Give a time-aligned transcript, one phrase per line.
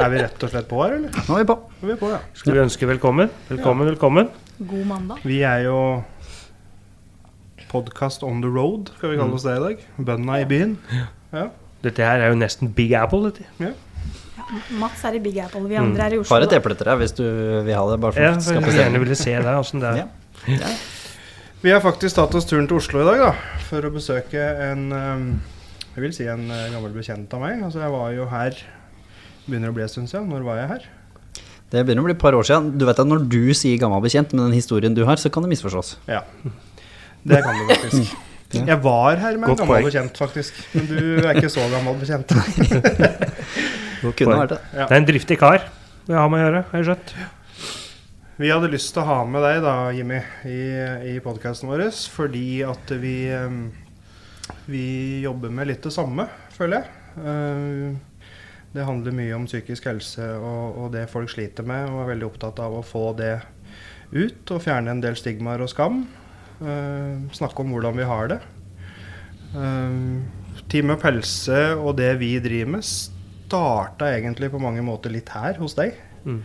[0.00, 1.12] Er vi rett og slett på her, eller?
[1.28, 1.54] Nå er vi på.
[1.82, 2.18] Er vi på, ja.
[2.38, 3.28] Skal vi ønske velkommen?
[3.50, 4.30] Velkommen, velkommen.
[4.56, 5.18] God mandag.
[5.28, 5.76] Vi er jo
[7.68, 9.84] podkast on the road, skal vi kalle oss det i dag.
[9.98, 10.72] Bøndene i byen.
[11.34, 11.44] Ja.
[11.84, 13.44] Dette her er jo nesten Big Apple, dette.
[13.60, 13.74] Ja.
[14.80, 16.32] Mats er i Big Apple, vi andre er i Oslo.
[16.32, 17.22] Bare et eple til deg hvis du
[17.68, 18.00] vil ha det.
[18.00, 20.02] Bare for Ja, skape jeg gjerne ville se deg åssen det er.
[20.56, 20.74] Ja.
[21.60, 23.62] Vi har faktisk tatt oss turen til Oslo i dag, da.
[23.68, 25.30] For å besøke en um,
[25.92, 27.60] Jeg vil si en uh, gammel bekjent av meg.
[27.68, 28.62] Altså, jeg var jo her
[29.46, 30.28] Begynner å bli en stund siden.
[30.30, 30.88] Når var jeg her?
[31.70, 32.72] Det begynner å bli et par år siden.
[32.78, 35.46] Du vet at Når du sier gammel bekjent med den historien du har, så kan
[35.46, 35.96] det misforstås.
[36.10, 36.24] Ja.
[37.22, 38.16] Det kan det faktisk.
[38.50, 40.56] Jeg var her med en gammel bekjent, faktisk.
[40.74, 42.32] Men du er ikke så gammel bekjent.
[44.00, 44.58] Det kunne vært det.
[44.72, 44.86] Ja.
[44.88, 45.66] Det er en driftig kar
[46.08, 47.10] vi har med å gjøre, har jeg skjønt.
[48.40, 50.60] Vi hadde lyst til å ha med deg da, Jimmy, i,
[51.12, 53.66] i podkasten vår fordi at vi, um,
[54.64, 54.86] vi
[55.26, 56.24] jobber med litt det samme,
[56.56, 56.96] føler jeg.
[57.20, 58.09] Uh,
[58.74, 62.28] det handler mye om psykisk helse og, og det folk sliter med, og er veldig
[62.28, 63.34] opptatt av å få det
[64.14, 66.04] ut og fjerne en del stigmaer og skam.
[66.60, 68.40] Uh, snakke om hvordan vi har det.
[69.56, 70.22] Uh,
[70.70, 75.58] Team Up Helse og det vi driver med, starta egentlig på mange måter litt her
[75.58, 75.96] hos deg.
[76.22, 76.42] Mm.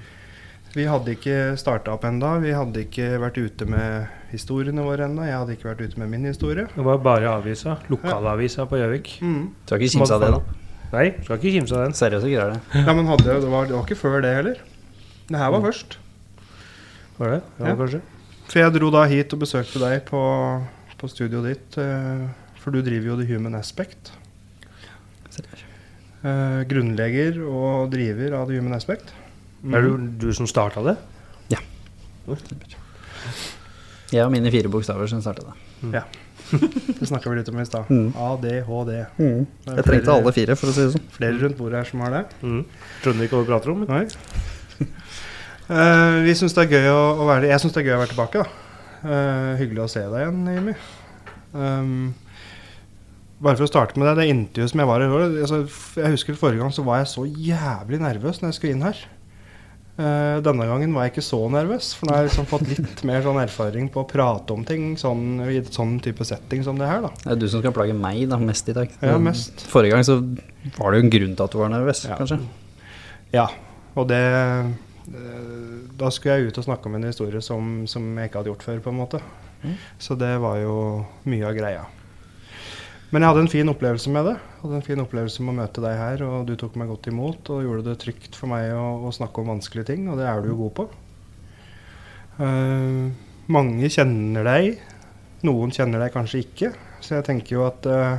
[0.76, 2.34] Vi hadde ikke starta opp enda.
[2.44, 5.24] Vi hadde ikke vært ute med historiene våre ennå.
[5.24, 6.66] Jeg hadde ikke vært ute med min historie.
[6.74, 7.78] Det var bare avisa.
[7.88, 9.14] Lokalavisa på Gjøvik.
[9.24, 9.44] Mm.
[9.64, 10.65] Skal ikke kimsa av det, da.
[10.96, 11.96] Nei, skal ikke kimse av den.
[11.98, 12.82] Seriøse greier, det.
[12.88, 14.60] Ja, men hadde, det, var, det var ikke før det heller.
[15.28, 15.98] Det her var først.
[17.18, 17.42] Var det?
[17.60, 17.76] Ja, Ja.
[17.80, 18.02] kanskje.
[18.46, 20.22] For jeg dro da hit og besøkte deg på,
[21.02, 21.78] på studioet ditt.
[21.82, 22.28] eh,
[22.62, 24.12] For du driver jo The Human Aspect.
[26.26, 29.12] Eh, grunnlegger og driver av The Human Aspect.
[29.66, 30.96] Er det du som starta det?
[31.54, 31.60] Ja.
[34.14, 35.46] Jeg og mine fire bokstaver som starta
[35.92, 36.04] det.
[37.00, 37.90] Det snakka vi litt om i stad.
[37.90, 38.10] Mm.
[38.28, 38.92] ADHD.
[39.18, 39.40] Mm.
[39.70, 41.08] Jeg trengte alle fire, for å si det sånn.
[41.16, 42.24] Flere rundt bordet her som har det.
[42.46, 42.62] Mm.
[43.02, 43.88] Skjønner ikke hva du prater om.
[45.66, 48.02] Eh, vi syns det er gøy å, å være Jeg syns det er gøy å
[48.04, 48.44] være tilbake.
[48.44, 48.66] da.
[49.02, 50.76] Uh, hyggelig å se deg igjen, Jimmy.
[51.58, 52.14] Um,
[53.42, 55.60] bare for å starte med det, det intervjuet som jeg var i altså,
[56.00, 59.02] Jeg husker forrige gang så var jeg så jævlig nervøs når jeg skulle inn her.
[59.96, 63.04] Eh, denne gangen var jeg ikke så nervøs, for nå har jeg liksom fått litt
[63.08, 66.76] mer sånn erfaring på å prate om ting sånn, i et sånn type setting som
[66.82, 67.06] det her.
[67.06, 67.12] da.
[67.24, 68.92] Det er du som skal plage meg da, mest i dag.
[69.00, 69.64] Ja, mest.
[69.72, 70.18] Forrige gang så
[70.76, 72.18] var det jo en grunn til at du var nervøs, Ja.
[72.20, 72.42] kanskje.
[73.32, 73.48] Ja,
[73.96, 74.68] og det eh,
[75.98, 78.64] Da skulle jeg ut og snakke om en historie som, som jeg ikke hadde gjort
[78.68, 79.22] før, på en måte.
[79.64, 79.76] Mm.
[79.98, 81.86] Så det var jo mye av greia.
[83.16, 84.34] Men jeg hadde en fin opplevelse med det.
[84.36, 87.08] Jeg hadde en fin opplevelse med å møte deg her, og du tok meg godt
[87.08, 90.26] imot og gjorde det trygt for meg å, å snakke om vanskelige ting, og det
[90.28, 90.88] er du jo god på.
[92.42, 93.16] Uh,
[93.56, 94.84] mange kjenner deg,
[95.48, 98.18] noen kjenner deg kanskje ikke, så jeg tenker jo at uh,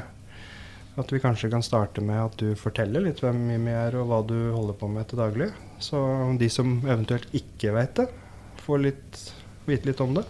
[0.97, 4.23] at vi kanskje kan starte med at du forteller litt hvem Mimi er, og hva
[4.25, 5.51] du holder på med til daglig.
[5.77, 6.01] Så
[6.41, 8.07] de som eventuelt ikke vet det,
[8.65, 9.19] får litt,
[9.69, 10.25] vite litt om det.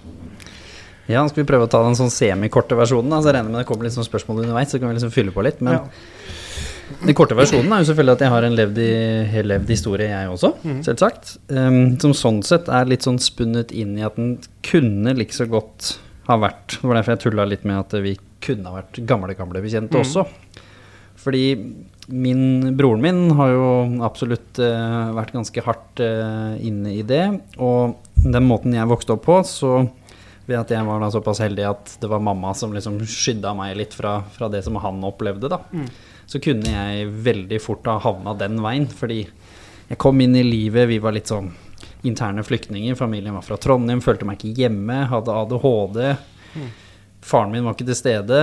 [1.07, 3.13] Ja, skal vi prøve å ta den sånn semikorte versjonen?
[3.13, 3.21] da?
[3.23, 5.35] Så jeg regner med det kommer litt sånn spørsmål underveis, så kan vi liksom fylle
[5.35, 5.61] på litt.
[5.63, 5.85] Men Ja.
[7.05, 8.91] den korte versjonen er jo selvfølgelig at jeg har en levd, i,
[9.31, 10.83] helt levd historie, jeg også, mm.
[10.87, 11.37] selvsagt.
[11.49, 15.47] Um, som sånn sett er litt sånn spunnet inn i at den kunne like så
[15.47, 18.99] godt ha vært Det var derfor jeg tulla litt med at vi kunne ha vært
[19.07, 20.03] gamle, gamle bekjente mm.
[20.03, 20.27] også.
[21.23, 21.45] Fordi
[22.09, 23.69] min, broren min har jo
[24.07, 27.25] absolutt uh, vært ganske hardt uh, inne i det.
[27.63, 29.87] Og den måten jeg vokste opp på, så
[30.47, 33.77] ved at jeg var da såpass heldig at det var mamma som liksom skydda meg
[33.79, 35.61] litt fra, fra det som han opplevde, da.
[36.27, 39.25] Så kunne jeg veldig fort ha havna den veien, fordi
[39.87, 41.53] jeg kom inn i livet, vi var litt sånn
[42.07, 42.95] interne flyktninger.
[42.99, 46.01] Familien var fra Trondheim, følte meg ikke hjemme, hadde ADHD.
[47.27, 48.41] Faren min var ikke til stede.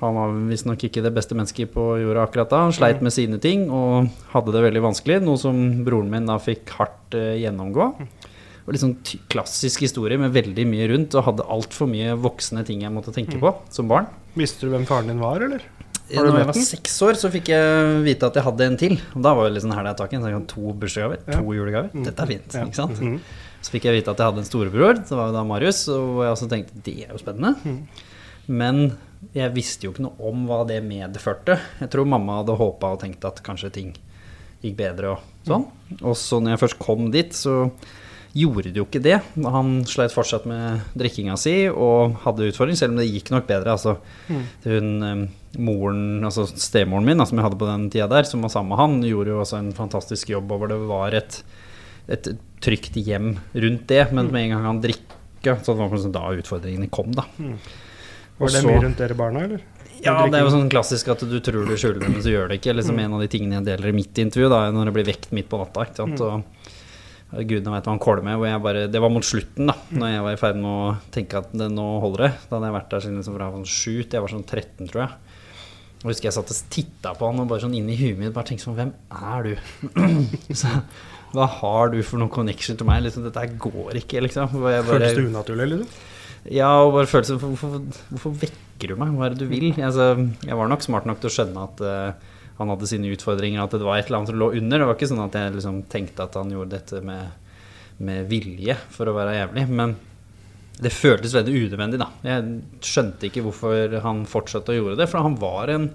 [0.00, 2.62] Han var visstnok ikke det beste mennesket på jorda akkurat da.
[2.66, 6.36] Han sleit med sine ting og hadde det veldig vanskelig, noe som broren min da
[6.42, 7.92] fikk hardt eh, gjennomgå.
[8.64, 8.96] Var litt sånn
[9.28, 13.36] klassisk historie med veldig mye rundt, og hadde altfor mye voksne ting jeg måtte tenke
[13.40, 14.06] på som barn.
[14.34, 15.60] Visste du hvem faren din var, eller?
[16.14, 18.94] Har Når jeg var seks år, så fikk jeg vite at jeg hadde en til.
[19.16, 20.20] Og da var det litt sånn her det er taket.
[20.20, 21.38] Så jeg to bursdagsgaver, Ja.
[21.40, 21.90] to julegaver.
[21.94, 22.04] Mm.
[22.04, 22.64] Dette er fint, Ja.
[22.64, 23.00] ikke sant?
[23.00, 23.20] Mhm.
[23.64, 26.20] Så fikk jeg vite at jeg hadde en storebror, det var jo da Marius, og
[26.20, 27.56] jeg også tenkte det er jo spennende.
[27.64, 27.88] Mm.
[28.48, 28.98] Men
[29.34, 31.58] jeg visste jo ikke noe om hva det medførte.
[31.80, 33.94] Jeg tror mamma hadde håpa og tenkt at kanskje ting
[34.62, 35.66] gikk bedre og sånn.
[36.02, 37.70] Og så når jeg først kom dit, så
[38.34, 39.18] gjorde det jo ikke det.
[39.46, 43.76] Han sleit fortsatt med drikkinga si og hadde utfordring, selv om det gikk nok bedre.
[43.76, 43.96] Altså,
[44.66, 45.22] hun eh,
[45.62, 48.82] moren, altså stemoren min, som jeg hadde på den tida der, som var sammen med
[48.82, 51.38] han, gjorde jo også en fantastisk jobb, og hvor det var et,
[52.10, 52.32] et
[52.64, 54.02] trygt hjem rundt det.
[54.10, 57.28] Men med en gang han drikka, så var det da utfordringene kom, da.
[58.34, 59.62] Var det mye rundt dere barna, eller?
[60.04, 62.50] ja, det er jo sånn klassisk at du tror du skjuler det, men så gjør
[62.50, 62.74] det ikke.
[62.76, 65.30] Liksom En av de tingene jeg deler i mitt intervju, da, når det blir vekt
[65.36, 65.86] midt på natta.
[65.86, 66.24] Ikke sant?
[66.24, 66.53] Og ja,
[67.32, 68.36] gudene veit hva han kåler med.
[68.38, 70.96] Hvor jeg bare, det var mot slutten, da Når jeg var i ferd med å
[71.14, 72.32] tenke at det, nå holder det.
[72.48, 74.90] Da hadde jeg vært der siden liksom fra sånn sju til jeg var sånn 13,
[74.92, 75.16] tror jeg.
[76.04, 78.50] Og husker jeg satt og titta på han og bare sånn inni huet mitt bare
[78.50, 79.54] tenkte sånn Hvem er du?
[80.60, 80.68] så,
[81.34, 83.00] hva har du for noen connection til meg?
[83.06, 84.52] Liksom, dette går ikke, liksom.
[84.52, 86.10] Jeg bare- Føltes det unaturlig, liksom?
[86.52, 87.78] ja, og bare følelsen hvorfor,
[88.12, 89.14] hvorfor vekker du meg?
[89.16, 89.70] Hva er det du vil?
[89.80, 90.10] Altså,
[90.44, 93.74] jeg var nok smart nok til å skjønne at eh, han hadde sine utfordringer, at
[93.74, 94.80] det var et eller annet som lå under.
[94.80, 97.54] Det var ikke sånn at jeg liksom tenkte at han gjorde dette med,
[97.98, 99.64] med vilje for å være jævlig.
[99.74, 99.96] Men
[100.82, 102.10] det føltes veldig unødvendig, da.
[102.26, 105.90] Jeg skjønte ikke hvorfor han fortsatte å gjøre det, for han var en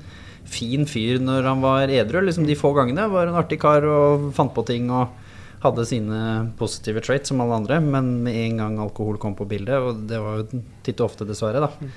[0.50, 2.22] fin fyr når han var edru.
[2.26, 5.16] Liksom de få gangene var en artig kar og fant på ting og
[5.64, 6.20] hadde sine
[6.60, 10.20] positive traits som alle andre, men med en gang alkohol kom på bildet, og det
[10.24, 11.90] var jo titt og ofte dessverre, da,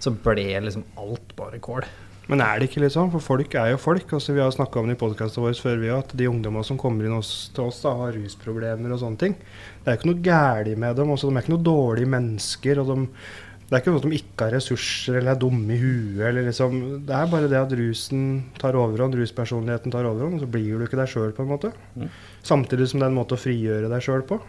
[0.00, 1.86] så ble liksom alt bare kål.
[2.26, 3.12] Men er det ikke litt sånn?
[3.12, 4.10] For folk er jo folk.
[4.18, 6.78] Altså, vi har snakka om det i podkasten vår før, vi, at de ungdommene som
[6.80, 9.36] kommer inn hos, til oss, da, har rusproblemer og sånne ting.
[9.84, 11.12] Det er ikke noe galt med dem.
[11.14, 12.82] Også, de er ikke noe dårlige mennesker.
[12.82, 13.06] og de,
[13.62, 16.24] Det er ikke sånn at de ikke har ressurser eller er dumme i huet.
[16.32, 16.76] Eller liksom,
[17.06, 18.28] det er bare det at rusen
[18.58, 21.74] tar overhånd, ruspersonligheten tar overhånd, og så blir du ikke deg sjøl, på en måte.
[21.94, 22.10] Mm.
[22.46, 24.42] Samtidig som det er en måte å frigjøre deg sjøl på.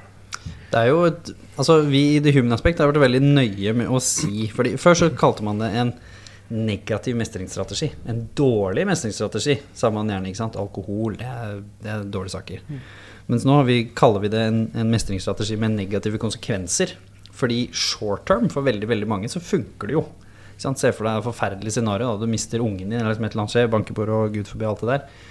[0.71, 3.89] Det er jo et, altså Vi i The Human Aspect har vært veldig nøye med
[3.91, 5.94] å si fordi Før så kalte man det en
[6.53, 7.89] negativ mestringsstrategi.
[8.07, 10.31] En dårlig mestringsstrategi, sa man gjerne.
[10.31, 10.59] ikke sant?
[10.59, 12.63] Alkohol, det er, det er dårlige saker.
[13.27, 16.95] Mens nå har vi, kaller vi det en, en mestringsstrategi med negative konsekvenser.
[17.38, 20.05] Fordi short term, for veldig veldig mange, så funker det jo.
[20.57, 22.13] Se for deg et forferdelig scenario.
[22.15, 22.25] Da.
[22.25, 24.65] Du mister ungen din, eller som et eller annet skjer, banker på og gud forbi
[24.69, 25.25] alt det der.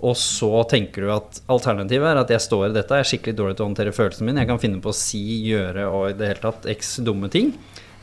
[0.00, 3.36] Og så tenker du at alternativet er at jeg står i dette, jeg er skikkelig
[3.36, 5.20] dårlig til å håndtere følelsene mine, jeg kan finne på å si,
[5.50, 7.52] gjøre og i det hele tatt x dumme ting.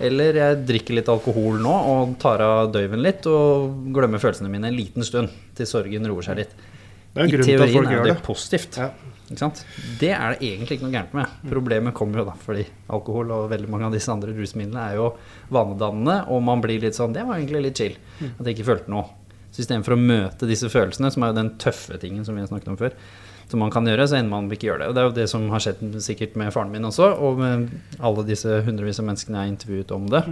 [0.04, 4.70] Eller jeg drikker litt alkohol nå og tar av døyven litt og glemmer følelsene mine
[4.70, 6.58] en liten stund til sorgen roer seg litt.
[7.18, 8.78] I teorien folk er jo det positivt.
[8.78, 8.92] Ja.
[10.00, 11.32] Det er det egentlig ikke noe gærent med.
[11.50, 12.64] Problemet kommer jo da fordi
[12.96, 15.10] alkohol og veldig mange av disse andre rusmidlene er jo
[15.52, 17.98] vanedannende, og man blir litt sånn Det var egentlig litt chill.
[18.38, 19.10] At jeg ikke følte noe.
[19.52, 22.52] Så istedenfor å møte disse følelsene, som er jo den tøffe tingen som vi har
[22.52, 22.96] snakket om før,
[23.48, 24.88] som man kan gjøre, så ender man ikke gjøre det.
[24.92, 27.68] Og det er jo det som har skjedd sikkert med faren min også, og med
[28.04, 30.24] alle disse hundrevis av menneskene jeg har intervjuet om det.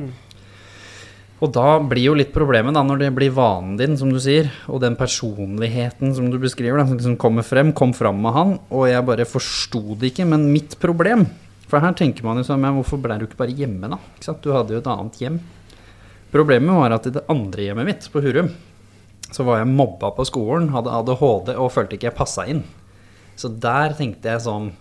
[1.44, 4.48] Og da blir jo litt problemet, da, når det blir vanen din, som du sier,
[4.72, 8.54] og den personligheten som du beskriver, da, som liksom kommer frem, kom fram med han,
[8.72, 10.28] og jeg bare forsto det ikke.
[10.32, 11.28] Men mitt problem
[11.66, 13.98] For her tenker man jo sånn, men hvorfor ble du ikke bare hjemme, da?
[14.14, 14.44] Ikke sant?
[14.44, 15.40] Du hadde jo et annet hjem.
[16.30, 18.52] Problemet var at i det andre hjemmet mitt, på Hurum,
[19.34, 22.62] så var jeg mobba på skolen, hadde ADHD og følte ikke jeg passa inn.
[23.36, 24.72] Så der tenkte jeg sånn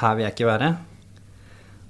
[0.00, 0.70] Her vil jeg ikke være.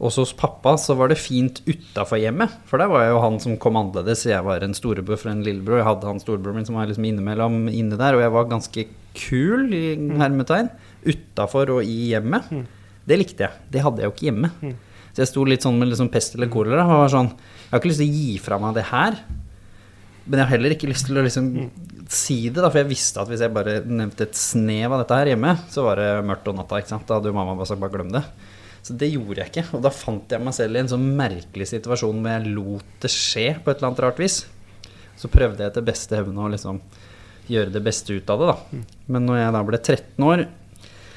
[0.00, 3.34] Også hos pappa så var det fint utafor hjemmet, for der var jeg jo han
[3.42, 4.22] som kom annerledes.
[4.24, 5.82] Jeg var en storebror for en lillebror.
[5.82, 8.86] Jeg hadde han storebroren min som var liksom innimellom inne der, og jeg var ganske
[9.12, 9.82] kul, i
[10.16, 10.70] hermetegn,
[11.04, 12.48] utafor og i hjemmet.
[13.04, 13.66] Det likte jeg.
[13.76, 14.50] Det hadde jeg jo ikke hjemme.
[15.12, 17.80] Så jeg sto litt sånn med liksom pest eller kolera og var sånn Jeg har
[17.82, 19.20] ikke lyst til å gi fra meg det her.
[20.30, 21.48] Men jeg har heller ikke lyst til å liksom
[22.10, 25.18] si det, da, for jeg visste at hvis jeg bare nevnte et snev av dette
[25.18, 26.78] her hjemme, så var det mørkt om natta.
[26.78, 27.06] ikke sant?
[27.08, 28.22] Da hadde jo mamma bare sagt bare glem det.
[28.86, 29.66] Så det gjorde jeg ikke.
[29.76, 33.10] Og da fant jeg meg selv i en sånn merkelig situasjon hvor jeg lot det
[33.12, 34.38] skje på et eller annet rart vis.
[35.20, 36.78] Så prøvde jeg etter beste evne å liksom
[37.50, 38.84] gjøre det beste ut av det, da.
[39.10, 40.46] Men når jeg da ble 13 år,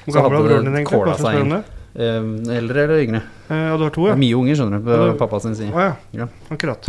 [0.10, 1.54] Så hadde det kåla seg inn.
[1.96, 3.22] Eh, eldre eller yngre?
[3.50, 4.16] Eh, Ja, du har to, ja?
[4.20, 5.18] mye unger, skjønner du, på Ja, du...
[5.20, 5.72] pappa sin side.
[5.74, 5.96] Å ja.
[6.24, 6.28] Ja.
[6.54, 6.88] Akkurat.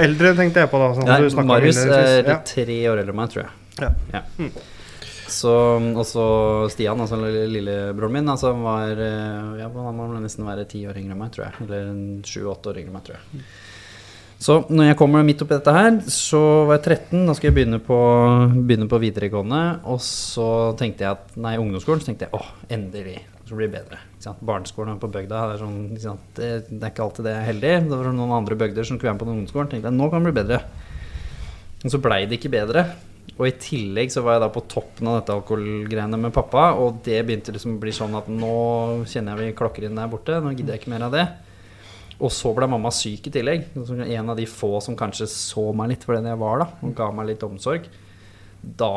[0.00, 0.88] Eldre tenkte jeg på da.
[0.96, 2.38] Sånn, ja, du snakket om Marius er Ja.
[2.46, 3.94] tre år eldre enn meg, tror jeg.
[4.12, 4.22] Ja.
[5.26, 5.52] Så,
[5.98, 6.24] og så
[6.70, 11.16] Stian, altså lillebroren min, altså var eh, Ja, han må nesten være ti år yngre
[11.16, 11.66] enn meg, tror jeg.
[11.66, 11.88] Eller
[12.24, 13.46] sju-åtte år yngre enn meg, tror jeg.
[14.38, 17.22] Så når jeg kommer midt oppi dette her, så var jeg 13.
[17.26, 17.96] Da skulle jeg begynne på,
[18.68, 19.62] begynne på videregående.
[19.88, 22.02] Og så tenkte jeg at Nei, ungdomsskolen.
[22.04, 23.16] Så tenkte jeg åh, endelig.
[23.46, 24.00] Som blir bedre.
[24.42, 26.28] Barneskolen på bygda det er, sånn, ikke sant?
[26.34, 27.74] Det, det er ikke alltid det er heldig.
[27.86, 29.70] Det var noen andre bygder som skulle være med på den ungdomsskolen.
[29.72, 30.62] Tenkte jeg nå kan det bli bedre.
[31.82, 32.86] Men så blei det ikke bedre.
[33.36, 37.02] Og i tillegg så var jeg da på toppen av dette alkoholgreiene med pappa, og
[37.04, 38.52] det begynte liksom å bli sånn at nå
[39.10, 41.26] kjenner jeg vi klokker inn der borte, nå gidder jeg ikke mer av det.
[42.16, 43.66] Og så ble mamma syk i tillegg.
[43.76, 46.96] En av de få som kanskje så meg litt for den jeg var, da, og
[46.96, 47.90] ga meg litt omsorg.
[48.62, 48.94] Da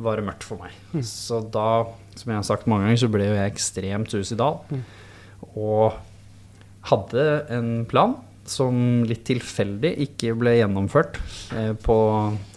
[0.00, 1.02] var det mørkt for meg.
[1.02, 1.82] Så da,
[2.18, 4.60] som jeg har sagt mange ganger, så ble jo jeg ekstremt suicidal.
[5.54, 5.98] Og
[6.90, 8.16] hadde en plan
[8.50, 11.20] som litt tilfeldig ikke ble gjennomført.
[11.56, 11.96] Eh, på,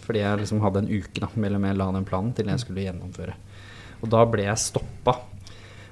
[0.06, 2.86] fordi jeg liksom hadde en uke da, mellom jeg la den planen til jeg skulle
[2.86, 3.36] gjennomføre.
[4.02, 5.18] Og da ble jeg stoppa.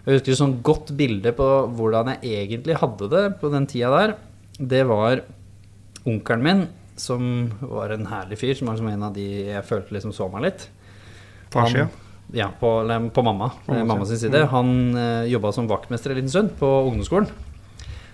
[0.02, 3.92] Jeg husker et sånn godt bilde på hvordan jeg egentlig hadde det på den tida
[3.94, 4.14] der.
[4.58, 5.22] Det var
[6.02, 6.64] onkelen min,
[6.98, 7.22] som
[7.60, 10.66] var en herlig fyr, som var en av de jeg følte liksom så meg litt.
[11.54, 11.86] Farssida.
[12.32, 12.70] Ja, på,
[13.14, 13.50] på mamma.
[13.66, 14.44] Mamma eh, mamma sin side.
[14.52, 17.28] Han eh, jobba som vaktmester en liten stund på ungdomsskolen.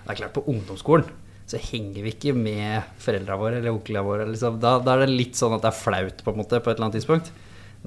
[0.03, 1.07] Det er klart, på ungdomsskolen
[1.49, 4.25] så henger vi ikke med foreldra våre eller onklene våre.
[4.29, 4.59] Liksom.
[4.61, 6.75] Da, da er det litt sånn at det er flaut på en måte på et
[6.75, 7.31] eller annet tidspunkt.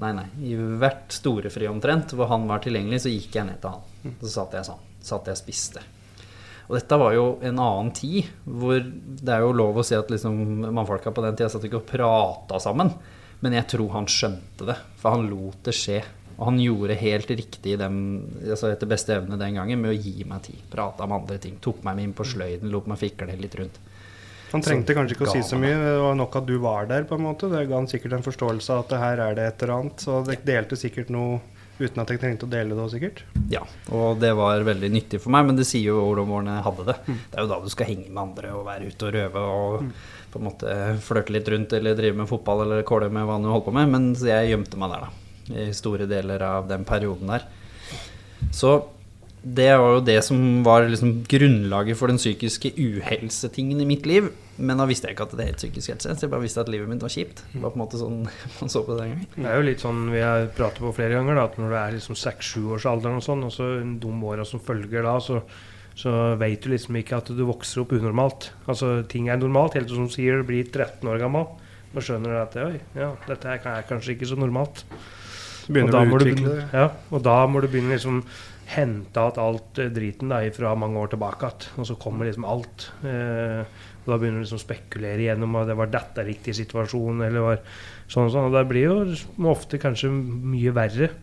[0.03, 0.25] Nei, nei.
[0.43, 4.15] I hvert storefri omtrent hvor han var tilgjengelig, så gikk jeg ned til han.
[4.19, 4.81] Så satt jeg sånn.
[5.03, 5.83] Satt jeg og spiste.
[6.67, 10.11] Og dette var jo en annen tid, hvor det er jo lov å si at
[10.11, 10.35] liksom
[10.65, 12.91] mannfolka på den tida satt ikke og prata sammen.
[13.43, 16.01] Men jeg tror han skjønte det, for han lot det skje.
[16.37, 17.97] Og han gjorde helt riktig den,
[18.47, 20.61] altså etter beste evne den gangen med å gi meg tid.
[20.71, 21.59] Prata om andre ting.
[21.61, 23.79] Tok meg med inn på sløyden, lot meg fikle litt rundt.
[24.53, 27.07] Han trengte kanskje ikke å si så mye, det var nok at du var der.
[27.09, 27.49] på en måte.
[27.49, 30.03] Det ga han sikkert en forståelse av at det her er det et eller annet.
[30.05, 31.39] Så dere delte sikkert noe
[31.79, 33.23] uten at dere trengte å dele det òg, sikkert.
[33.49, 36.85] Ja, og det var veldig nyttig for meg, men det sier jo hvordan jeg hadde
[36.91, 36.97] det.
[37.07, 39.89] Det er jo da du skal henge med andre og være ute og røve og
[40.33, 43.49] på en måte flørte litt rundt eller drive med fotball eller kåle med hva du
[43.49, 45.22] holder på med, men jeg gjemte meg der, da.
[45.51, 47.47] I store deler av den perioden der.
[48.53, 48.77] Så
[49.43, 54.29] det var jo det som var liksom grunnlaget for den psykiske uhelsetingen i mitt liv.
[54.55, 56.69] Men da visste jeg ikke at det het psykisk helse, så jeg bare visste at
[56.71, 57.41] livet mitt var kjipt.
[57.51, 58.21] Det var på en måte sånn
[58.61, 59.27] man så på det den gangen.
[59.35, 61.77] Det er jo litt sånn vi har pratet på flere ganger, da, at når du
[61.81, 65.41] er liksom seks-sjuårsalderen og sånn, og så de åra som følger da, så,
[65.99, 68.53] så vet du liksom ikke at du vokser opp unormalt.
[68.63, 71.49] Altså ting er normalt, helt som du sier, du blir 13 år gammel.
[71.91, 74.85] Da skjønner du at oi, ja, dette er kanskje ikke så normalt.
[75.67, 76.65] Begynner å du utvikle det.
[76.75, 78.23] Ja, og da må du begynne liksom
[78.73, 81.73] hente at alt eh, driten da, fra mange år tilbake igjen.
[81.81, 82.87] Og så kommer liksom alt.
[83.07, 83.65] Eh,
[84.03, 87.45] og da begynner du liksom å spekulere igjennom om det var dette riktig situasjon, eller
[87.45, 87.61] var
[88.11, 88.49] sånn og sånn.
[88.49, 91.13] Og det blir jo ofte kanskje mye verre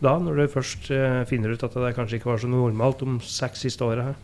[0.00, 3.18] da, når du først eh, finner ut at det kanskje ikke var så normalt de
[3.24, 4.20] seks siste åra her.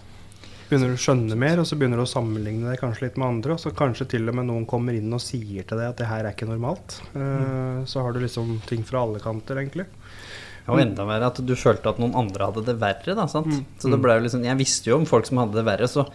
[0.66, 3.28] Begynner du å skjønne mer, og så begynner du å sammenligne deg kanskje litt med
[3.28, 3.54] andre.
[3.54, 6.08] Og så kanskje til og med noen kommer inn og sier til deg at det
[6.11, 6.99] her er ikke normalt.
[7.14, 9.87] Uh, Så har du liksom ting fra alle kanter, egentlig.
[10.66, 13.14] Ja, Og enda verre at du følte at noen andre hadde det verre.
[13.14, 13.46] Da, sant?
[13.46, 13.62] Mm.
[13.78, 16.08] Så det ble jo liksom, Jeg visste jo om folk som hadde det verre, så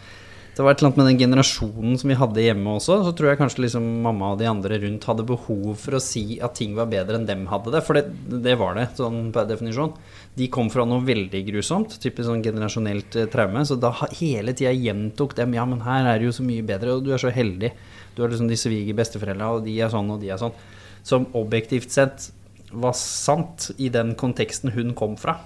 [0.52, 2.98] det var et eller annet med den generasjonen som vi hadde hjemme også.
[3.06, 6.42] Så tror jeg kanskje liksom mamma og de andre rundt hadde behov for å si
[6.44, 7.82] at ting var bedre enn dem hadde det.
[7.88, 8.12] For det,
[8.44, 9.94] det var det, sånn per definisjon.
[10.38, 13.66] De kom fra noe veldig grusomt, typisk sånn generasjonelt eh, traume.
[13.68, 16.96] Så da hele tida gjentok dem ja, men her er det jo så mye bedre,
[16.96, 17.74] og du er så heldig.
[18.16, 20.56] Du har liksom de svige besteforeldra, og de er sånn, og de er sånn.
[21.04, 22.30] Som objektivt sett
[22.72, 25.42] var sant i den konteksten hun kom fra.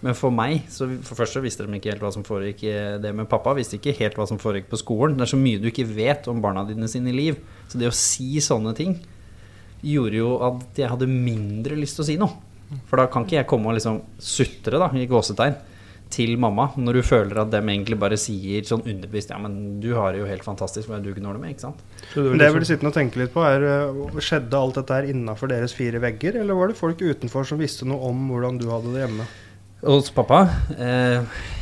[0.00, 2.96] Men for meg, så for først så visste de ikke helt hva som foregikk eh,
[3.02, 3.56] det med pappa.
[3.58, 5.16] Visste ikke helt hva som foregikk på skolen.
[5.18, 7.40] Det er så mye du ikke vet om barna dine sine liv.
[7.68, 8.94] Så det å si sånne ting
[9.84, 12.47] gjorde jo at jeg hadde mindre lyst til å si noe.
[12.88, 15.56] For da kan ikke jeg komme og liksom sutre, da, i gåsetegn,
[16.12, 19.90] til mamma når du føler at dem egentlig bare sier sånn underbevisst Ja, men du
[19.92, 21.52] har det jo helt fantastisk, hva er det du gnåler med?
[21.52, 21.82] Ikke sant?
[22.14, 24.80] Det Men det jeg vil liksom, sitte og tenke litt på, er eh, skjedde alt
[24.80, 28.24] dette her innafor deres fire vegger, eller var det folk utenfor som visste noe om
[28.32, 29.28] hvordan du hadde det hjemme?
[29.78, 30.40] Hos pappa?
[30.74, 31.20] Eh,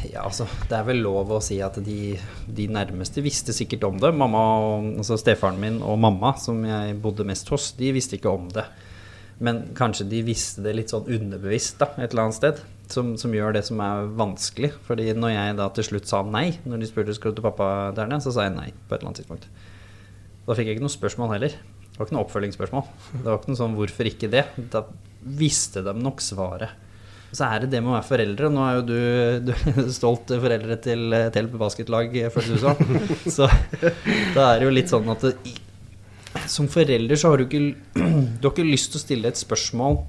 [0.08, 2.14] ja, altså, det er vel lov å si at de,
[2.48, 4.14] de nærmeste visste sikkert om det.
[4.16, 8.32] Mamma, og, altså Stefaren min og mamma, som jeg bodde mest hos, de visste ikke
[8.32, 8.64] om det.
[9.38, 12.64] Men kanskje de visste det litt sånn underbevisst da, et eller annet sted.
[12.86, 14.70] Som, som gjør det som er vanskelig.
[14.86, 17.70] Fordi når jeg da til slutt sa nei, når de spurte om du til pappa
[17.96, 19.48] der nede, så sa jeg nei på et eller annet tidspunkt.
[20.46, 21.56] Da fikk jeg ikke noe spørsmål heller.
[21.96, 22.88] Det var ikke noe oppfølgingsspørsmål.
[23.16, 24.84] Det var ikke noe sånn 'hvorfor ikke det?' Da
[25.24, 26.70] visste de nok svaret.
[27.32, 28.50] Så er det det med å være foreldre.
[28.52, 29.00] Nå er jo du,
[29.50, 32.76] du stolt foreldre til et helt basketlag, føles det som.
[33.36, 33.48] Så
[34.36, 35.34] da er det jo litt sånn at det,
[36.52, 37.62] som forelder så har du ikke
[38.40, 40.00] Du har ikke lyst til å stille et spørsmål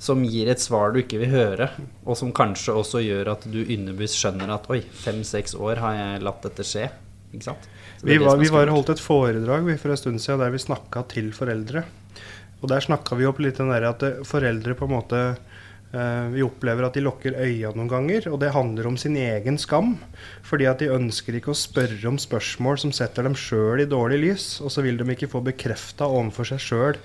[0.00, 1.66] som gir et svar du ikke vil høre,
[2.08, 6.22] og som kanskje også gjør at du underbevisst skjønner at oi, fem-seks år har jeg
[6.24, 6.86] latt dette skje.
[7.34, 7.66] Ikke sant?
[8.00, 11.04] Vi var, vi var holdt et foredrag vi, for en stund siden der vi snakka
[11.12, 11.84] til foreldre.
[12.60, 15.20] Og der snakka vi opp litt den derre at eh, foreldre på en måte
[15.90, 19.96] vi opplever at de lukker øya noen ganger, og det handler om sin egen skam.
[20.46, 24.20] Fordi at de ønsker ikke å spørre om spørsmål som setter dem sjøl i dårlig
[24.22, 24.46] lys.
[24.62, 27.00] Og så vil de ikke få bekrefta overfor seg sjøl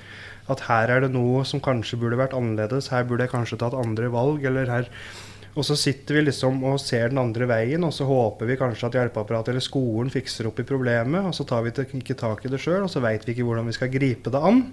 [0.54, 3.78] at her er det noe som kanskje burde vært annerledes, her burde jeg kanskje tatt
[3.78, 4.92] andre valg, eller her
[5.56, 8.90] og så sitter vi liksom og ser den andre veien, og så håper vi kanskje
[8.90, 12.52] at hjelpeapparatet eller skolen fikser opp i problemet, og så tar vi ikke tak i
[12.52, 14.66] det sjøl, og så veit vi ikke hvordan vi skal gripe det an.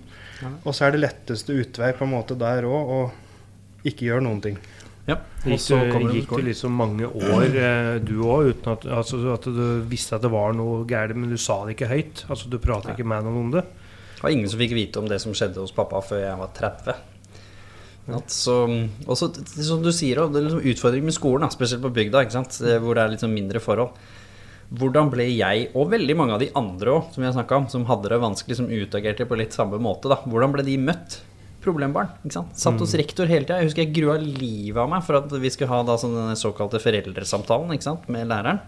[0.65, 3.15] Og så er det letteste utvei på en måte der òg
[3.89, 4.59] ikke gjør noen ting.
[5.09, 9.19] Ja, og så det gikk det liksom mange år, eh, du òg, uten at, altså,
[9.35, 12.23] at du visste at det var noe galt, men du sa det ikke høyt?
[12.31, 13.65] Altså Du pratet ikke med noen om det?
[13.67, 16.53] Det var ingen som fikk vite om det som skjedde hos pappa før jeg var
[16.55, 17.01] 30.
[18.19, 18.57] At så,
[19.07, 19.29] og så,
[19.63, 22.61] som du sier, det er liksom utfordring med skolen, spesielt på bygda, ikke sant?
[22.63, 23.99] Eh, hvor det er litt sånn mindre forhold.
[24.79, 28.15] Hvordan ble jeg, og veldig mange av de andre også, som jeg om, som hadde
[28.15, 30.23] det vanskelig, som utagerte på litt samme måte, da.
[30.23, 31.19] Hvordan ble de møtt?
[31.63, 32.11] Problembarn.
[32.25, 32.57] ikke sant?
[32.59, 33.61] Satt hos rektor hele tida.
[33.63, 36.39] Jeg husker jeg grua livet av meg for at vi skulle ha da sånn denne
[36.39, 38.09] såkalte foreldresamtalen ikke sant?
[38.13, 38.59] med læreren.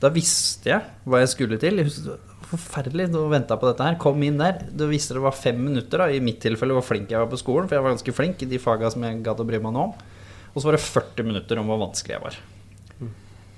[0.00, 1.78] Da visste jeg hva jeg skulle til.
[1.78, 2.18] Jeg husker,
[2.50, 3.98] forferdelig å vente på dette her.
[4.00, 4.62] Kom inn der.
[4.72, 7.38] Da visste det var fem minutter, da, i mitt tilfelle, hvor flink jeg var på
[7.38, 7.68] skolen.
[7.68, 9.90] For jeg var ganske flink i de faga som jeg gadd å bry meg nå
[9.90, 10.08] om.
[10.50, 12.40] Og så var det 40 minutter om hvor vanskelig jeg var.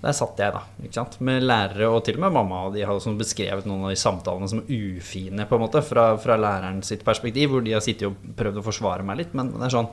[0.03, 0.65] Der satt jeg, da.
[0.83, 1.19] ikke sant?
[1.23, 2.65] Med lærere og til og med mamma.
[2.67, 6.09] Og de har også beskrevet noen av de samtalene som ufine, på en måte, fra,
[6.19, 7.53] fra læreren sitt perspektiv.
[7.53, 9.37] Hvor de har sittet og prøvd å forsvare meg litt.
[9.39, 9.93] Men det er sånn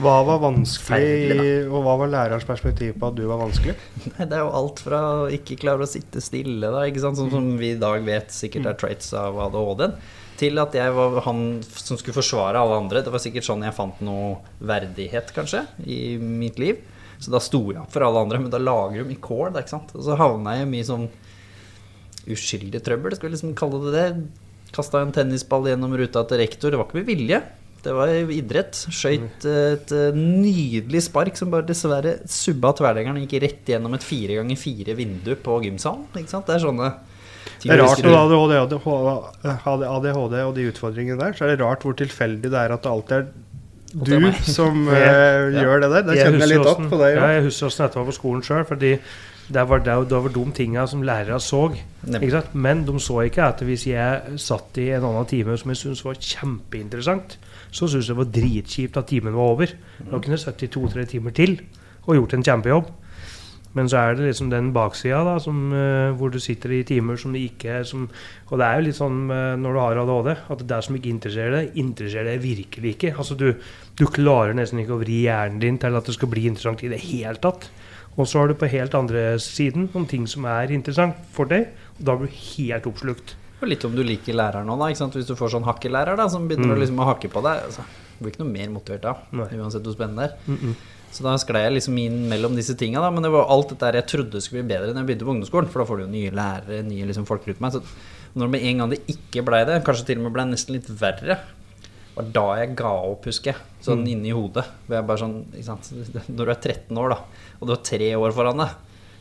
[0.00, 3.76] Hva var vanskelig, og hva var lærerens perspektiv på at du var vanskelig?
[4.14, 7.20] Nei, Det er jo alt fra å ikke klare å sitte stille, da, ikke sant?
[7.20, 9.96] Sånn som vi i dag vet sikkert er traits av ADHD-en,
[10.36, 13.04] til at jeg var han som skulle forsvare alle andre.
[13.04, 16.80] Det var sikkert sånn jeg fant noe verdighet, kanskje, i mitt liv.
[17.22, 19.62] Så da sto jeg opp for alle andre, men da lager de i kål, da,
[19.62, 19.94] ikke sant.
[19.96, 21.06] Og så havna jeg i mye sånn
[22.32, 24.08] uskyldig trøbbel, skal vi liksom kalle det det.
[24.76, 26.72] Kasta en tennisball gjennom ruta til rektor.
[26.72, 27.40] Det var ikke med vilje.
[27.86, 28.74] Det var idrett.
[28.74, 34.06] Skøyt et eh, nydelig spark som bare dessverre subba tverrleggeren og gikk rett gjennom et
[34.06, 36.08] fire ganger fire vindu på gymsalen.
[36.18, 36.48] Ikke sant?
[36.48, 36.90] Det er sånne
[37.62, 41.86] Det er rart når ADHD, ADHD, ADHD og de utfordringene der, så er det rart
[41.86, 43.28] hvor tilfeldig det er at det alltid er
[43.92, 44.98] du som Ja.
[44.98, 46.02] eh, gjør det der.
[46.10, 48.42] Det kjenner jeg litt opp på deg ja, jeg husker åssen dette var på skolen
[48.46, 48.64] sjøl.
[48.68, 48.92] Fordi
[49.46, 51.60] det var, det, det var de tinga som lærere så.
[52.08, 52.54] Ikke sant?
[52.58, 56.02] Men de så ikke at hvis jeg satt i en annen time som jeg syntes
[56.04, 57.36] var kjempeinteressant,
[57.70, 59.74] så syntes jeg det var dritkjipt at timen var over.
[60.02, 61.60] Da kunne jeg sittet i to-tre timer til
[62.06, 62.90] og gjort en kjempejobb.
[63.76, 67.18] Men så er det liksom den baksida da, som, eh, hvor du sitter i timer
[67.20, 68.06] som det ikke som,
[68.50, 71.12] Og det er jo litt sånn eh, når du har ADHD, at det som ikke
[71.12, 73.12] interesserer deg, interesserer deg virkelig ikke.
[73.20, 73.50] Altså du,
[73.98, 76.88] du klarer nesten ikke å vri hjernen din til at det skal bli interessant i
[76.88, 77.68] det hele tatt.
[78.16, 81.68] Og så har du på helt andre siden noen ting som er interessant for deg,
[81.98, 83.36] og da blir du helt oppslukt.
[83.60, 84.88] Og litt om du liker læreren nå, da.
[84.88, 85.14] Ikke sant?
[85.16, 86.76] Hvis du får sånn hakkelærer da, som begynner Mm.
[86.76, 87.62] å liksom å hakke på deg.
[87.68, 87.84] Altså,
[88.16, 90.36] du blir ikke noe mer motivert da, uansett hvor spennende det er.
[90.48, 90.74] Mm -mm.
[91.14, 93.00] Så da sklei jeg liksom inn mellom disse tinga.
[93.10, 95.70] Men det var alt dette jeg trodde skulle bli bedre når jeg begynte på ungdomsskolen.
[95.72, 97.76] For da får du jo nye lærere, nye liksom folk rundt meg.
[97.78, 97.82] Så
[98.36, 100.90] når med en gang det ikke blei det, kanskje til og med blei nesten litt
[101.00, 101.38] verre,
[102.16, 103.62] var da jeg ga opp, husker jeg.
[103.84, 104.08] Sånn Mm.
[104.12, 104.64] inni hodet.
[104.86, 105.44] Hvor jeg bare sånn?
[106.28, 107.18] Når du er 13 år, da,
[107.60, 108.70] og du har tre år foran deg?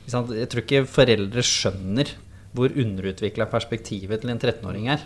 [0.08, 2.12] Jeg tror ikke foreldre skjønner
[2.56, 5.02] hvor underutvikla perspektivet til en 13-åring er.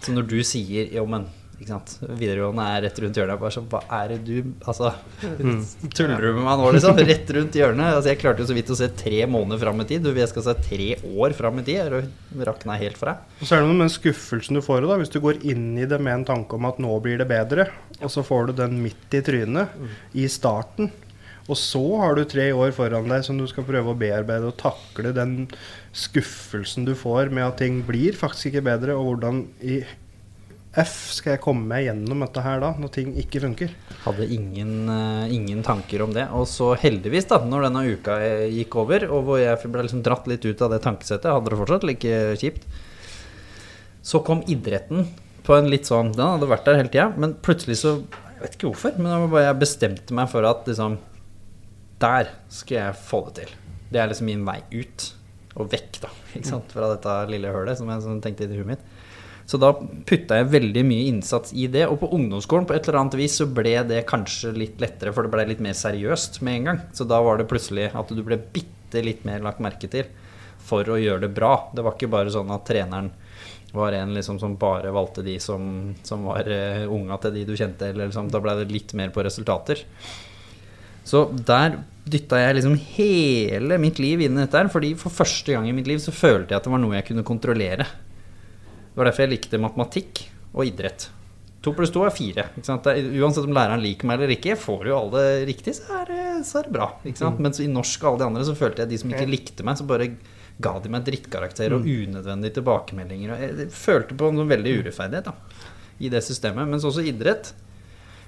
[0.00, 1.26] Så når du sier jo, men
[1.58, 1.94] ikke sant?
[2.20, 4.92] videregående er rett rundt hjørnet, bare sånn, hva er det du Altså,
[5.98, 7.00] tuller du med meg nå, liksom?
[7.08, 7.96] Rett rundt hjørnet?
[7.96, 10.06] Altså, jeg klarte jo så vidt å se tre måneder fram i tid.
[10.06, 11.80] Du, jeg skal se tre år fram i tid.
[11.98, 13.18] Jeg rakna helt fra.
[13.40, 15.88] Og så er det noe med skuffelsen du får da, hvis du går inn i
[15.90, 17.68] det med en tanke om at nå blir det bedre,
[17.98, 19.74] og så får du den midt i trynet
[20.14, 20.92] i starten.
[21.48, 24.58] Og så har du tre år foran deg som du skal prøve å bearbeide og
[24.60, 25.46] takle den
[25.96, 29.80] skuffelsen du får med at ting blir faktisk ikke bedre, og hvordan i
[30.76, 33.70] F skal jeg komme meg gjennom dette her da, når ting ikke funker.
[34.04, 36.26] Hadde ingen, eh, ingen tanker om det.
[36.36, 40.04] Og så heldigvis, da, når denne uka eh, gikk over, og hvor jeg ble liksom
[40.04, 42.68] dratt litt ut av det tankesettet, hadde det fortsatt like kjipt,
[44.04, 45.08] så kom idretten
[45.44, 47.98] på en litt sånn Den hadde vært der hele tida, men plutselig så
[48.38, 50.98] Jeg vet ikke hvorfor, men jeg bestemte meg for at liksom
[51.98, 53.54] Der skal jeg få det til.
[53.90, 55.08] Det er liksom min vei ut.
[55.58, 56.12] Og vekk, da.
[56.36, 56.70] Ikke sant?
[56.70, 58.84] Fra dette lille hølet som jeg som tenkte i huet mitt.
[59.48, 61.86] Så da putta jeg veldig mye innsats i det.
[61.88, 65.24] Og på ungdomsskolen på et eller annet vis så ble det kanskje litt lettere, for
[65.24, 66.82] det ble litt mer seriøst med en gang.
[66.92, 70.10] Så da var det plutselig at du ble bitte litt mer lagt merke til
[70.68, 71.54] for å gjøre det bra.
[71.72, 73.08] Det var ikke bare sånn at treneren
[73.72, 77.54] var en liksom som bare valgte de som, som var uh, unga til de du
[77.56, 77.88] kjente.
[77.88, 79.80] Eller liksom, da ble det litt mer på resultater.
[81.08, 84.68] Så der dytta jeg liksom hele mitt liv inn i dette her.
[84.72, 87.08] Fordi for første gang i mitt liv så følte jeg at det var noe jeg
[87.08, 87.88] kunne kontrollere.
[88.98, 90.20] Det var derfor jeg likte matematikk
[90.58, 91.04] og idrett.
[91.62, 92.48] To pluss to er fire.
[92.58, 96.56] Uansett om læreren liker meg eller ikke, får du alle riktig, så er det, så
[96.58, 96.88] er det bra.
[97.06, 97.38] Ikke sant?
[97.38, 99.78] Mens i norsk og alle de andre så følte jeg de som ikke likte meg,
[99.78, 100.08] så bare
[100.58, 103.44] ga de meg drittkarakter og unødvendige tilbakemeldinger.
[103.44, 105.36] Jeg følte på noe veldig urettferdighet da,
[106.02, 106.66] i det systemet.
[106.66, 107.52] Mens også idrett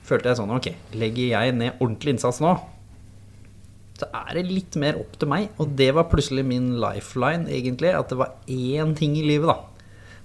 [0.06, 2.54] følte jeg sånn Ok, legger jeg ned ordentlig innsats nå,
[3.98, 5.50] så er det litt mer opp til meg.
[5.58, 7.90] Og det var plutselig min lifeline, egentlig.
[7.90, 9.66] At det var én ting i livet, da.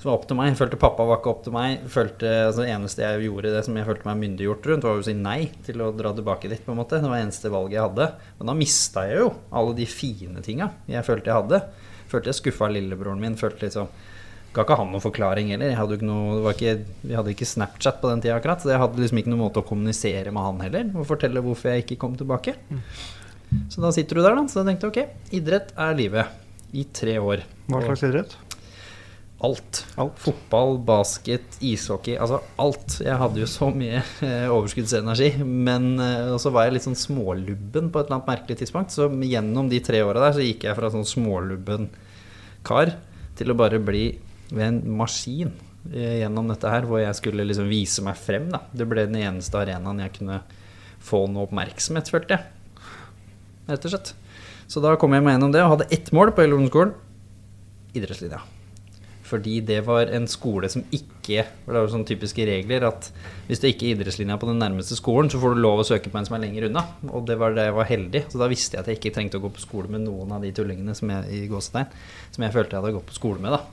[0.06, 0.52] Som var opp til meg.
[0.52, 1.86] Jeg følte pappa var ikke opp til meg.
[1.89, 5.06] Følte, altså, det eneste jeg gjorde det som jeg følte meg myndiggjort rundt, var å
[5.08, 6.62] si nei til å dra tilbake dit.
[6.62, 8.08] på en måte Det var det eneste valget jeg hadde.
[8.38, 11.60] Men da mista jeg jo alle de fine tinga jeg følte jeg hadde.
[12.13, 13.39] Følte jeg skuffa lillebroren min.
[13.39, 13.89] Følte liksom
[14.54, 15.74] Ga ikke han noen forklaring heller.
[15.74, 18.62] Jeg hadde ikke noe, ikke, vi hadde ikke Snapchat på den tida akkurat.
[18.62, 20.94] Så jeg hadde liksom ikke noen måte å kommunisere med han heller.
[20.94, 22.54] Og fortelle hvorfor jeg ikke kom tilbake.
[23.74, 24.46] Så da sitter du der, da.
[24.46, 25.02] Så jeg tenkte ok,
[25.41, 26.41] idrett er livet.
[26.78, 27.41] I tre år.
[27.74, 28.38] Hva slags idrett?
[29.43, 29.82] Alt.
[30.15, 32.15] Fotball, basket, ishockey.
[32.15, 33.00] Altså alt.
[33.04, 35.43] Jeg hadde jo så mye eh, overskuddsenergi.
[35.43, 38.95] Men eh, så var jeg litt sånn smålubben på et eller annet merkelig tidspunkt.
[38.95, 41.89] Så gjennom de tre åra der så gikk jeg fra sånn smålubben
[42.65, 42.95] kar
[43.36, 44.08] til å bare bli
[44.56, 45.52] ved en maskin
[45.91, 48.48] eh, gjennom dette her, hvor jeg skulle liksom vise meg frem.
[48.56, 48.63] Da.
[48.71, 50.41] Det ble den eneste arenaen jeg kunne
[51.06, 52.82] få noe oppmerksomhet, følte jeg.
[53.67, 54.15] Rett og slett.
[54.71, 56.95] Så da kom jeg meg gjennom det og hadde ett mål på hele ungdomsskolen.
[57.95, 58.45] Idrettslinja.
[59.36, 63.08] Fordi det var en skole som ikke for Det var jo sånne typiske regler at
[63.48, 66.12] hvis du ikke er idrettslinja på den nærmeste skolen, så får du lov å søke
[66.13, 66.84] på en som er lenger unna.
[67.10, 68.21] Og det var det jeg var heldig.
[68.30, 70.45] Så da visste jeg at jeg ikke trengte å gå på skole med noen av
[70.45, 71.89] de tullingene som jeg, i gåsetegn,
[72.36, 73.58] som jeg følte jeg hadde gått på skole med.
[73.58, 73.63] da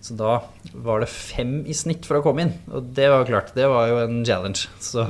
[0.00, 0.34] så da
[0.72, 2.52] var det fem i snitt for å komme inn.
[2.70, 4.68] Og det var jo klart, det var jo en challenge.
[4.82, 5.04] Så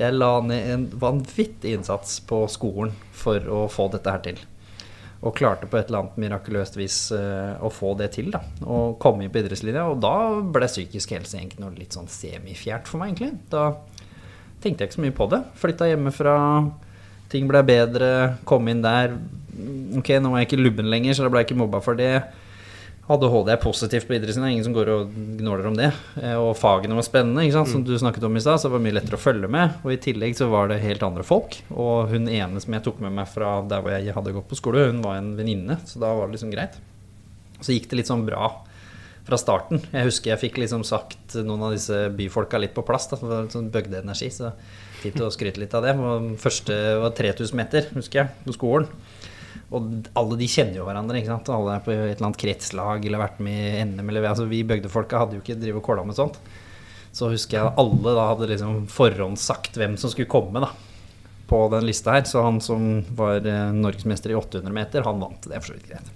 [0.00, 4.42] jeg la ned en vanvittig innsats på skolen for å få dette her til.
[5.24, 8.28] Og klarte på et eller annet mirakuløst vis eh, å få det til.
[8.34, 9.86] da Og komme inn på idrettslinja.
[9.88, 10.14] Og da
[10.54, 13.38] ble psykisk helse egentlig noe litt sånn semifjert for meg, egentlig.
[13.52, 13.70] Da
[14.60, 15.40] tenkte jeg ikke så mye på det.
[15.60, 16.36] Flytta hjemmefra.
[17.32, 18.10] Ting ble bedre.
[18.48, 19.16] Kom inn der.
[19.96, 22.18] Ok, nå er jeg ikke lubben lenger, så da ble jeg ikke mobba for det.
[23.04, 25.90] ADHD er positivt på idretten, det er ingen som går og gnåler om det.
[26.22, 28.96] Eh, Og fagene var spennende, som du snakket om i stad, så det var mye
[28.96, 29.74] lettere å følge med.
[29.84, 31.58] Og i tillegg så var det helt andre folk.
[31.76, 34.56] Og hun ene som jeg tok med meg fra der hvor jeg hadde gått på
[34.56, 36.78] skole, hun var en venninne, så da var det liksom greit.
[37.60, 38.48] Så gikk det litt sånn bra
[39.24, 39.80] fra starten.
[39.92, 43.06] Jeg husker jeg fikk liksom sagt noen av disse byfolka litt på plass.
[43.12, 44.50] Da, for det var sånn bøgdeenergi, så
[45.00, 45.92] fint å skryte litt av det.
[46.40, 48.88] Første var 3000 meter, husker jeg, på skolen.
[49.72, 51.18] Og alle de kjenner jo hverandre.
[51.18, 51.48] ikke sant?
[51.54, 54.08] Alle er på et eller annet kretslag eller vært med i NM.
[54.12, 56.36] Eller, altså, vi bygdefolka hadde jo ikke drivet og kåla med sånt.
[57.14, 60.68] Så husker jeg alle da hadde liksom forhåndssagt hvem som skulle komme da,
[61.50, 62.26] på den lista her.
[62.28, 65.46] Så han som var eh, norgesmester i 800 meter, han vant.
[65.48, 66.12] Det er for så vidt greit.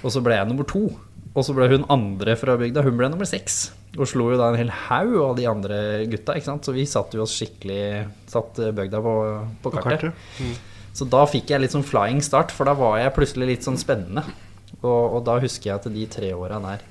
[0.00, 0.86] Og så ble jeg nummer to.
[1.30, 3.68] Og så ble hun andre fra bygda, hun ble nummer seks.
[3.98, 5.76] Og slo jo da en hel haug av de andre
[6.10, 6.34] gutta.
[6.38, 6.66] ikke sant?
[6.66, 9.14] Så vi satte jo oss skikkelig Satt eh, bygda på,
[9.62, 10.10] på På kartet.
[10.12, 10.66] kartet.
[10.96, 13.78] Så da fikk jeg litt sånn flying start, for da var jeg plutselig litt sånn
[13.80, 14.24] spennende.
[14.80, 16.86] Og, og da husker jeg at de tre åra der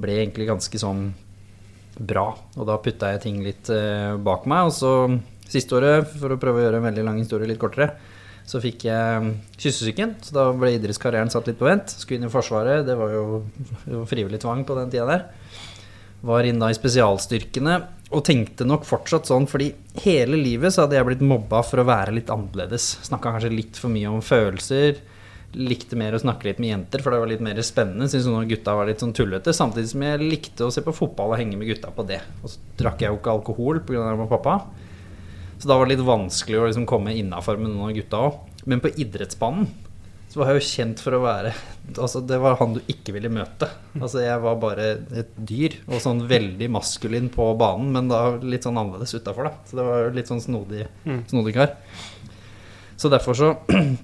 [0.00, 1.10] ble egentlig ganske sånn
[1.98, 2.30] bra.
[2.56, 4.70] Og da putta jeg ting litt eh, bak meg.
[4.70, 4.92] Og så
[5.52, 7.92] siste året, for å prøve å gjøre en veldig lang historie litt kortere,
[8.48, 10.16] så fikk jeg kyssesyken.
[10.24, 11.92] Så da ble idrettskarrieren satt litt på vent.
[11.92, 12.86] Skulle inn i Forsvaret.
[12.88, 13.42] Det var jo,
[13.86, 15.26] jo frivillig tvang på den tida der.
[16.26, 17.78] Var inne da i spesialstyrkene
[18.12, 19.70] og tenkte nok fortsatt sånn, fordi
[20.04, 22.98] hele livet så hadde jeg blitt mobba for å være litt annerledes.
[23.08, 25.00] Snakka kanskje litt for mye om følelser.
[25.56, 28.08] Likte mer å snakke litt med jenter, for det var litt mer spennende.
[28.08, 29.52] Syntes noen gutta var litt sånn tullete.
[29.56, 32.22] Samtidig som jeg likte å se på fotball og henge med gutta på det.
[32.40, 34.06] Og så drakk jeg jo ikke alkohol pga.
[34.10, 34.58] det med pappa.
[35.58, 38.38] Så da var det litt vanskelig å liksom komme innafor med noen av gutta òg.
[38.68, 39.68] Men på idrettsbanen
[40.32, 41.50] så var jeg jo kjent for å være
[41.92, 43.66] Altså, det var han du ikke ville møte.
[43.98, 44.84] Altså, jeg var bare
[45.18, 49.66] et dyr, og sånn veldig maskulin på banen, men da litt sånn annerledes utafor, da.
[49.68, 50.86] Så det var jo litt sånn snodig,
[51.28, 51.74] snodig kar.
[52.96, 53.50] Så derfor så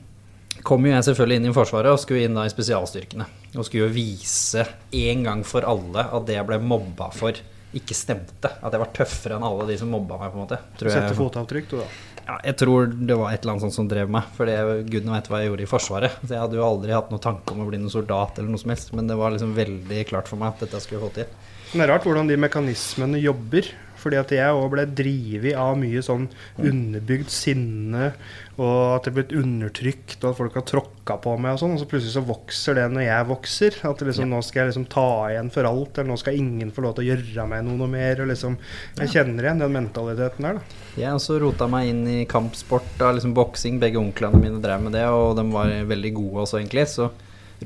[0.68, 3.28] kom jo jeg selvfølgelig inn i Forsvaret og skulle inn da i spesialstyrkene.
[3.54, 4.66] Og skulle jo vise
[4.98, 7.38] en gang for alle at det jeg ble mobba for,
[7.76, 8.50] ikke stemte.
[8.62, 10.58] At jeg var tøffere enn alle de som mobba meg, på en måte.
[10.80, 11.88] Tror Sette fotavtrykk, du, da.
[12.28, 14.30] ja, jeg tror det var et eller annet sånt som drev meg.
[14.38, 14.48] For
[14.88, 16.16] gudene vet hva jeg gjorde i Forsvaret.
[16.22, 18.62] Så jeg hadde jo aldri hatt noen tanke om å bli noen soldat eller noe
[18.62, 18.94] som helst.
[18.96, 21.36] Men det var liksom veldig klart for meg at dette skulle jeg få til.
[21.68, 23.68] Men det er rart hvordan de mekanismene jobber.
[23.98, 28.12] Fordi at jeg òg ble drevet av mye sånn underbygd sinne,
[28.58, 31.74] og at det ble undertrykt, og at folk har tråkka på meg og sånn.
[31.76, 33.78] Og så plutselig så vokser det når jeg vokser.
[33.90, 34.30] At liksom, ja.
[34.32, 37.06] nå skal jeg liksom ta igjen for alt, eller nå skal ingen få lov til
[37.06, 38.24] å gjøre meg noe, noe mer.
[38.24, 38.58] Og liksom,
[38.98, 40.82] jeg kjenner igjen den mentaliteten der, da.
[40.98, 43.78] Jeg også rota meg inn i kampsport, da, liksom boksing.
[43.82, 46.88] Begge onklene mine drev med det, og de var veldig gode også, egentlig.
[46.90, 47.10] Så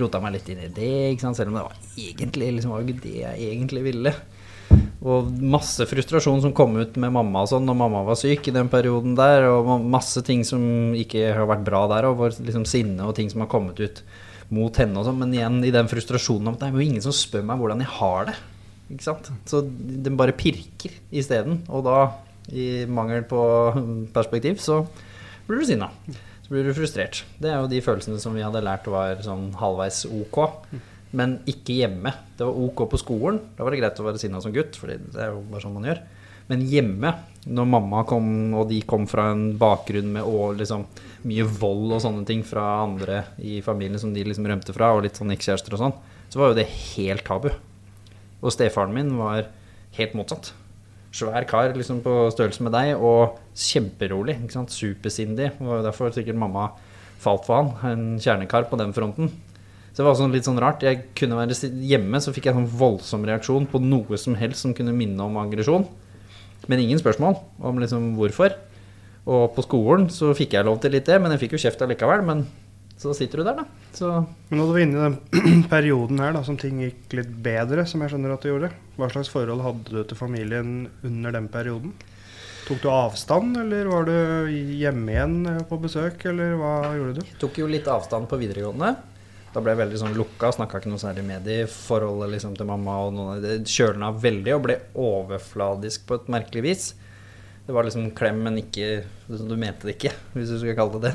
[0.00, 3.48] rota meg litt inn i det, selv om det var egentlig liksom, var det jeg
[3.50, 4.14] egentlig ville.
[5.02, 8.54] Og masse frustrasjon som kom ut med mamma og sånn når mamma var syk i
[8.54, 9.48] den perioden der.
[9.50, 13.42] Og masse ting som ikke har vært bra der, og liksom sinne og ting som
[13.42, 14.02] har kommet ut
[14.52, 15.18] mot henne og sånn.
[15.24, 17.82] Men igjen i den frustrasjonen om at det er jo ingen som spør meg hvordan
[17.82, 18.36] jeg har det.
[18.92, 19.32] Ikke sant?
[19.48, 21.62] Så den bare pirker isteden.
[21.72, 21.98] Og da,
[22.52, 23.42] i mangel på
[24.14, 24.84] perspektiv, så
[25.48, 25.90] blir du sinna.
[26.44, 27.24] Så blir du frustrert.
[27.42, 30.42] Det er jo de følelsene som vi hadde lært var sånn halvveis ok.
[31.18, 32.14] Men ikke hjemme.
[32.38, 33.40] Det var ok på skolen.
[33.56, 35.76] Da var det greit å være sinna som gutt, for det er jo bare sånn
[35.76, 36.00] man gjør.
[36.48, 37.12] Men hjemme,
[37.54, 38.26] når mamma kom,
[38.58, 40.86] og de kom fra en bakgrunn med og, liksom,
[41.28, 45.04] mye vold og sånne ting fra andre i familien som de liksom rømte fra, og
[45.06, 45.94] litt sånn ekskjærester og sånn,
[46.32, 47.52] så var jo det helt tabu.
[48.42, 49.46] Og stefaren min var
[49.98, 50.50] helt motsatt.
[51.12, 54.38] Svær kar liksom på størrelse med deg, og kjemperolig.
[54.40, 54.72] ikke sant?
[54.72, 55.52] Supersindig.
[55.60, 56.70] Det derfor sikkert mamma
[57.22, 57.72] falt for han.
[57.86, 59.28] En kjernekar på den fronten.
[59.92, 60.84] Så det var sånn litt sånn rart.
[60.86, 64.72] Jeg kunne være hjemme, så fikk jeg sånn voldsom reaksjon på noe som helst som
[64.76, 65.84] kunne minne om aggresjon.
[66.70, 68.56] Men ingen spørsmål om liksom hvorfor.
[69.28, 71.84] Og på skolen så fikk jeg lov til litt det, men jeg fikk jo kjeft
[71.84, 72.24] allikevel.
[72.24, 72.46] Men
[73.02, 73.66] så sitter du der, da.
[73.92, 74.08] Så
[74.48, 77.84] Men når du var inne i den perioden her da, som ting gikk litt bedre,
[77.88, 80.74] som jeg skjønner at du gjorde, hva slags forhold hadde du til familien
[81.04, 81.92] under den perioden?
[82.62, 84.14] Tok du avstand, eller var du
[84.48, 87.32] hjemme igjen på besøk, eller hva gjorde du?
[87.42, 88.94] tok jo litt avstand på videregående.
[89.52, 92.68] Da ble jeg veldig sånn lukka, snakka ikke noe særlig med de forholdet liksom til
[92.68, 92.94] mamma.
[93.04, 96.86] og noen av det Kjølna veldig og ble overfladisk på et merkelig vis.
[97.66, 101.10] Det var liksom klem, men ikke Du mente det ikke, hvis du skal kalle det
[101.10, 101.14] det.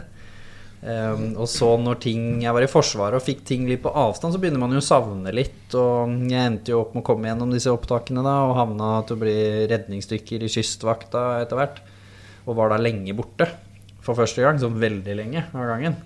[0.77, 4.35] Um, og så når ting Jeg var i Forsvaret og fikk ting litt på avstand,
[4.35, 5.73] så begynner man jo å savne litt.
[5.73, 9.17] Og jeg endte jo opp med å komme gjennom disse opptakene da, og havna til
[9.17, 9.37] å bli
[9.71, 11.81] redningsdykker i Kystvakta etter hvert.
[12.45, 13.49] Og var da lenge borte
[14.05, 15.97] for første gang, sånn veldig lenge av gangen.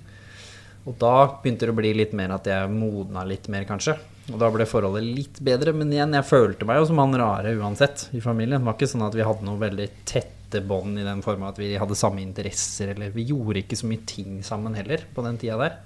[0.89, 3.95] Og da begynte det å bli litt mer at jeg modna litt mer, kanskje.
[4.31, 5.73] Og da ble forholdet litt bedre.
[5.77, 8.61] Men igjen, jeg følte meg jo som han rare uansett i familien.
[8.61, 11.59] Det var ikke sånn at vi hadde noe veldig tette bånd i den form at
[11.61, 15.39] vi hadde samme interesser, eller vi gjorde ikke så mye ting sammen heller på den
[15.41, 15.77] tida der.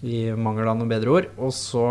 [0.00, 1.30] I mangel av noe bedre ord.
[1.38, 1.84] Og så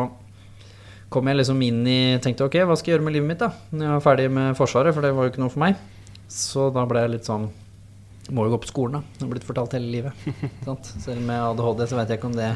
[1.14, 3.54] kom jeg liksom inn i Tenkte ok, hva skal jeg gjøre med livet mitt da?
[3.70, 5.82] Når jeg var ferdig med Forsvaret, for det var jo ikke noe for meg.
[6.30, 7.50] Så da ble jeg litt sånn
[8.36, 9.18] må jo gå på skolen, da.
[9.18, 10.26] Det har blitt fortalt hele livet.
[10.68, 10.90] sant?
[11.04, 12.50] Selv med ADHD så vet jeg ikke om det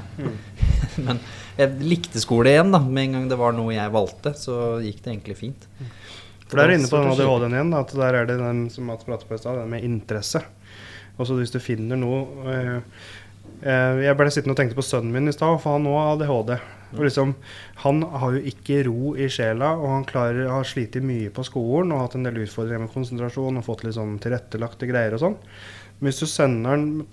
[1.07, 1.21] Men
[1.57, 2.81] jeg likte skole igjen, da.
[2.83, 5.69] Med en gang det var noe jeg valgte, så gikk det egentlig fint.
[6.47, 8.89] For der er inne på den ADHD-en igjen, da, at der er det den som
[8.89, 10.43] Mats pratet på i stad, den med interesse.
[11.21, 13.09] Også hvis du finner noe eh,
[13.63, 16.55] Jeg ble sittende og tenkte på sønnen min i stad, for han òg har ADHD.
[16.93, 17.31] Og liksom,
[17.81, 21.93] han har jo ikke ro i sjela, og han klarer, har slitt mye på skolen
[21.95, 25.39] og hatt en del utfordringer med konsentrasjon og fått litt sånn tilrettelagte greier og sånn.
[26.03, 26.55] Men hvis, han,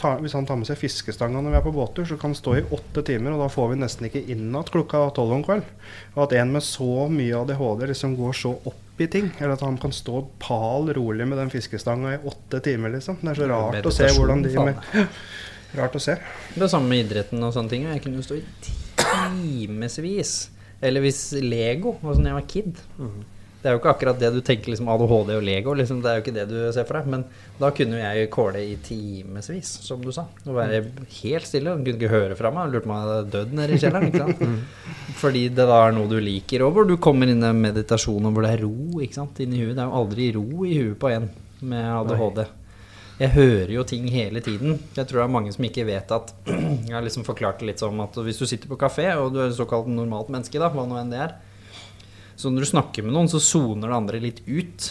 [0.01, 2.39] ta, hvis han tar med seg fiskestanga når vi er på båttur, så kan han
[2.41, 5.45] stå i åtte timer, og da får vi nesten ikke inn igjen klokka tolv om
[5.47, 5.69] kvelden.
[6.17, 9.63] Og at en med så mye ADHD liksom går så opp i ting, eller at
[9.65, 13.21] han kan stå pal rolig med den fiskestanga i åtte timer, liksom.
[13.23, 14.83] Det er så rart å se hvordan de med,
[15.79, 16.17] Rart å se.
[16.59, 17.85] Det samme med idretten og sånne ting.
[17.87, 18.47] Jeg kunne jo stå i
[19.01, 20.33] timevis.
[20.81, 22.81] Eller hvis Lego, altså når jeg var kid.
[23.61, 25.75] Det er jo ikke akkurat det du tenker liksom ADHD og Lego.
[25.77, 27.11] Liksom, det er jo ikke det du ser for deg.
[27.13, 27.25] Men
[27.61, 30.25] da kunne jeg kåle i timevis, som du sa.
[30.47, 30.79] Og være
[31.19, 31.75] helt stille.
[31.77, 32.73] Kunne ikke høre fra meg.
[32.73, 34.17] Lurte på om jeg hadde dødd nede i kjelleren.
[34.17, 34.41] Sant?
[35.21, 36.65] Fordi det da er noe du liker.
[36.65, 39.45] Og hvor du kommer inn i meditasjon og hvor det er ro ikke sant?
[39.45, 39.77] inni huet.
[39.77, 41.29] Det er jo aldri ro i huet på en
[41.61, 42.43] med ADHD.
[43.21, 44.79] Jeg hører jo ting hele tiden.
[44.97, 46.31] Jeg tror det er mange som ikke vet at
[46.89, 49.43] Jeg har liksom forklart det litt som at hvis du sitter på kafé, og du
[49.43, 51.35] er et såkalt normalt menneske, da, hva nå enn det er,
[52.41, 54.87] så når du snakker med noen, så soner det andre litt ut.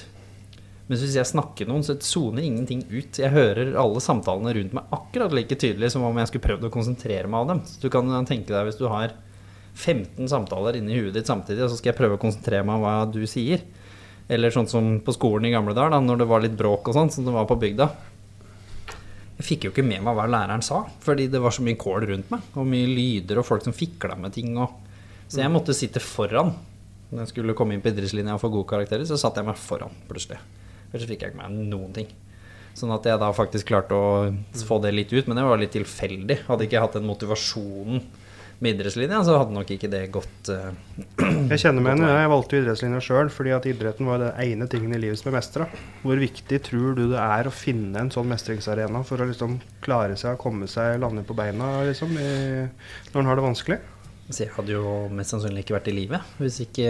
[0.86, 3.18] Mens hvis jeg snakker med noen, så soner ingenting ut.
[3.18, 6.72] Jeg hører alle samtalene rundt meg akkurat like tydelig som om jeg skulle prøvd å
[6.74, 7.64] konsentrere meg av dem.
[7.66, 9.18] Så du kan tenke deg hvis du har
[9.74, 12.86] 15 samtaler inni huet ditt samtidig, og så skal jeg prøve å konsentrere meg om
[12.86, 13.66] hva du sier.
[14.30, 16.98] Eller sånn som på skolen i gamle dager, da, når det var litt bråk og
[17.00, 17.90] sånn, som det var på bygda.
[19.40, 22.10] Jeg fikk jo ikke med meg hva læreren sa, fordi det var så mye kål
[22.10, 22.48] rundt meg.
[22.60, 24.52] Og mye lyder og folk som fikla med ting.
[24.60, 24.74] Og...
[25.32, 26.52] Så jeg måtte sitte foran.
[27.10, 29.62] Når jeg skulle komme inn på idrettslinja og få gode karakterer, så satte jeg meg
[29.62, 30.42] foran plutselig.
[30.90, 32.10] Ellers fikk jeg ikke med meg noen ting.
[32.78, 34.10] Sånn at jeg da faktisk klarte å
[34.68, 36.44] få det litt ut, men det var litt tilfeldig.
[36.50, 38.04] Hadde ikke jeg hatt den motivasjonen
[38.60, 40.72] med idrettslinja, så hadde nok ikke det gått uh,
[41.22, 42.10] Jeg kjenner meg igjen.
[42.12, 45.38] Jeg valgte idrettslinja sjøl fordi at idretten var den ene tingen i livet som er
[45.38, 45.70] mestra.
[46.04, 50.20] Hvor viktig tror du det er å finne en sånn mestringsarena for å liksom klare
[50.20, 52.68] seg, komme seg, lande på beina liksom, i,
[53.14, 53.80] når en har det vanskelig?
[54.30, 56.90] Så jeg hadde jo mest sannsynlig ikke vært i live hvis ikke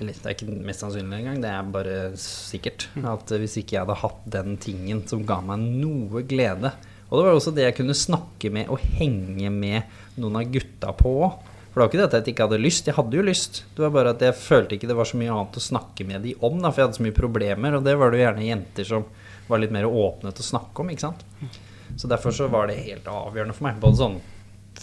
[0.00, 2.88] Eller det er ikke mest sannsynlig engang, det er bare sikkert.
[3.06, 6.72] At hvis ikke jeg hadde hatt den tingen som ga meg noe glede
[7.10, 9.82] Og det var også det jeg kunne snakke med og henge med
[10.20, 11.50] noen av gutta på òg.
[11.74, 13.56] For det var ikke det at jeg ikke hadde lyst, jeg hadde jo lyst.
[13.74, 16.22] Det var bare at jeg følte ikke det var så mye annet å snakke med
[16.22, 18.46] de om, da, for jeg hadde så mye problemer, og det var det jo gjerne
[18.46, 19.08] jenter som
[19.48, 21.24] var litt mer åpne til å snakke om, ikke sant.
[21.98, 24.20] Så derfor så var det helt avgjørende for meg, både sånn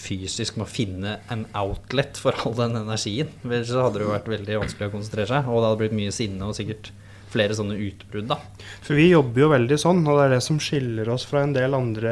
[0.01, 3.31] fysisk med å finne en outlet for all den energien.
[3.43, 5.97] Ellers så hadde det jo vært veldig vanskelig å konsentrere seg, og det hadde blitt
[5.97, 6.91] mye sinne og sikkert
[7.31, 8.37] flere sånne utbrudd, da.
[8.83, 11.53] For vi jobber jo veldig sånn, og det er det som skiller oss fra en
[11.55, 12.11] del andre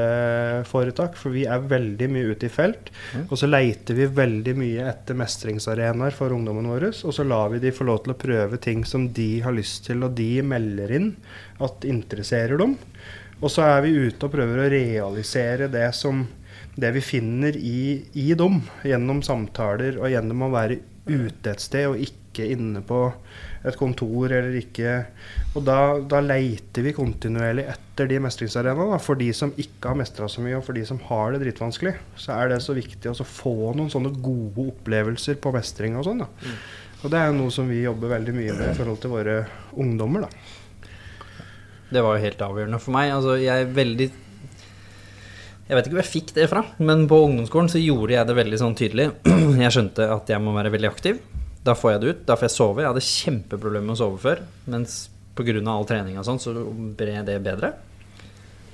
[0.70, 1.18] foretak.
[1.20, 3.26] For vi er veldig mye ute i felt, Mm.
[3.32, 6.88] og så leiter vi veldig mye etter mestringsarenaer for ungdommen vår.
[7.04, 9.86] Og så lar vi de få lov til å prøve ting som de har lyst
[9.86, 11.16] til, og de melder inn
[11.60, 12.78] at interesserer dem.
[13.42, 16.28] Og så er vi ute og prøver å realisere det som
[16.80, 20.80] det vi finner i, i dem, gjennom samtaler og gjennom å være
[21.10, 23.12] ute et sted og ikke inne på
[23.68, 24.92] et kontor eller ikke
[25.58, 29.00] Og da, da leiter vi kontinuerlig etter de mestringsarenaene.
[29.04, 31.96] For de som ikke har mestra så mye, og for de som har det dritvanskelig,
[32.20, 36.24] så er det så viktig å få noen sånne gode opplevelser på mestring og sånn.
[36.24, 36.30] da.
[37.00, 39.36] Og det er noe som vi jobber veldig mye med i forhold til våre
[39.80, 40.28] ungdommer.
[40.28, 40.56] da.
[41.90, 43.12] Det var jo helt avgjørende for meg.
[43.16, 44.10] Altså, jeg er veldig
[45.70, 48.36] Jeg vet ikke hvor jeg fikk det fra, men på ungdomsskolen så gjorde jeg det
[48.40, 49.12] veldig sånn tydelig.
[49.64, 51.20] Jeg skjønte at jeg må være veldig aktiv.
[51.70, 52.26] Da får jeg det ut.
[52.26, 52.82] Da får jeg sove.
[52.82, 55.04] Jeg hadde kjempeproblemer med å sove før, mens
[55.38, 55.62] pga.
[55.72, 56.56] all trening og sånn, så
[56.98, 57.76] ble det bedre.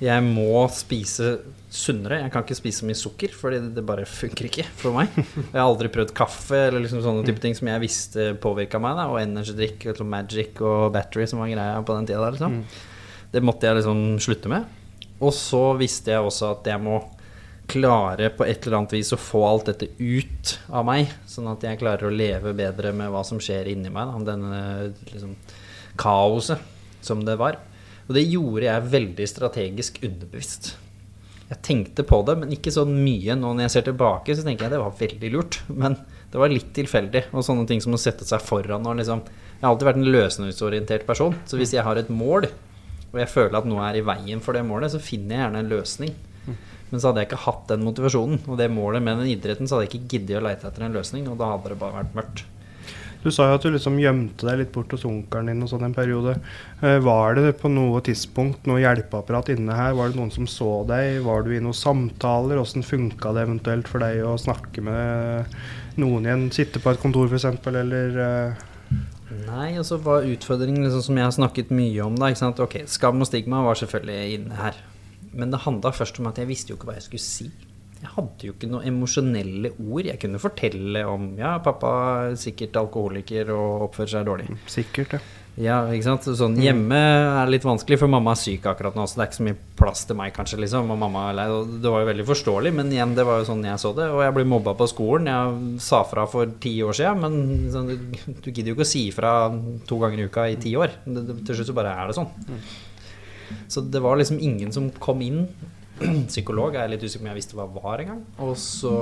[0.02, 1.38] Jeg må spise
[1.72, 2.18] sunnere.
[2.20, 5.12] Jeg kan ikke spise så mye sukker, fordi det bare funker ikke for meg.
[5.16, 8.98] Jeg har aldri prøvd kaffe eller liksom sånne type ting som jeg visste påvirka meg.
[8.98, 12.36] Da, og energidrikk, liksom Magic og Battery, som var greia på den tida der.
[12.36, 12.58] Liksom.
[13.32, 14.68] Det måtte jeg liksom slutte med.
[15.16, 17.00] Og så visste jeg også at jeg må
[17.66, 21.64] klare på et eller annet vis å få alt dette ut av meg, sånn at
[21.66, 24.12] jeg klarer å leve bedre med hva som skjer inni meg.
[24.12, 24.60] Da, denne
[25.12, 25.36] liksom,
[26.00, 26.62] kaoset
[27.04, 27.58] som det var.
[28.06, 30.74] Og det gjorde jeg veldig strategisk underbevisst.
[31.46, 33.36] Jeg tenkte på det, men ikke så mye.
[33.38, 35.58] Nå når jeg ser tilbake, så tenker jeg det var veldig lurt.
[35.70, 35.98] Men
[36.32, 37.28] det var litt tilfeldig.
[37.32, 39.26] Og sånne ting som å sette seg foran og liksom
[39.56, 41.36] Jeg har alltid vært en løsningsorientert person.
[41.48, 42.44] Så hvis jeg har et mål,
[43.08, 45.62] og jeg føler at noe er i veien for det målet, så finner jeg gjerne
[45.62, 46.10] en løsning.
[46.90, 49.76] Men så hadde jeg ikke hatt den motivasjonen og det målet med den idretten, så
[49.76, 52.14] hadde jeg ikke giddet å leite etter en løsning, og da hadde det bare vært
[52.18, 52.44] mørkt.
[53.26, 55.82] Du sa jo at du liksom gjemte deg litt bort hos onkelen din og sånn
[55.88, 56.36] en periode.
[56.78, 59.96] Eh, var det på noe tidspunkt noe hjelpeapparat inne her?
[59.98, 61.24] Var det noen som så deg?
[61.26, 62.60] Var du i noen samtaler?
[62.62, 65.58] Åssen funka det eventuelt for deg å snakke med
[65.98, 66.48] noen igjen?
[66.54, 68.66] Sitte på et kontor f.eks., eller eh,
[69.46, 72.30] Nei, og så var utfordringen liksom som jeg har snakket mye om da?
[72.62, 74.78] Ok, skam og stigma var selvfølgelig inne her.
[75.36, 77.48] Men det handla først om at jeg visste jo ikke hva jeg skulle si.
[77.96, 80.10] Jeg hadde jo ikke noen emosjonelle ord.
[80.10, 81.92] Jeg kunne fortelle om ja, pappa
[82.26, 84.48] er sikkert alkoholiker og oppfører seg dårlig.
[84.70, 85.24] Sikkert, ja.
[85.56, 86.26] Ja, ikke sant.
[86.36, 89.38] Sånn hjemme er litt vanskelig, for mamma er syk akkurat nå, så det er ikke
[89.38, 90.90] så mye plass til meg, kanskje, liksom.
[90.92, 91.46] Og mamma er lei.
[91.80, 94.10] Det var jo veldig forståelig, men igjen, det var jo sånn jeg så det.
[94.12, 95.30] Og jeg ble mobba på skolen.
[95.32, 99.06] Jeg sa fra for ti år siden, men sånn, du, gidder jo ikke å si
[99.16, 99.32] fra
[99.88, 100.98] to ganger i uka i ti år.
[101.08, 102.28] Til slutt så bare er det sånn.
[103.68, 105.46] Så det var liksom ingen som kom inn.
[106.32, 108.24] Psykolog er jeg litt usikker på om jeg visste hva var engang.
[108.44, 108.92] Og så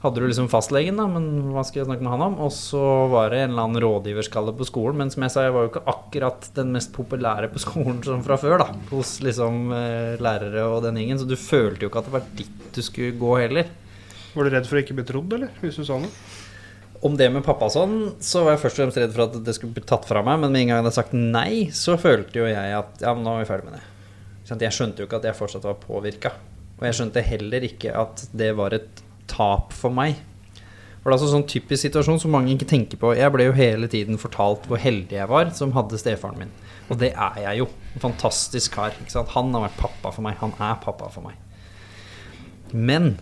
[0.00, 2.38] hadde du liksom fastlegen, da, men hva skal jeg snakke med han om?
[2.46, 2.80] Og så
[3.12, 5.72] var det en eller annen rådgiverskalle på skolen, men som jeg sa, jeg var jo
[5.74, 8.70] ikke akkurat den mest populære på skolen som fra før, da.
[8.94, 11.20] Hos liksom eh, lærere og den gjengen.
[11.20, 13.68] Så du følte jo ikke at det var dit du skulle gå heller.
[14.30, 15.52] Var du redd for å ikke bli trodd, eller?
[15.60, 16.12] Hvis du sa noe?
[17.06, 19.54] Om det med pappa sånn, så var jeg først og fremst redd for at det
[19.56, 22.42] skulle bli tatt fra meg, men med en gang jeg hadde sagt nei, så følte
[22.42, 23.84] jo jeg at ja, men nå er vi ferdig med det.
[24.50, 26.34] Jeg skjønte jo ikke at jeg fortsatt var påvirka.
[26.80, 30.18] Og jeg skjønte heller ikke at det var et tap for meg.
[31.00, 33.14] For det er altså sånn typisk situasjon som mange ikke tenker på.
[33.16, 36.52] Jeg ble jo hele tiden fortalt hvor heldig jeg var som hadde stefaren min.
[36.90, 37.68] Og det er jeg jo.
[37.94, 38.96] En fantastisk kar.
[39.36, 40.36] Han har vært pappa for meg.
[40.42, 41.38] Han er pappa for meg.
[42.74, 43.14] Men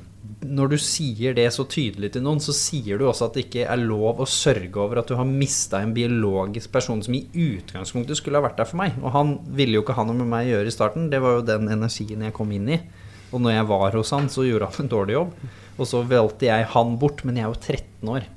[0.45, 3.65] når du sier det så tydelig til noen, så sier du også at det ikke
[3.67, 8.21] er lov å sørge over at du har mista en biologisk person som i utgangspunktet
[8.21, 8.97] skulle ha vært der for meg.
[9.03, 11.09] Og han ville jo ikke ha noe med meg å gjøre i starten.
[11.13, 12.81] Det var jo den energien jeg kom inn i.
[13.33, 15.33] Og når jeg var hos han, så gjorde han en dårlig jobb.
[15.79, 18.29] Og så valgte jeg han bort, men jeg er jo 13 år.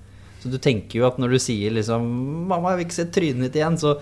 [0.42, 2.08] Så du tenker jo at når du sier liksom
[2.50, 4.00] 'Mamma, jeg vil ikke se trynet ditt igjen', så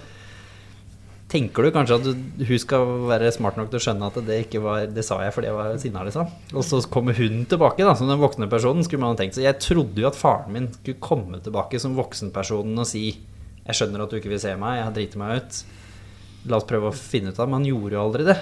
[1.30, 4.40] tenker du kanskje at du, hun skal være smart nok til å skjønne at det
[4.46, 6.30] ikke var Det sa jeg fordi jeg var sinna, liksom.
[6.56, 9.38] Og så kommer hun tilbake, da, som den voksne personen, skulle man ha tenkt.
[9.38, 13.12] Så jeg trodde jo at faren min skulle komme tilbake som voksenpersonen og si
[13.70, 15.64] 'Jeg skjønner at du ikke vil se meg, jeg driti meg ut'.
[16.50, 17.52] La oss prøve å finne ut av det.
[17.52, 18.38] Men han gjorde jo aldri det.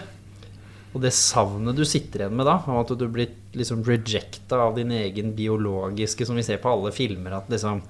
[0.95, 4.77] Og det savnet du sitter igjen med da, av at du blir liksom rejecta av
[4.77, 7.83] din egen biologiske, som vi ser på alle filmer, at liksom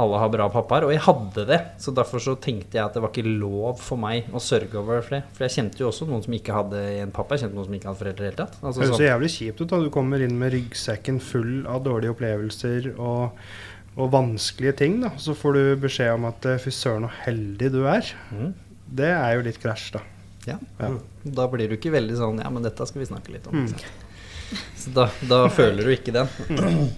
[0.00, 0.86] alle har bra pappaer.
[0.86, 4.00] Og jeg hadde det, så derfor så tenkte jeg at det var ikke lov for
[4.00, 5.22] meg å sørge over det.
[5.36, 7.36] For jeg kjente jo også noen som ikke hadde en pappa.
[7.36, 8.56] Jeg kjente noen som ikke hadde foreldre i det hele tatt.
[8.62, 11.52] Altså, Det høres så sånn, jævlig kjipt ut da du kommer inn med ryggsekken full
[11.68, 13.42] av dårlige opplevelser og,
[13.98, 15.00] og vanskelige ting.
[15.04, 15.12] da.
[15.20, 18.14] Så får du beskjed om at eh, fy søren så heldig du er.
[18.32, 18.52] Mm.
[19.02, 20.06] Det er jo litt krasj, da.
[20.48, 20.58] ja.
[20.80, 20.94] Ja.
[21.22, 23.62] Da blir du ikke veldig sånn Ja, men dette skal vi snakke litt om.
[23.62, 23.76] Mm.
[24.76, 26.28] Så da, da føler du ikke den.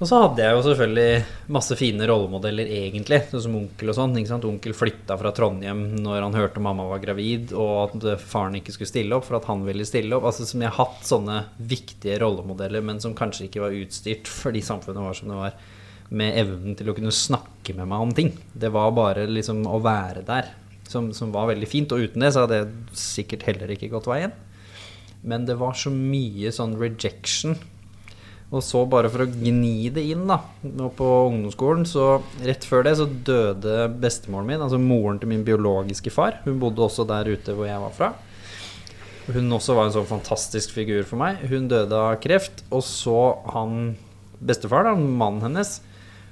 [0.00, 3.18] Og så hadde jeg jo selvfølgelig masse fine rollemodeller, egentlig.
[3.28, 4.14] Sånn som onkel og sånn.
[4.16, 4.46] ikke sant?
[4.48, 8.88] Onkel flytta fra Trondheim når han hørte mamma var gravid, og at faren ikke skulle
[8.88, 10.24] stille opp for at han ville stille opp.
[10.30, 14.62] Altså Som jeg har hatt sånne viktige rollemodeller, men som kanskje ikke var utstyrt fordi
[14.64, 15.58] samfunnet var som det var,
[16.10, 18.32] med evnen til å kunne snakke med meg om ting.
[18.56, 20.48] Det var bare liksom å være der
[20.90, 21.92] som, som var veldig fint.
[21.92, 24.32] Og uten det så hadde jeg sikkert heller ikke gått veien.
[25.20, 27.60] Men det var så mye sånn rejection
[28.50, 32.82] og så bare for å gni det inn, da, nå på ungdomsskolen, så rett før
[32.88, 36.40] det så døde bestemoren min, altså moren til min biologiske far.
[36.42, 38.10] Hun bodde også der ute hvor jeg var fra.
[39.30, 41.38] Hun også var en sånn fantastisk figur for meg.
[41.46, 42.64] Hun døde av kreft.
[42.74, 43.20] Og så
[43.54, 43.94] han
[44.42, 45.76] bestefar, da, mannen hennes,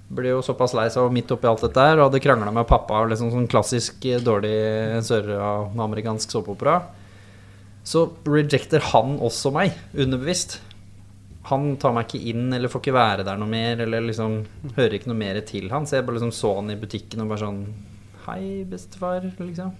[0.08, 2.66] ble jo såpass lei seg og midt oppi alt dette her og hadde krangla med
[2.66, 3.04] pappa.
[3.04, 6.80] og Liksom sånn klassisk eh, dårlig søramerikansk såpeopera.
[7.86, 10.58] Så rejecter han også meg, underbevisst
[11.48, 13.82] han tar meg ikke inn eller får ikke være der noe mer.
[13.84, 14.40] Eller liksom
[14.76, 15.86] hører ikke noe mer til han.
[15.88, 17.62] Så jeg bare liksom så han i butikken og bare sånn
[18.28, 19.72] Hei, bestefar, liksom.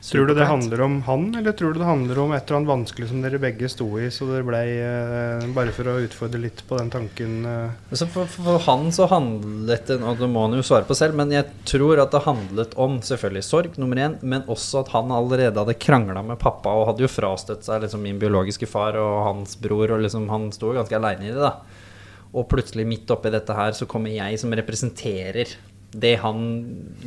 [0.00, 2.70] Tror du det handler om han, eller tror du det handler om et eller annet
[2.70, 6.62] vanskelig som dere begge sto i, så det blei eh, Bare for å utfordre litt
[6.68, 10.46] på den tanken eh, Så for, for, for han så handlet det Og det må
[10.46, 14.02] han jo svare på selv, men jeg tror at det handlet om selvfølgelig sorg, nummer
[14.06, 17.82] én, men også at han allerede hadde krangla med pappa og hadde jo frastøtt seg
[17.84, 21.42] liksom min biologiske far og hans bror, og liksom han sto ganske aleine i det,
[21.42, 21.56] da.
[22.38, 25.56] Og plutselig, midt oppi dette her, så kommer jeg som representerer
[25.92, 26.42] det han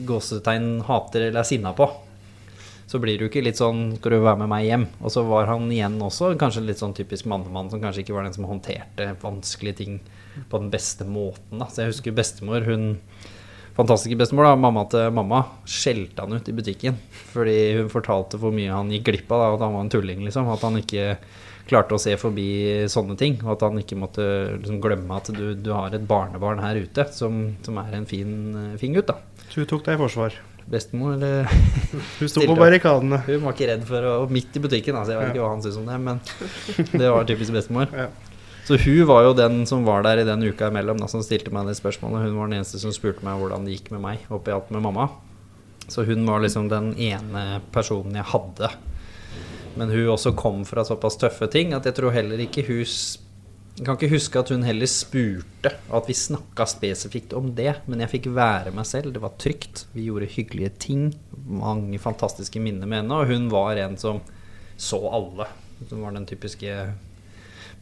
[0.08, 1.88] gåsetegn hater eller er sinna på.
[2.92, 4.88] Så blir du ikke litt sånn Skal du være med meg hjem?
[5.00, 8.28] Og så var han igjen også kanskje litt sånn typisk mannemann som kanskje ikke var
[8.28, 10.02] den som håndterte vanskelige ting
[10.52, 11.62] på den beste måten.
[11.62, 11.70] Da.
[11.72, 12.98] Så jeg husker bestemor, hun
[13.76, 17.00] fantastiske bestemor, da, mamma til mamma, skjelte han ut i butikken.
[17.32, 20.24] Fordi hun fortalte hvor mye han gikk glipp av, da, at han var en tulling,
[20.28, 20.52] liksom.
[20.52, 21.08] At han ikke
[21.72, 22.50] klarte å se forbi
[22.92, 23.40] sånne ting.
[23.46, 24.28] Og at han ikke måtte
[24.58, 28.34] liksom, glemme at du, du har et barnebarn her ute som, som er en fin,
[28.82, 29.48] fin gutt, da.
[29.48, 30.36] Så hun tok deg i forsvar.
[30.70, 31.48] Bestemor eller
[32.20, 33.22] Hun sto på barrikadene.
[33.26, 35.16] Hun var ikke redd for å Midt i butikken, altså.
[35.16, 36.22] Jeg vet ikke hva han syns om det, men
[37.02, 37.90] det var typisk bestemor.
[37.96, 38.10] Ja.
[38.68, 41.52] Så hun var jo den som var der i den uka imellom, da, som stilte
[41.54, 42.28] meg det spørsmålet.
[42.28, 44.86] Hun var den eneste som spurte meg hvordan det gikk med meg oppi alt med
[44.86, 45.10] mamma.
[45.92, 48.70] Så hun var liksom den ene personen jeg hadde.
[49.76, 52.86] Men hun også kom fra såpass tøffe ting at jeg tror heller ikke hun
[53.78, 57.78] Jeg kan ikke huske at hun heller spurte, og at vi snakka spesifikt om det.
[57.88, 59.14] Men jeg fikk være meg selv.
[59.16, 59.86] Det var trygt.
[59.96, 61.06] Vi gjorde hyggelige ting.
[61.48, 63.22] Mange fantastiske minner med henne.
[63.22, 64.20] Og hun var en som
[64.76, 65.48] så alle.
[65.88, 66.76] Som var den typiske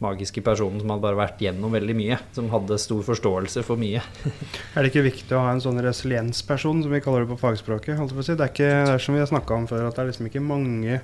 [0.00, 2.16] magiske personen som hadde bare vært gjennom veldig mye.
[2.36, 4.00] Som hadde stor forståelse for mye.
[4.74, 7.98] Er det ikke viktig å ha en sånn resiliensperson, som vi kaller det på fagspråket?
[7.98, 8.36] holdt på å si?
[8.38, 10.30] Det er ikke det er som vi har snakka om før, at det er liksom
[10.30, 11.00] ikke mange,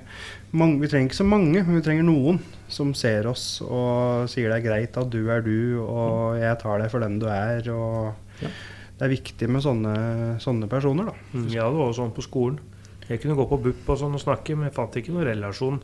[0.57, 2.39] mange Vi trenger ikke så mange, men vi trenger noen
[2.73, 6.81] som ser oss og sier det er greit at du er du, og jeg tar
[6.81, 7.61] deg for den du er.
[7.73, 8.49] og Ja.
[8.97, 9.93] Det er viktig med sånne,
[10.41, 11.13] sånne personer, da.
[11.37, 12.57] Mm, Ja, det var jo sånn på skolen.
[13.07, 15.77] Jeg kunne gå på BUP og sånn og snakke, men jeg fant ikke noen relasjon.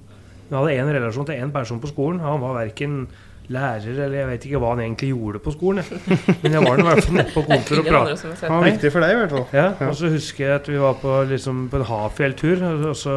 [0.50, 2.20] Jeg hadde én relasjon til én person på skolen.
[2.24, 3.06] Han var verken
[3.52, 5.84] lærer eller jeg vet ikke hva han egentlig gjorde på skolen.
[5.84, 6.20] jeg.
[6.44, 8.44] Men jeg var i hvert fall nede på kontoret og pratet.
[8.44, 9.46] Han var viktig for deg, i hvert fall.
[9.58, 13.16] Ja, og så husker jeg at vi var på, liksom, på en Hafjell-tur, og så,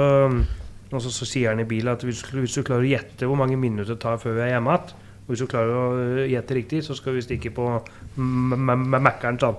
[0.91, 3.39] og så, så sier han i bilen at hvis, hvis du klarer å gjette hvor
[3.39, 4.97] mange minutter det tar før vi er hjemme igjen,
[5.27, 7.71] og hvis du klarer å øh, gjette riktig, så skal vi stikke på
[8.17, 9.41] Mækkern.
[9.43, 9.57] Sånn.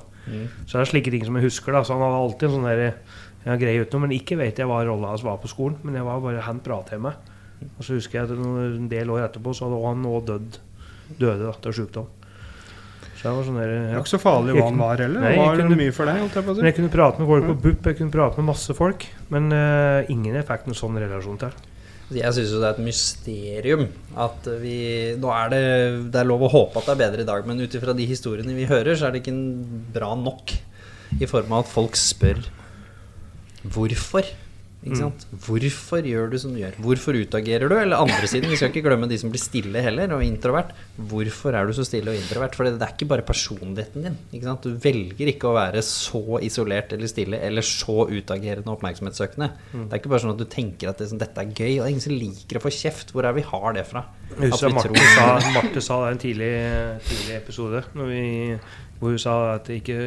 [0.68, 1.76] Så det er slike ting som jeg husker.
[1.76, 2.84] da Så han hadde alltid en sånn der,
[3.43, 4.05] ja, greie utenom.
[4.07, 5.76] Men ikke vet jeg hva rolla hans var på skolen.
[5.84, 7.20] Men jeg var bare han pratet med.
[7.78, 10.60] Og så husker jeg at en del år etterpå så hadde han òg dødd.
[11.18, 12.08] Døde da, til sjukdom.
[13.18, 15.24] Så jeg var sånn der, Det var ikke så farlig hva han var heller.
[15.24, 17.20] Nei, Det var kunne- mye for deg, holdt jeg på å Men jeg kunne prate
[17.20, 19.08] med folk på BUP, jeg kunne prate med masse folk.
[19.34, 21.51] Men uh, ingen jeg fikk noen sånn relasjon til.
[22.14, 23.82] Jeg syns jo det er et mysterium
[24.16, 24.78] at vi
[25.20, 27.60] Nå er det, det er lov å håpe at det er bedre i dag, men
[27.60, 29.36] ut ifra de historiene vi hører, så er det ikke
[29.97, 30.53] bra nok.
[31.20, 32.45] I form av at folk spør
[33.68, 34.24] hvorfor.
[34.95, 35.25] Sant?
[35.43, 36.75] Hvorfor gjør du som du gjør?
[36.80, 37.75] Hvorfor utagerer du?
[37.75, 40.69] Eller andre siden, vi skal ikke glemme de som blir stille heller, og introvert.
[41.09, 42.55] Hvorfor er du så stille og introvert?
[42.55, 44.17] For det er ikke bare personligheten din.
[44.63, 49.49] Du velger ikke å være så isolert eller stille eller så utagerende og oppmerksomhetssøkende.
[49.73, 51.84] Det er ikke bare sånn at du tenker at det, sånn, dette er gøy, og
[51.84, 53.11] det er ingen som liker å få kjeft.
[53.15, 54.05] Hvor er vi har det fra?
[54.38, 56.53] Jeg At husker Marte sa, Marte sa det i en tidlig,
[57.07, 58.23] tidlig episode, når vi
[59.00, 59.98] Hvor hun sa at ikke,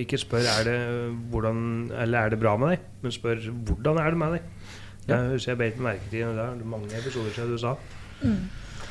[0.00, 0.78] ikke spør er det,
[1.30, 1.58] hvordan,
[1.92, 4.54] eller er det bra med deg, men spør hvordan er det med deg.
[5.08, 6.32] Det husker jeg beit merke til.
[6.36, 7.74] Det er mange episoder siden du sa.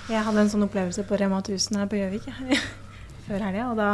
[0.07, 2.29] Jeg hadde en sånn opplevelse på Rema 1000 her på Gjøvik
[3.27, 3.67] før helga.
[3.71, 3.89] Og da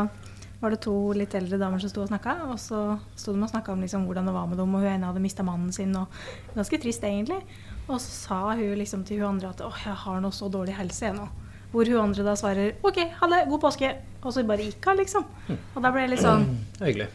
[0.64, 2.38] var det to litt eldre damer som sto og snakka.
[2.54, 2.84] Og så
[3.20, 5.24] sto de og snakka om liksom hvordan det var med dem, og hun ene hadde
[5.24, 5.96] mista mannen sin.
[6.00, 6.12] og
[6.56, 7.42] Ganske trist, egentlig.
[7.90, 10.78] Og så sa hun liksom til hun andre at åh, jeg har nå så dårlig
[10.80, 11.28] helse jeg nå.
[11.74, 13.90] Hvor hun andre da svarer OK, ha det, god påske.
[14.24, 15.26] Og så bare gikk hun, liksom.
[15.74, 16.46] Og da ble jeg litt sånn
[16.80, 17.10] er hyggelig.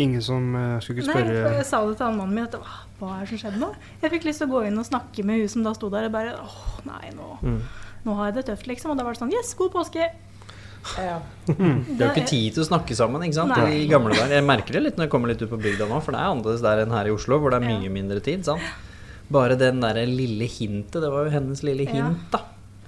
[0.00, 2.54] Ingen som uh, skulle ikke spørre Nei, jeg sa det til han mannen min at
[2.54, 3.68] hva, er det som skjedde nå?
[4.00, 6.06] Jeg fikk lyst til å gå inn og snakke med hun som da sto der
[6.06, 7.30] og bare åh, nei, nå,
[8.06, 8.92] nå har jeg det tøft, liksom.
[8.94, 10.06] Og da var det sånn yes, god påske.
[10.80, 11.18] Det er
[12.00, 13.52] jo ikke tid til å snakke sammen ikke sant?
[13.52, 13.82] Nei.
[13.82, 14.32] i gamle dager.
[14.38, 16.30] Jeg merker det litt når jeg kommer litt ut på bygda nå, for det er
[16.32, 17.74] annerledes der enn her i Oslo, hvor det er Ja.
[17.76, 18.46] mye mindre tid.
[18.46, 18.64] sant?
[19.30, 22.40] Bare den derre lille hintet, det var jo hennes lille hint, da.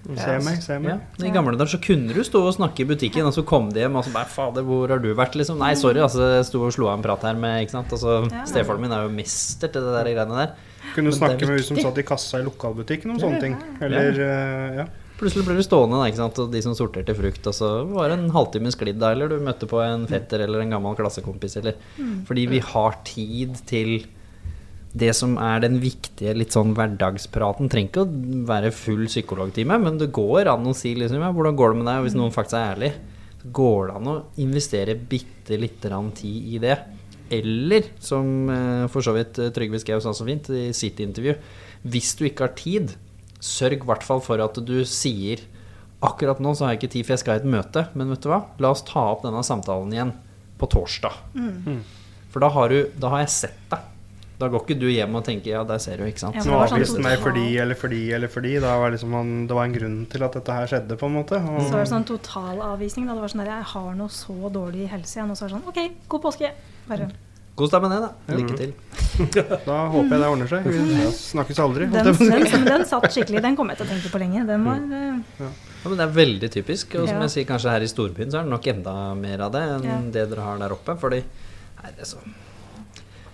[0.02, 0.78] Se meg, se Ja.
[0.80, 1.00] meg.
[1.22, 3.80] I gamle dager så kunne du stå og snakke i butikken, og så kom de
[3.84, 5.58] hjem og så bare 'Fader, hvor har du vært?' liksom.
[5.58, 7.92] 'Nei, sorry, altså, jeg sto og slo av en prat her med Ikke sant.
[7.92, 8.44] Og så Ja.
[8.44, 10.50] Stefaren min er jo mester til det der greiene der.
[10.94, 13.56] Kunne du snakke med hun som satt i kassa i lokalbutikken om sånne ting.
[13.80, 14.86] Eller eh, ja.
[15.18, 16.38] Plutselig ble du stående, da, ikke sant?
[16.40, 19.38] og de som sorterte frukt, og så var det en halvtime sklidd da, eller du
[19.38, 21.74] møtte på en fetter eller en gammel klassekompis, eller
[22.26, 24.06] Fordi vi har tid til
[24.92, 27.70] det som er den viktige litt sånn hverdagspraten.
[27.72, 31.56] Trenger ikke å være full psykologtime, men det går an å si liksom ja, 'Hvordan
[31.56, 32.92] går det med deg?' Hvis noen faktisk er ærlig,
[33.40, 36.76] så går det an å investere bitte lite grann tid i det.
[37.32, 41.38] Eller, som eh, for så vidt eh, Trygve Skau sa så fint i sitt intervju,
[41.88, 42.92] hvis du ikke har tid,
[43.40, 45.40] sørg i hvert fall for at du sier
[46.02, 47.84] Akkurat nå så har jeg ikke tid, for jeg skal i et møte.
[47.94, 48.40] Men vet du hva?
[48.58, 50.10] La oss ta opp denne samtalen igjen
[50.58, 51.14] på torsdag.
[52.34, 53.91] For da har, du, da har jeg sett deg.
[54.42, 56.34] Da går ikke du hjem og tenker ja, der ser du, ikke sant.
[56.40, 58.54] Ja, Nå avviste var sånn meg fordi eller fordi eller fordi.
[58.64, 61.14] Da var liksom man, det var en grunn til at dette her skjedde, på en
[61.20, 61.38] måte.
[61.38, 63.06] Og, Så var det sånn totalavvisning.
[63.06, 63.14] Da.
[63.18, 65.30] Det var sånn der, jeg har noe så dårlig helse igjen.
[65.30, 66.50] Og så er det sånn OK, god påske.
[66.88, 67.10] Bare.
[67.54, 68.36] Kos deg med det, da.
[68.38, 68.72] Lykke til.
[69.68, 70.66] Da håper jeg det ordner seg.
[70.72, 71.88] Vi snakkes aldri.
[71.92, 73.42] Den, den, den satt skikkelig.
[73.44, 74.46] Den kom jeg til å tenke på lenge.
[74.48, 75.50] Den var ja.
[75.82, 76.94] Ja, men Det er veldig typisk.
[76.96, 77.26] Og som Ja.
[77.26, 79.84] jeg sier, kanskje her i storbyen så er det nok enda mer av det enn
[79.84, 79.98] Ja.
[80.16, 80.96] det dere har der oppe.
[80.96, 82.22] Fordi nei, det er så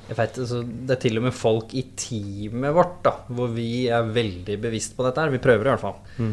[0.09, 3.89] jeg vet, altså, Det er til og med folk i teamet vårt da, hvor vi
[3.93, 5.21] er veldig bevisst på dette.
[5.21, 6.33] her Vi prøver i hvert fall.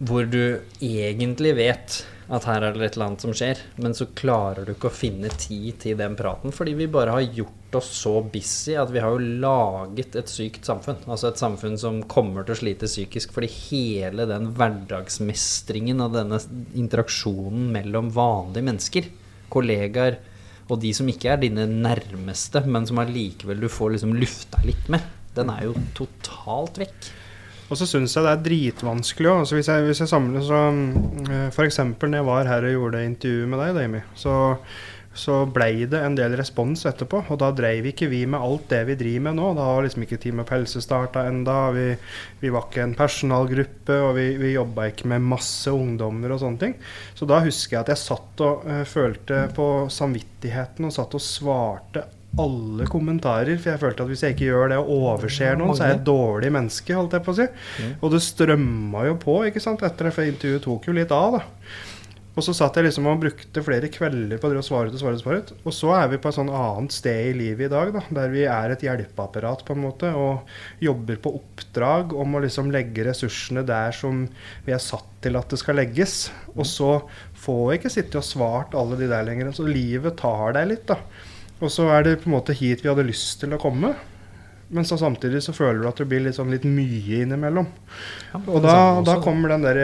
[0.00, 2.00] Hvor du egentlig vet
[2.30, 4.94] at her er det et eller annet som skjer, men så klarer du ikke å
[4.94, 9.02] finne tid til den praten fordi vi bare har gjort oss så busy at vi
[9.02, 11.02] har jo laget et sykt samfunn.
[11.10, 16.38] Altså et samfunn som kommer til å slite psykisk fordi hele den hverdagsmestringen og denne
[16.78, 19.10] interaksjonen mellom vanlige mennesker,
[19.50, 20.20] kollegaer
[20.70, 24.88] og de som ikke er dine nærmeste, men som allikevel du får liksom lufta litt
[24.92, 25.00] med,
[25.36, 27.10] den er jo totalt vekk.
[27.70, 29.42] Og så syns jeg det er dritvanskelig òg.
[29.44, 31.78] Altså hvis, jeg- hvis jeg samler så uh, F.eks.
[31.78, 34.34] når jeg var her og gjorde intervju med deg, Dami, så,
[35.12, 37.24] så blei det en del respons etterpå.
[37.32, 39.48] Og da dreiv ikke vi med alt det vi driver med nå.
[39.58, 41.56] Da var liksom ikke Team Up Helse starta enda.
[41.74, 41.88] Vi,
[42.40, 46.62] vi var ikke en personalgruppe, og vi, vi jobba ikke med masse ungdommer og sånne
[46.62, 46.78] ting.
[47.18, 51.26] Så da husker jeg at jeg satt og uh, følte på samvittigheten og satt og
[51.26, 52.06] svarte
[52.38, 55.82] alle kommentarer, for jeg følte at hvis jeg ikke gjør det og overser noen, så
[55.82, 57.46] er jeg et dårlig menneske, holdt jeg på å si.
[57.98, 61.40] Og det strømma jo på, ikke sant, etter det, for intervjuet tok jo litt av,
[61.40, 61.42] da.
[62.38, 65.18] Og så satt jeg liksom og brukte flere kvelder på å svare ut og svare
[65.18, 65.22] ut.
[65.22, 65.50] svare ut.
[65.66, 68.30] Og så er vi på et sånn annet sted i livet i dag, da, der
[68.30, 73.08] vi er et hjelpeapparat på en måte, og jobber på oppdrag om å liksom legge
[73.08, 74.22] ressursene der som
[74.66, 76.14] vi er satt til at det skal legges.
[76.54, 76.92] Og så
[77.42, 79.50] får jeg ikke sitte og svart alle de der lenger.
[79.56, 81.00] Så livet tar deg litt, da.
[81.60, 83.92] Og så er det på en måte hit vi hadde lyst til å komme.
[84.70, 87.66] Men så samtidig så føler du at det blir litt, sånn litt mye innimellom.
[88.40, 89.80] Og da, da kommer den der,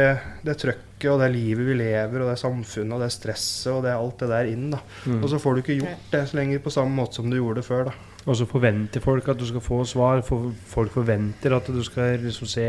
[0.46, 3.96] det trøkket og det livet vi lever, og det samfunnet og det stresset og det,
[3.98, 4.68] alt det der inn.
[4.72, 4.80] da.
[5.18, 7.60] Og så får du ikke gjort det så lenger på samme måte som du gjorde
[7.60, 7.90] det før.
[7.90, 7.96] da.
[8.26, 10.22] Og så forventer folk at du skal få svar.
[10.26, 12.66] For folk forventer at du skal liksom se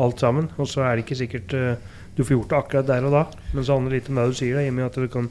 [0.00, 0.50] alt sammen.
[0.60, 3.22] Og så er det ikke sikkert uh, du får gjort det akkurat der og da.
[3.54, 4.58] Men så handler det litt om det du sier.
[4.58, 5.30] Da, i og med at du kan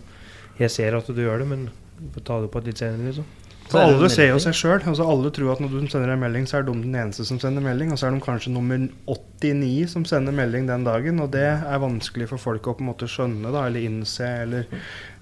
[0.59, 3.07] Jeg ser at du gjør det, men du får ta det på et litt senere,
[3.07, 3.25] liksom.
[3.71, 4.81] Så alle ser jo seg sjøl.
[4.83, 7.39] Altså alle tror at når du sender en melding, så er de den eneste som
[7.39, 7.93] sender melding.
[7.93, 11.21] Og så er de kanskje nummer 89 som sender melding den dagen.
[11.23, 14.27] Og det er vanskelig for folk å på en måte skjønne da, eller innse.
[14.43, 14.67] Eller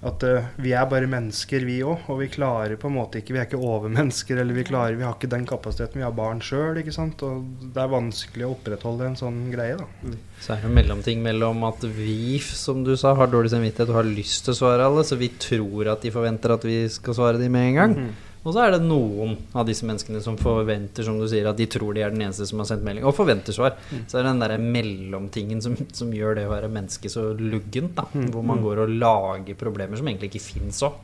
[0.06, 2.08] at uh, vi er bare mennesker, vi òg.
[2.10, 5.06] Og vi klarer på en måte ikke Vi er ikke overmennesker, eller vi klarer Vi
[5.06, 6.00] har ikke den kapasiteten.
[6.02, 7.22] Vi har barn sjøl, ikke sant.
[7.26, 10.16] Og det er vanskelig å opprettholde en sånn greie, da.
[10.40, 14.00] Så er det en mellomting mellom at vi, som du sa, har dårlig samvittighet og
[14.00, 17.16] har lyst til å svare alle, så vi tror at de forventer at vi skal
[17.16, 17.96] svare dem med en gang.
[18.40, 21.66] Og så er det noen av disse menneskene som forventer, som du sier, at de
[21.68, 23.74] tror de er den eneste som har sendt melding, og forventer svar.
[24.08, 27.92] Så er det den derre mellomtingen som, som gjør det å være menneske så luggent,
[27.98, 28.06] da.
[28.32, 30.96] Hvor man går og lager problemer som egentlig ikke fins òg.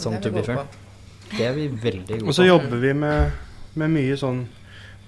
[0.00, 0.62] Sånn Det er to be gode fair.
[0.64, 0.86] på.
[1.36, 3.36] Det er vi veldig Og så jobber vi med,
[3.78, 4.40] med mye sånn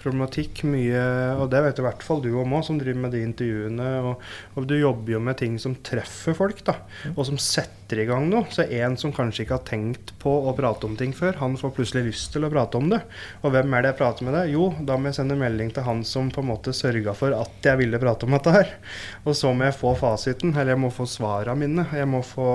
[0.02, 1.02] problematikk, mye
[1.40, 3.88] Og det vet i hvert fall du om òg, som driver med de intervjuene.
[4.08, 4.24] Og,
[4.56, 6.76] og du jobber jo med ting som treffer folk, da.
[7.14, 8.46] Og som setter i gang noe.
[8.52, 11.74] Så en som kanskje ikke har tenkt på å prate om ting før, han får
[11.76, 13.02] plutselig lyst til å prate om det.
[13.42, 14.44] Og hvem er det jeg prater med det?
[14.52, 17.70] Jo, da må jeg sende melding til han som på en måte sørga for at
[17.70, 18.76] jeg ville prate om dette her.
[19.26, 21.86] Og så må jeg få fasiten, eller jeg må få svara mine.
[21.92, 22.50] Jeg må få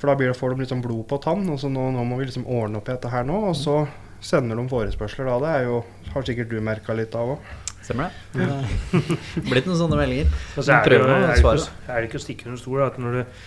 [0.00, 1.42] For da blir det, får de liksom blod på tann.
[1.52, 3.42] Og så nå, nå må vi liksom ordne opp i dette her nå.
[3.50, 3.82] Og så
[4.24, 5.38] sender de forespørsler da.
[5.42, 5.80] Det er jo,
[6.14, 7.50] har sikkert du merka litt av òg.
[7.80, 8.44] Stemmer det?
[8.44, 9.00] Det
[9.50, 10.32] Blitt noen sånne meldinger.
[10.54, 11.54] Så er det, jo, er, det ikke,
[11.88, 13.38] er det ikke å stikke under stol at når du,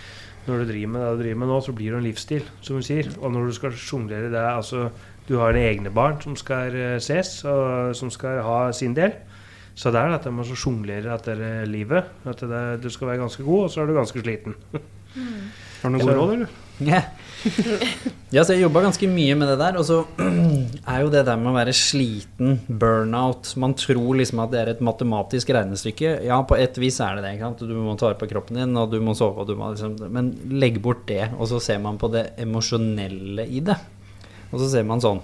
[0.47, 2.80] når du driver med det du driver med nå, så blir det en livsstil, som
[2.80, 3.11] hun sier.
[3.21, 4.89] Og når du skal sjonglere det altså,
[5.30, 9.13] Du har dine egne barn som skal eh, ses, og som skal ha sin del.
[9.74, 12.11] Så det er dette med å sjonglere etter eh, livet.
[12.28, 14.57] At det, du skal være ganske god, og så er du ganske sliten.
[14.74, 16.59] Har du noen gode råd, eller?
[16.84, 17.05] Ja.
[18.34, 19.78] Ja, så jeg jobba ganske mye med det der.
[19.80, 20.00] Og så
[20.94, 24.72] er jo det der med å være sliten, burnout Man tror liksom at det er
[24.74, 26.16] et matematisk regnestykke.
[26.28, 27.36] Ja, på et vis er det det.
[27.38, 27.66] ikke sant?
[27.68, 29.98] Du må ta vare på kroppen din, og du må sove, og du må liksom
[30.14, 33.78] Men legg bort det, og så ser man på det emosjonelle i det.
[34.54, 35.22] Og så ser man sånn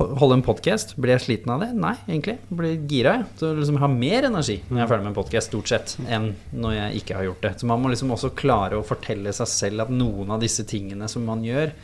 [0.00, 1.74] Holde en podkast, blir jeg sliten av det?
[1.76, 2.38] Nei, egentlig.
[2.48, 3.26] Blir gira, jeg.
[3.36, 5.92] Så liksom jeg har mer energi når jeg er ferdig med en podkast, stort sett,
[6.08, 7.52] enn når jeg ikke har gjort det.
[7.60, 11.08] Så man må liksom også klare å fortelle seg selv at noen av disse tingene
[11.10, 11.74] som man gjør,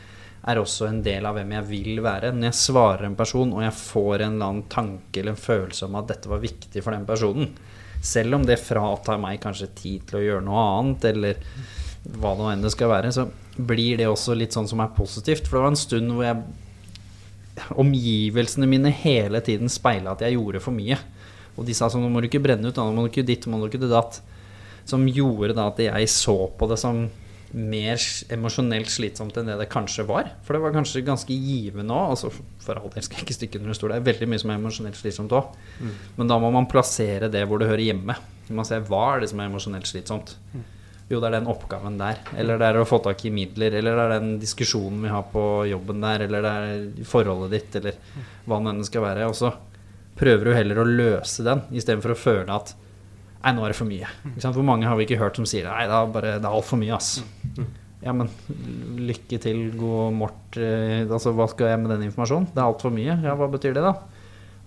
[0.47, 2.33] er også en del av hvem jeg vil være.
[2.33, 5.85] Når jeg svarer en person, og jeg får en eller annen tanke eller en følelse
[5.85, 7.51] om at dette var viktig for den personen,
[8.01, 11.41] selv om det fratar meg kanskje tid til å gjøre noe annet, eller
[12.17, 14.95] hva det nå enn det skal være, så blir det også litt sånn som er
[14.97, 15.45] positivt.
[15.45, 16.41] For det var en stund hvor jeg
[17.75, 20.97] omgivelsene mine hele tiden speila at jeg gjorde for mye.
[21.57, 23.47] Og de sa sånn Nå må du ikke brenne ut, nå må du ikke ditt,
[23.47, 24.19] nå må du ikke det datt.
[24.87, 27.07] Som gjorde da at jeg så på det som
[27.57, 28.01] mer
[28.33, 30.29] emosjonelt slitsomt enn det det kanskje var.
[30.43, 32.13] For det var kanskje ganske givende òg.
[32.13, 32.31] Altså,
[32.63, 33.93] for all del skal jeg ikke stikke under en stol.
[33.93, 35.53] Det er veldig mye som er emosjonelt slitsomt òg.
[36.19, 38.17] Men da må man plassere det hvor det hører hjemme.
[38.49, 40.35] Man ser hva er det som er emosjonelt slitsomt.
[41.09, 42.17] Jo, det er den oppgaven der.
[42.35, 43.77] Eller det er å få tak i midler.
[43.79, 46.25] Eller det er den diskusjonen vi har på jobben der.
[46.25, 47.95] Eller det er forholdet ditt, eller
[48.45, 49.29] hva nå enn skal være.
[49.31, 49.53] Og så
[50.19, 52.75] prøver du heller å løse den, istedenfor å føle at
[53.37, 54.07] Nei, nå er det for mye.
[54.41, 56.79] Hvor mange har vi ikke hørt som sier Nei, det er, bare, det er altfor
[56.81, 57.21] mye, ass.
[58.03, 58.27] Ja, men
[59.07, 60.57] lykke til, god mort.
[60.57, 62.49] eh, Altså, hva skal jeg med den informasjonen?
[62.51, 63.15] Det er altfor mye.
[63.23, 63.93] Ja, hva betyr det, da?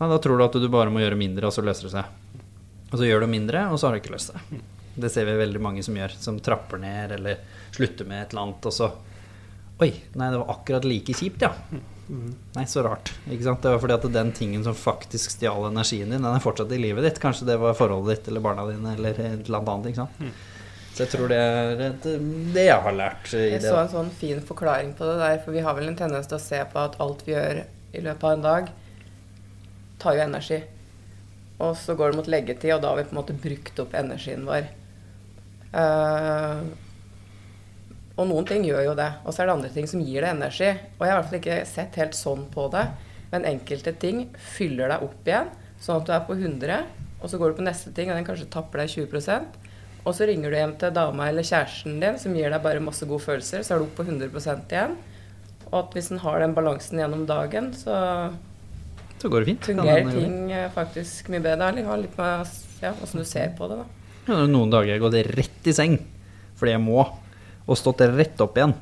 [0.00, 2.48] Nei, da tror du at du bare må gjøre mindre, og så løser det seg.
[2.88, 4.62] Og så gjør du mindre, og så har du ikke løst det.
[4.94, 7.38] Det ser vi veldig mange som gjør, som trapper ned eller
[7.74, 8.90] slutter med et eller annet, og så
[9.80, 11.54] Oi, nei, det var akkurat like kjipt, ja.
[12.52, 13.14] Nei, så rart.
[13.30, 13.62] Ikke sant?
[13.64, 16.80] Det var fordi at den tingen som faktisk stjal energien din, den er fortsatt i
[16.82, 17.20] livet ditt.
[17.22, 20.42] Kanskje det var forholdet ditt eller barna dine eller et eller annet ikke sant?
[20.90, 22.08] Så jeg tror det er et,
[22.52, 23.70] det jeg har lært i Jeg det.
[23.70, 26.36] så en sånn fin forklaring på det der, for vi har vel en tendens til
[26.36, 28.68] å se på at alt vi gjør i løpet av en dag,
[30.02, 30.60] tar jo energi.
[31.60, 33.96] Og så går det mot leggetid, og da har vi på en måte brukt opp
[33.96, 34.68] energien vår.
[35.72, 36.62] Eh,
[38.20, 39.08] og noen ting gjør jo det.
[39.24, 40.70] Og så er det andre ting som gir deg energi.
[40.98, 42.84] Og jeg har i hvert fall ikke sett helt sånn på det.
[43.30, 45.50] Men enkelte ting fyller deg opp igjen,
[45.80, 46.80] sånn at du er på 100,
[47.20, 49.60] og så går du på neste ting, og den kanskje tapper deg 20
[50.00, 53.04] og så ringer du hjem til dama eller kjæresten din som gir deg bare masse
[53.08, 54.30] gode følelser, så er du oppe på 100
[54.72, 54.96] igjen.
[55.70, 58.32] Og at hvis en har den balansen gjennom dagen, så
[59.20, 59.66] Så går det fint.
[59.68, 61.72] Fungerer ting eh, faktisk mye bedre.
[61.76, 62.46] Det har litt med
[62.80, 63.99] ja, åssen du ser på det, da.
[64.28, 65.98] Noen dager jeg har gått rett i seng
[66.60, 67.00] fordi jeg må,
[67.64, 68.74] og stått rett opp igjen.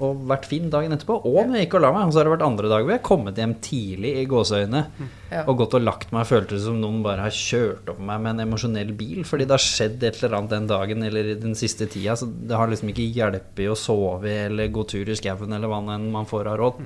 [0.00, 1.18] Og vært fin dagen etterpå.
[1.28, 2.06] Og når jeg gikk og la meg.
[2.08, 4.80] Og så har det vært andre dager hvor jeg har kommet hjem tidlig i gåseøyne
[5.28, 5.42] Ja.
[5.44, 8.32] og gått og lagt meg Følte det som noen bare har kjørt opp meg med
[8.32, 9.20] en emosjonell bil.
[9.28, 12.16] Fordi det har skjedd et eller annet den dagen eller i den siste tida.
[12.16, 15.82] Så det har liksom ikke hjulpet å sove eller gå tur i skauen eller hva
[15.98, 16.80] enn man får av råd.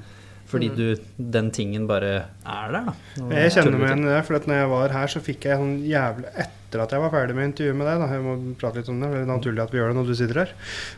[0.51, 0.85] Fordi du,
[1.17, 2.11] den tingen bare
[2.45, 2.93] er der, da.
[3.33, 5.61] Jeg kjenner meg igjen i det, for at når jeg var her, så fikk jeg
[5.61, 8.81] sånn jævlig Etter at jeg var ferdig med intervjuet med deg, da, jeg må prate
[8.81, 10.55] litt om det, det er naturlig at vi gjør det når du sitter her,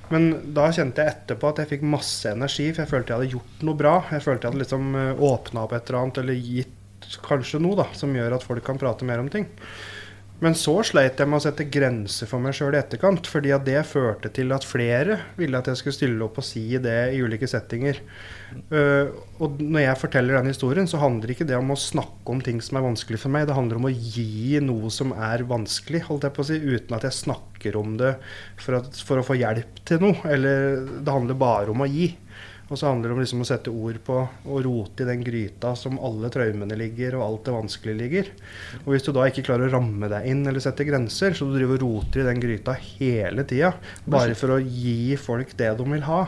[0.09, 3.35] men da kjente jeg etterpå at jeg fikk masse energi, for jeg følte jeg hadde
[3.35, 3.93] gjort noe bra.
[4.15, 4.97] Jeg følte jeg hadde liksom
[5.29, 8.81] åpna opp et eller annet, eller gitt kanskje noe da, som gjør at folk kan
[8.81, 9.47] prate mer om ting.
[10.45, 13.64] Men så sleit jeg med å sette grenser for meg sjøl i etterkant, fordi at
[13.64, 17.22] det førte til at flere ville at jeg skulle stille opp og si det i
[17.24, 18.03] ulike settinger.
[18.68, 22.43] Uh, og når jeg forteller den historien, så handler ikke det om å snakke om
[22.45, 23.49] ting som er vanskelig for meg.
[23.49, 26.99] Det handler om å gi noe som er vanskelig, holdt jeg på å si, uten
[26.99, 28.12] at jeg snakker om det
[28.61, 30.20] for, at, for å få hjelp til noe.
[30.28, 32.12] Eller det handler bare om å gi.
[32.67, 35.71] Og så handler det om liksom å sette ord på og rote i den gryta
[35.79, 38.31] som alle traumene ligger, og alt det vanskelige ligger.
[38.83, 41.55] Og hvis du da ikke klarer å ramme deg inn eller sette grenser, så du
[41.55, 43.71] driver og roter i den gryta hele tida,
[44.03, 46.25] bare for å gi folk det de vil ha,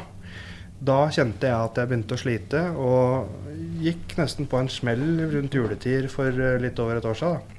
[0.78, 5.56] da kjente jeg at jeg begynte å slite, og gikk nesten på en smell rundt
[5.58, 7.56] juletider for eh, litt over et år siden.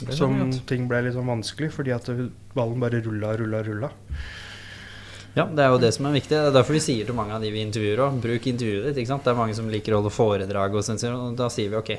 [0.00, 0.14] Da.
[0.16, 2.08] Som ting ble litt sånn vanskelig, fordi at
[2.56, 3.92] ballen bare rulla, rulla, rulla.
[5.34, 6.30] Ja, det er jo det som er viktig.
[6.30, 9.00] Det er derfor vi sier til mange av de vi intervjuer òg, bruk intervjuet ditt.
[9.02, 9.24] ikke sant?
[9.26, 11.90] Det er mange som liker å holde foredrag, og, sånt, og da sier vi ok,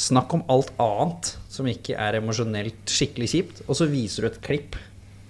[0.00, 4.38] snakk om alt annet som ikke er emosjonelt skikkelig kjipt, og så viser du et
[4.46, 4.78] klipp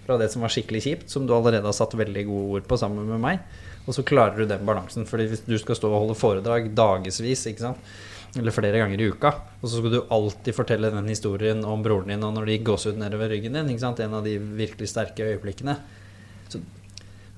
[0.04, 2.78] fra det som var skikkelig kjipt, som du allerede har satt veldig gode ord på
[2.82, 3.40] sammen med meg,
[3.86, 5.06] og så klarer du den balansen.
[5.08, 7.94] Fordi hvis du skal stå og holde foredrag dagevis, ikke sant,
[8.36, 12.12] eller flere ganger i uka, og så skal du alltid fortelle den historien om broren
[12.12, 14.92] din og når de gikk gåsehud nedover ryggen din, ikke sant, en av de virkelig
[14.92, 15.78] sterke øyeblikkene.
[16.50, 16.60] Så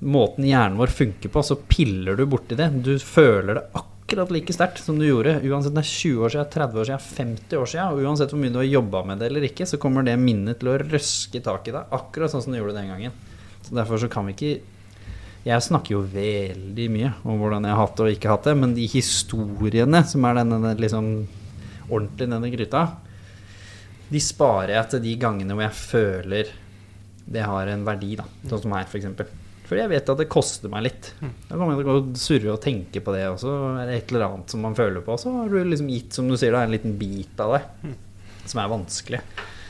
[0.03, 2.69] måten hjernen vår funker på, så piller du borti det.
[2.85, 6.33] Du føler det akkurat like sterkt som du gjorde uansett om det er 20 år
[6.33, 7.93] siden, 30 år siden, 50 år siden.
[7.93, 10.59] Og uansett hvor mye du har jobba med det eller ikke, så kommer det minnet
[10.61, 13.15] til å røske tak i deg, akkurat sånn som du gjorde den gangen.
[13.63, 14.53] Så derfor så kan vi ikke
[15.43, 18.53] Jeg snakker jo veldig mye om hvordan jeg har hatt det og ikke hatt det,
[18.55, 21.09] men de historiene som er denne liksom
[21.89, 22.83] ordentlig denne gryta,
[24.07, 26.53] de sparer jeg til de gangene hvor jeg føler
[27.25, 28.23] det har en verdi, da.
[28.47, 29.42] Sånn som her, f.eks.
[29.73, 31.07] For jeg vet at det koster meg litt.
[31.49, 34.11] Da kommer jeg til å surre og tenke på det, og så er det et
[34.13, 35.15] eller annet som man føler på.
[35.17, 37.63] Så har du liksom gitt, som du sier, da, en liten bit av det
[38.45, 39.21] som er vanskelig.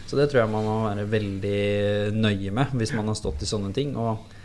[0.10, 1.62] Så det tror jeg man må være veldig
[2.20, 3.96] nøye med hvis man har stått i sånne ting.
[3.96, 4.36] Og,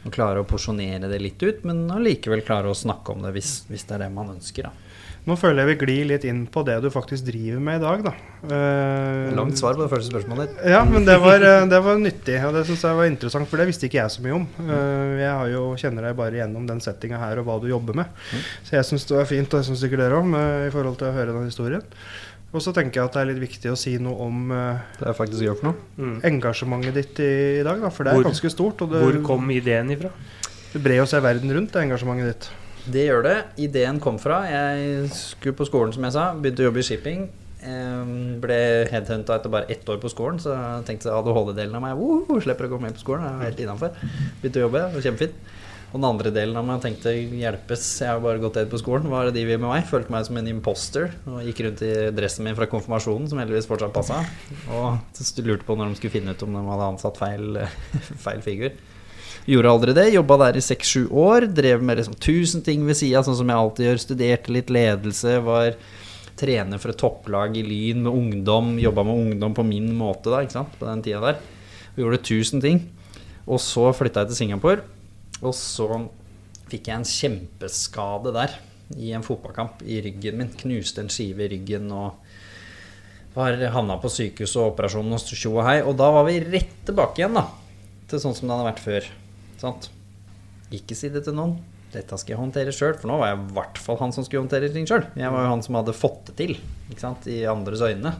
[0.00, 3.58] og klare å porsjonere det litt ut, men allikevel klare å snakke om det hvis,
[3.68, 4.70] hvis det er det man ønsker.
[4.70, 4.91] da.
[5.22, 8.00] Nå føler jeg vi glir litt inn på det du faktisk driver med i dag,
[8.08, 8.12] da.
[8.42, 10.64] Uh, Langt svar på det første spørsmålet ditt.
[10.72, 13.62] Ja, men det var, eh, det var nyttig, og det syns jeg var interessant, for
[13.62, 14.48] det visste ikke jeg så mye om.
[14.58, 18.00] Uh, jeg har jo, kjenner deg bare gjennom den settinga her og hva du jobber
[18.00, 18.10] med.
[18.32, 18.48] Mm.
[18.66, 20.34] Så jeg syns det var fint, og jeg syns sikkert dere òg,
[20.66, 21.86] i forhold til å høre den historien.
[22.52, 24.50] Og så tenker jeg at det er litt viktig å si noe om
[24.98, 25.86] Det faktisk gjør for noe.
[25.96, 26.16] Mm.
[26.28, 28.82] engasjementet ditt i, i, dag, da, for det er hvor, ganske stort.
[28.90, 30.10] Det, hvor kom ideen ifra?
[30.72, 32.50] Det brer jo seg verden rundt, det engasjementet ditt.
[32.90, 33.36] Det gjør det.
[33.62, 36.32] Ideen kom fra Jeg skulle på skolen, som jeg sa.
[36.34, 37.28] Begynte å jobbe i shipping.
[38.42, 38.58] ble
[38.90, 42.66] headhunta etter bare ett år på skolen, så jeg tenkte ADHD-delen av meg uh, slipper
[42.66, 43.22] å gå med på skolen.
[43.28, 43.94] Jeg er helt innafor.
[44.40, 45.52] Begynte å jobbe, det var kjempefint.
[45.92, 49.06] Og den andre delen av meg tenkte hjelpes, jeg har bare gått ned på skolen.
[49.12, 49.84] Hva er det de vil med meg?
[49.86, 51.12] Følte meg som en imposter.
[51.28, 54.22] Og gikk rundt i dressen min fra konfirmasjonen, som heldigvis fortsatt passa.
[54.72, 57.60] Og lurte på når de skulle finne ut om de hadde ansatt feil,
[58.24, 58.72] feil figur.
[59.42, 60.06] Gjorde aldri det.
[60.14, 61.48] Jobba der i seks-sju år.
[61.50, 64.00] Drev med liksom tusen ting ved sida, sånn som jeg alltid gjør.
[64.04, 65.34] Studerte litt ledelse.
[65.42, 65.74] Var
[66.38, 68.76] trener for et topplag i Lyn med ungdom.
[68.82, 70.76] Jobba med ungdom på min måte da, ikke sant?
[70.78, 71.40] på den tida der.
[71.92, 72.84] Og gjorde tusen ting.
[73.46, 74.84] Og så flytta jeg til Singapore.
[75.42, 75.88] Og så
[76.70, 78.54] fikk jeg en kjempeskade der
[78.94, 80.52] i en fotballkamp i ryggen min.
[80.60, 82.22] Knuste en skive i ryggen og
[83.34, 85.80] var havna på sykehus og operasjonen og tjo og hei.
[85.82, 87.48] Og da var vi rett tilbake igjen da
[88.06, 89.10] til sånn som det hadde vært før.
[89.62, 89.90] Sant?
[90.74, 91.58] Ikke si det til noen.
[91.92, 92.96] Dette skal jeg håndtere sjøl.
[92.98, 95.04] For nå var jeg i hvert fall han som skulle håndtere ting sjøl.
[95.18, 96.54] Jeg var jo han som hadde fått det til
[96.90, 97.28] ikke sant?
[97.30, 98.14] i andres øyne.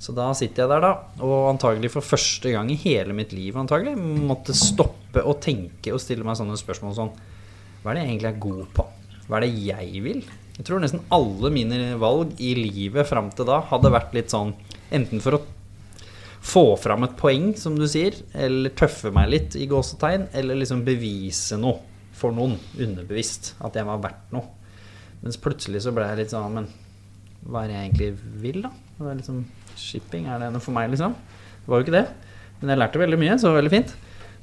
[0.00, 3.58] Så da sitter jeg der, da, og antagelig for første gang i hele mitt liv
[3.60, 7.10] antagelig måtte stoppe og tenke og stille meg sånne spørsmål sånn
[7.82, 8.86] Hva er det jeg egentlig er god på?
[9.26, 10.22] Hva er det jeg vil?
[10.56, 14.54] Jeg tror nesten alle mine valg i livet fram til da hadde vært litt sånn
[14.88, 15.42] enten for å
[16.40, 20.84] få fram et poeng, som du sier, eller tøffe meg litt i gåsetegn, eller liksom
[20.86, 21.82] bevise noe
[22.16, 23.54] for noen underbevisst.
[23.64, 24.48] At jeg var verdt noe.
[25.20, 26.68] Mens plutselig så ble jeg litt sånn Men
[27.44, 28.70] hva er det jeg egentlig vil, da?
[28.96, 29.42] Det er liksom,
[29.80, 31.16] shipping, er det noe for meg, liksom?
[31.60, 32.06] Det var jo ikke det.
[32.60, 33.94] Men jeg lærte veldig mye, så det var veldig fint.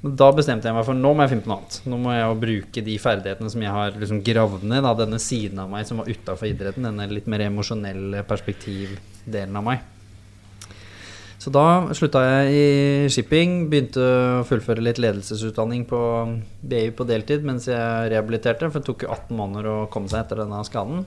[0.01, 1.77] Men da bestemte jeg meg for nå må jeg finne på noe annet.
[1.89, 5.21] Nå må jeg jo bruke de ferdighetene som jeg har liksom gravd ned, da, denne
[5.21, 9.85] siden av meg som var utafor idretten, denne litt mer emosjonelle perspektivdelen av meg.
[11.47, 12.63] Så da slutta jeg i
[13.07, 15.99] shipping, begynte å fullføre litt ledelsesutdanning på
[16.59, 20.25] BI på deltid mens jeg rehabiliterte, for det tok jo 18 måneder å komme seg
[20.25, 21.05] etter denne skaden.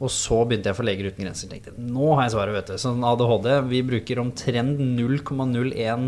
[0.00, 1.50] Og så begynte jeg for Leger uten grenser.
[1.50, 2.80] Tenkte, nå har jeg svaret, vet du.
[2.80, 6.06] Sånn ADHD, vi bruker omtrent 0,01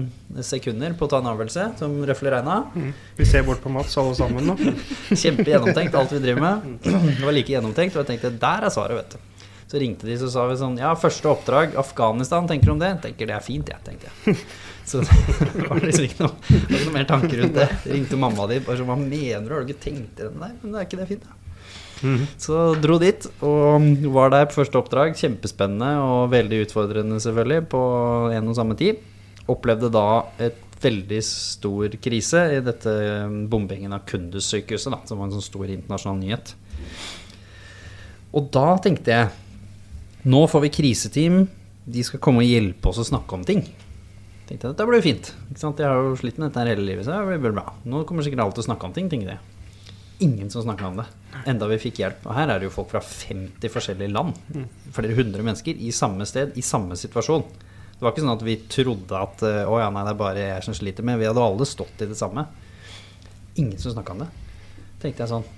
[0.49, 2.63] sekunder på å ta en avgjørelse, som røffelig regna.
[2.73, 2.95] Mm.
[3.19, 4.57] Vi ser bort på Mats alle sammen nå.
[5.27, 6.73] Kjempegjennomtenkt, alt vi driver med.
[6.89, 9.29] Det var like gjennomtenkt, og jeg tenkte der er svaret, vet du.
[9.73, 12.91] Så ringte de så sa vi sånn Ja, første oppdrag, Afghanistan, tenker du om det?
[13.01, 14.37] Tenker det er fint, jeg, tenkte jeg.
[14.91, 14.99] Så
[15.55, 17.69] det var liksom ikke noe, ikke noe mer tanker rundt det.
[17.87, 20.29] De ringte mamma di bare sånn Hva mener du, har du ikke tenkt det?
[20.37, 21.39] Nei, men det er ikke det fint, da?
[22.03, 22.25] Mm.
[22.43, 25.15] Så dro dit og var der på første oppdrag.
[25.17, 27.83] Kjempespennende og veldig utfordrende, selvfølgelig, på
[28.35, 29.01] en og samme tid.
[29.55, 30.07] Opplevde da
[30.43, 35.71] et veldig stor krise i dette eh, bombingen av Kunduz-sykehuset, som var en sånn stor
[35.71, 36.53] internasjonal nyhet.
[38.35, 39.31] Og da tenkte jeg
[40.23, 41.39] nå får vi kriseteam,
[41.85, 43.65] de skal komme og hjelpe oss å snakke om ting.
[44.47, 45.33] Tenkte jeg, Dette blir jo fint.
[45.51, 47.73] Jeg har jo slitt med dette hele livet, så det blir bra.
[47.89, 49.43] Nå kommer sikkert alle til å snakke om ting, tenkte jeg.
[50.23, 51.07] Ingen som snakka om det.
[51.51, 52.27] Enda vi fikk hjelp.
[52.29, 54.37] Og her er det jo folk fra 50 forskjellige land.
[54.95, 57.43] Flere hundre mennesker i samme sted, i samme situasjon.
[57.97, 60.45] Det var ikke sånn at vi trodde at eh, å ja, nei, det er bare
[60.45, 61.19] jeg som sliter med.
[61.19, 62.47] Vi hadde alle stått i det samme.
[63.59, 64.31] Ingen som snakka om det.
[65.03, 65.51] Tenkte jeg sånn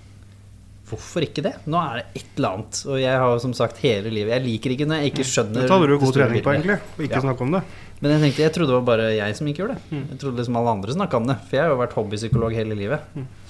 [0.84, 1.54] Hvorfor ikke det?
[1.70, 2.80] Nå er det et eller annet.
[2.92, 5.72] Og jeg har som sagt hele livet Jeg liker ikke når jeg ikke skjønner Dette
[5.72, 6.76] hadde du god trening på, egentlig.
[6.76, 7.22] Å ikke Ja.
[7.24, 7.62] snakke om det.
[8.02, 10.02] Men jeg tenkte, jeg trodde det var bare jeg som ikke gjorde det.
[10.10, 11.36] Jeg trodde liksom alle andre snakka om det.
[11.48, 13.00] For jeg har jo vært hobbypsykolog hele livet.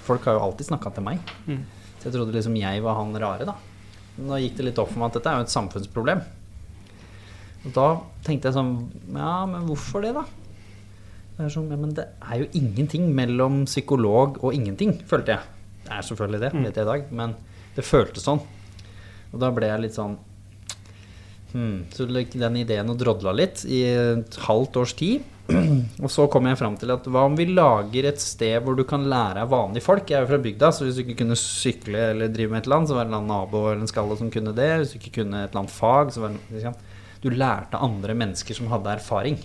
[0.06, 1.18] Folk har jo alltid snakka til meg.
[1.98, 3.54] Så jeg trodde liksom jeg var han rare, da.
[4.16, 6.22] Men da gikk det litt opp for meg at dette er jo et samfunnsproblem.
[7.64, 7.86] Og da
[8.22, 8.74] tenkte jeg sånn
[9.16, 10.22] Ja, men hvorfor det, da?
[11.34, 15.40] Det er, sånn, ja, men det er jo ingenting mellom psykolog og ingenting, følte jeg.
[15.84, 17.34] Det er selvfølgelig det, vet jeg i dag, men
[17.76, 18.40] det føltes sånn.
[19.34, 20.16] Og da ble jeg litt sånn
[21.54, 21.84] Hmm.
[21.94, 25.22] Så den ideen og drodla litt i et halvt års tid.
[26.04, 28.82] Og så kom jeg fram til at hva om vi lager et sted hvor du
[28.88, 30.08] kan lære av vanlige folk?
[30.08, 32.66] Jeg er jo fra bygda, så hvis du ikke kunne sykle eller drive med et
[32.66, 34.70] eller annet, så var det en eller annen nabo eller en skalle som kunne det.
[34.80, 36.74] Hvis du ikke kunne et eller annet fag, så var det
[37.22, 39.38] Du lærte andre mennesker som hadde erfaring.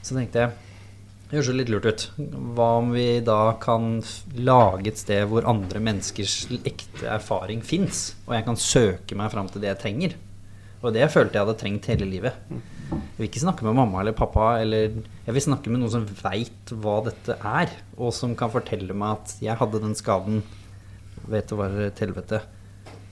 [0.00, 0.67] Så tenkte jeg
[1.28, 2.04] det høres litt lurt ut.
[2.56, 3.98] Hva om vi da kan
[4.32, 9.50] lage et sted hvor andre menneskers ekte erfaring fins, og jeg kan søke meg fram
[9.52, 10.14] til det jeg trenger?
[10.78, 12.38] Og det følte jeg hadde trengt hele livet.
[12.88, 14.94] Jeg vil ikke snakke med mamma eller pappa, eller
[15.26, 19.18] jeg vil snakke med noen som veit hva dette er, og som kan fortelle meg
[19.18, 20.40] at jeg hadde den skaden.
[21.28, 22.40] Vet du hva, til helvete.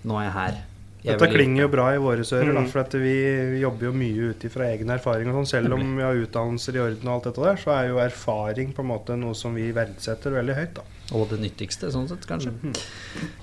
[0.06, 0.58] Nå er jeg her.
[1.06, 2.68] Dette vil- klinger jo bra i våre ører, da, Mm.
[2.68, 5.28] for at vi jobber jo mye ut ifra egen erfaring.
[5.28, 5.46] og sånn.
[5.48, 8.72] Selv om vi har utdannelser i orden, og alt dette der, så er jo erfaring
[8.74, 10.74] på en måte noe som vi verdsetter veldig høyt.
[10.74, 10.82] da.
[11.14, 12.52] Og det nyttigste, sånn sett, kanskje.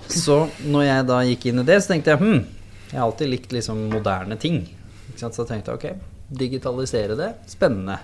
[0.10, 2.46] Så når jeg da gikk inn i det, så tenkte jeg hm,
[2.92, 4.68] jeg har alltid likt liksom moderne ting.
[5.10, 5.34] Ikke sant?
[5.34, 5.98] Så tenkte jeg ok,
[6.38, 8.00] digitalisere det, spennende.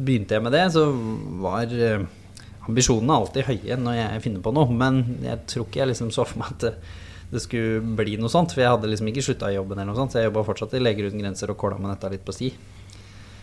[0.00, 0.86] Begynte jeg med det, så
[1.40, 2.04] var eh,
[2.68, 4.70] ambisjonene alltid høye når jeg finner på noe.
[4.72, 6.74] Men jeg tror ikke jeg liksom så for meg at
[7.32, 8.54] det, skulle bli noe sånt.
[8.54, 10.76] For jeg hadde liksom ikke slutta i jobben, eller noe sånt, så jeg jobba fortsatt
[10.76, 12.52] i Leger uten grenser og kåla med dette litt på sti.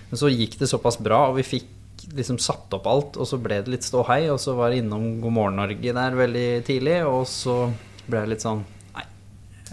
[0.10, 1.76] Men så gikk det såpass bra, og vi fikk
[2.16, 5.20] liksom satt opp alt, og så ble det litt ståhei, og så var jeg innom
[5.22, 7.62] God morgen Norge der veldig tidlig, og så
[8.08, 8.64] ble jeg litt sånn
[8.96, 9.06] Nei.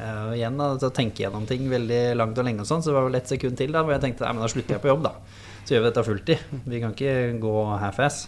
[0.02, 3.06] eh, igjen da, tenke gjennom ting veldig langt og lenge og sånn, så det var
[3.08, 5.06] vel ett sekund til da, hvor jeg tenkte nei, men da slutter jeg på jobb,
[5.06, 5.14] da.
[5.66, 6.42] Så gjør vi dette fulltid.
[6.70, 8.20] Vi kan ikke gå half-ass.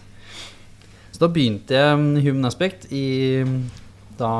[1.13, 3.05] Så da begynte jeg Human Aspect i
[4.19, 4.31] da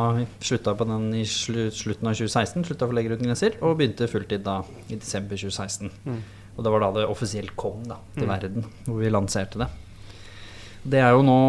[0.44, 4.44] slutta på den i slutten av 2016, slutta for Leger uten grenser, og begynte fulltid
[4.46, 4.60] da
[4.90, 5.92] i desember 2016.
[6.58, 9.70] Og det var da det offisielt kom da, til verden, hvor vi lanserte det.
[10.90, 11.40] Det er jo nå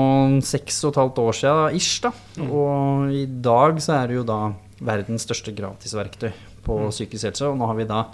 [0.42, 2.10] seks og et halvt år siden ish, da.
[2.46, 4.40] Og i dag så er det jo da
[4.80, 6.32] verdens største gratisverktøy
[6.66, 7.46] på psykisk helse.
[7.46, 8.04] Og nå har vi da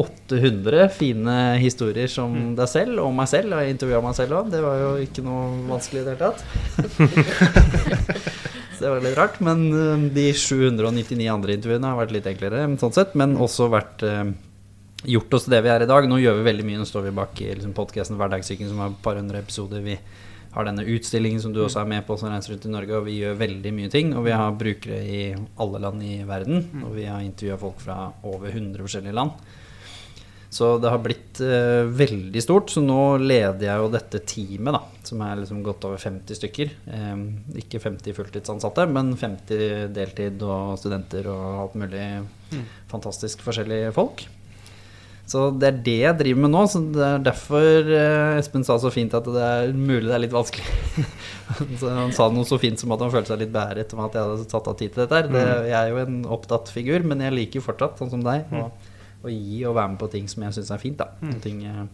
[0.00, 3.54] 800 fine historier som deg selv og meg selv.
[3.54, 4.52] Og jeg intervjua meg selv òg.
[4.52, 6.40] Det var jo ikke noe vanskelig i det hele tatt.
[8.80, 9.40] Det var litt rart.
[9.44, 13.12] Men eh, de 799 andre intervjuene har vært litt enklere, sånn sett.
[13.18, 14.32] Men også vært eh,
[15.10, 16.08] gjort oss det vi er i dag.
[16.08, 16.80] Nå gjør vi veldig mye.
[16.80, 19.84] Nå står vi bak i liksom, podkasten Hverdagssyken, som har et par hundre episoder.
[19.84, 19.98] Vi
[20.50, 22.96] har denne utstillingen som du også er med på, som reiser rundt i Norge.
[22.98, 24.14] Og vi gjør veldig mye ting.
[24.16, 26.64] Og vi har brukere i alle land i verden.
[26.86, 29.58] Og vi har intervjua folk fra over 100 forskjellige land.
[30.50, 32.72] Så det har blitt eh, veldig stort.
[32.74, 36.74] Så nå leder jeg jo dette teamet, da, som er liksom godt over 50 stykker.
[36.90, 37.22] Eh,
[37.62, 42.04] ikke 50 fulltidsansatte, men 50 deltid og studenter og alt mulig
[42.90, 44.26] fantastisk forskjellige folk.
[45.30, 46.64] Så det er det jeg driver med nå.
[46.70, 50.24] Så det er derfor eh, Espen sa så fint at det er mulig det er
[50.24, 50.66] litt vanskelig.
[51.86, 54.26] han sa noe så fint som at han følte seg litt beæret om at jeg
[54.26, 55.30] hadde tatt av tid til dette her.
[55.30, 58.66] Det, jeg er jo en opptatt figur, men jeg liker fortsatt, sånn som deg, å,
[59.22, 61.00] å gi og være med på ting som jeg syns er fint.
[61.00, 61.40] da mm.
[61.44, 61.88] ting jeg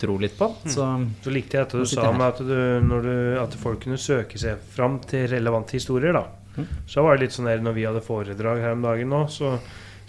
[0.00, 0.48] tror litt på.
[0.64, 0.86] Så
[1.22, 4.38] Så likte jeg at du sa med at, du, når du, at folk kunne søke
[4.40, 6.16] seg fram til relevante historier.
[6.16, 6.66] da Mm.
[6.86, 9.56] Så var det litt sånn der når vi hadde foredrag her om dagen nå, så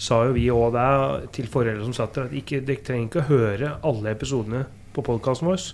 [0.02, 3.22] sa jo vi òg det til foreldre som satt der, at ikke, dere trenger ikke
[3.22, 4.64] å høre alle episodene
[4.96, 5.68] på podkasten vår,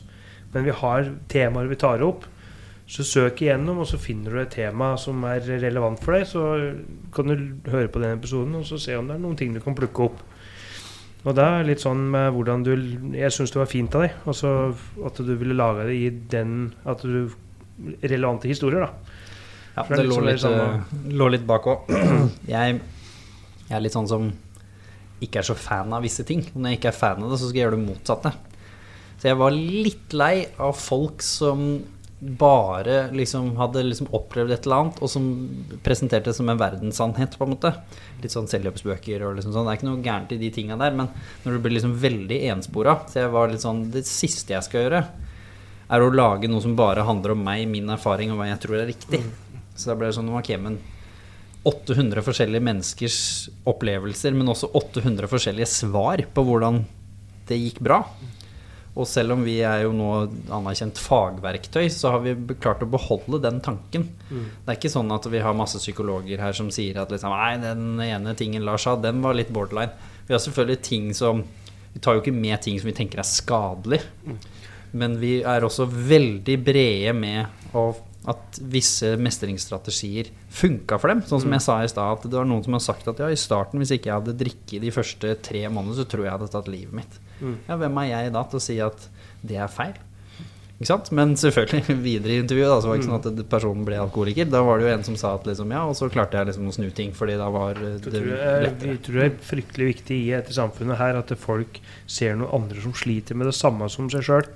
[0.54, 2.28] men vi har temaer vi tar opp.
[2.88, 6.24] Så søk igjennom, og så finner du et tema som er relevant for deg.
[6.30, 6.44] Så
[7.12, 9.60] kan du høre på den episoden og så se om det er noen ting du
[9.64, 10.22] kan plukke opp.
[11.28, 12.72] Og det er litt sånn med hvordan du
[13.18, 14.16] Jeg syns det var fint av deg.
[14.32, 14.54] Altså
[15.08, 17.28] at du ville lage det i den At du
[18.02, 19.18] Relevante historier, da.
[19.76, 21.92] Ja, det det lå sånn litt, eh, lå litt bak òg.
[22.50, 22.80] Jeg,
[23.68, 24.32] jeg er litt sånn som
[25.22, 26.42] ikke er så fan av visse ting.
[26.56, 28.32] Når jeg ikke er fan av det, så skal jeg gjøre det motsatte.
[29.18, 31.64] Så jeg var litt lei av folk som
[32.20, 35.26] bare liksom hadde liksom opplevd et eller annet, og som
[35.86, 37.72] presenterte det som en verdenssannhet, på en måte.
[38.24, 39.68] Litt sånn selvhjelpsbøker og liksom sånn.
[39.68, 41.12] Det er ikke noe gærent i de tinga der, men
[41.44, 44.86] når du blir liksom veldig enspora Så jeg var litt sånn Det siste jeg skal
[44.86, 45.04] gjøre,
[45.88, 48.82] er å lage noe som bare handler om meg, min erfaring og hva jeg tror
[48.82, 49.22] er riktig.
[49.78, 50.80] Så da ble det sånn Ok, men
[51.68, 53.20] 800 forskjellige menneskers
[53.68, 56.82] opplevelser, men også 800 forskjellige svar på hvordan
[57.50, 58.02] det gikk bra.
[58.98, 60.10] Og selv om vi er jo nå
[60.58, 64.08] anerkjent fagverktøy, så har vi klart å beholde den tanken.
[64.32, 67.60] Det er ikke sånn at vi har masse psykologer her som sier at liksom, nei,
[67.62, 69.94] den ene tingen Lars sa, den var litt borderline.
[70.26, 71.46] Vi har selvfølgelig ting som
[71.94, 74.02] Vi tar jo ikke med ting som vi tenker er skadelig.
[74.98, 77.90] Men vi er også veldig brede med å,
[78.28, 81.22] at visse mestringsstrategier funka for dem.
[81.28, 83.30] Sånn som jeg sa i stad, at det var noen som har sagt at ja,
[83.32, 86.36] i starten, hvis ikke jeg hadde drikket de første tre månedene, så tror jeg jeg
[86.36, 87.22] hadde tatt livet mitt.
[87.70, 89.08] Ja, hvem er jeg da til å si at
[89.48, 89.96] det er feil?
[90.78, 91.08] Ikke sant?
[91.18, 94.50] Men selvfølgelig, videre i intervjuet da, så var det ikke sånn at personen ble alkoholiker.
[94.54, 96.70] Da var det jo en som sa at liksom, ja, og så klarte jeg liksom
[96.70, 98.92] å snu ting, fordi da var eh, det lettere.
[98.92, 102.84] jeg tror det er fryktelig viktig i dette samfunnet her at folk ser noen andre
[102.84, 104.52] som sliter med det samme som seg sjøl.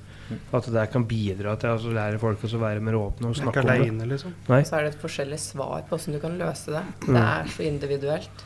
[0.58, 3.70] At det kan bidra til å lære folk å være mer åpne og snakke om
[3.70, 3.78] det.
[3.80, 4.34] aleine, liksom.
[4.50, 4.62] Nei.
[4.68, 6.84] Så er det et forskjellig svar på hvordan du kan løse det.
[7.08, 7.14] Mm.
[7.14, 8.46] Det er så individuelt.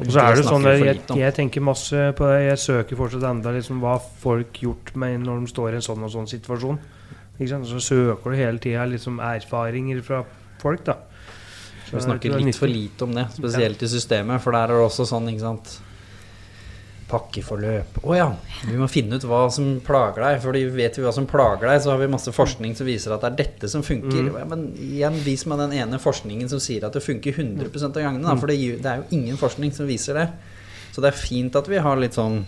[0.00, 2.38] Og så er det sånn jeg, jeg tenker masse på det.
[2.46, 6.06] Jeg søker fortsatt enda liksom hva folk gjort med når de står i en sånn
[6.06, 6.80] og sånn situasjon.
[7.36, 7.68] Ikke sant?
[7.68, 10.22] Så søker du hele tida liksom erfaringer fra
[10.60, 10.96] folk, da.
[11.90, 14.78] Så Vi snakker er litt for lite om det, spesielt i systemet, for der er
[14.78, 15.78] det også sånn, ikke sant
[17.10, 17.98] Pakkeforløp.
[18.06, 18.28] Å ja,
[18.62, 20.38] vi må finne ut hva som plager deg.
[20.44, 23.24] For vet vi hva som plager deg, så har vi masse forskning som viser at
[23.24, 24.28] det er dette som funker.
[24.28, 24.38] Mm.
[24.38, 27.98] Ja, men igjen, vis meg den ene forskningen som sier at det funker 100 av
[27.98, 28.24] gangene.
[28.28, 30.28] Da, for det, det er jo ingen forskning som viser det.
[30.94, 32.44] Så det er fint at vi har litt sånn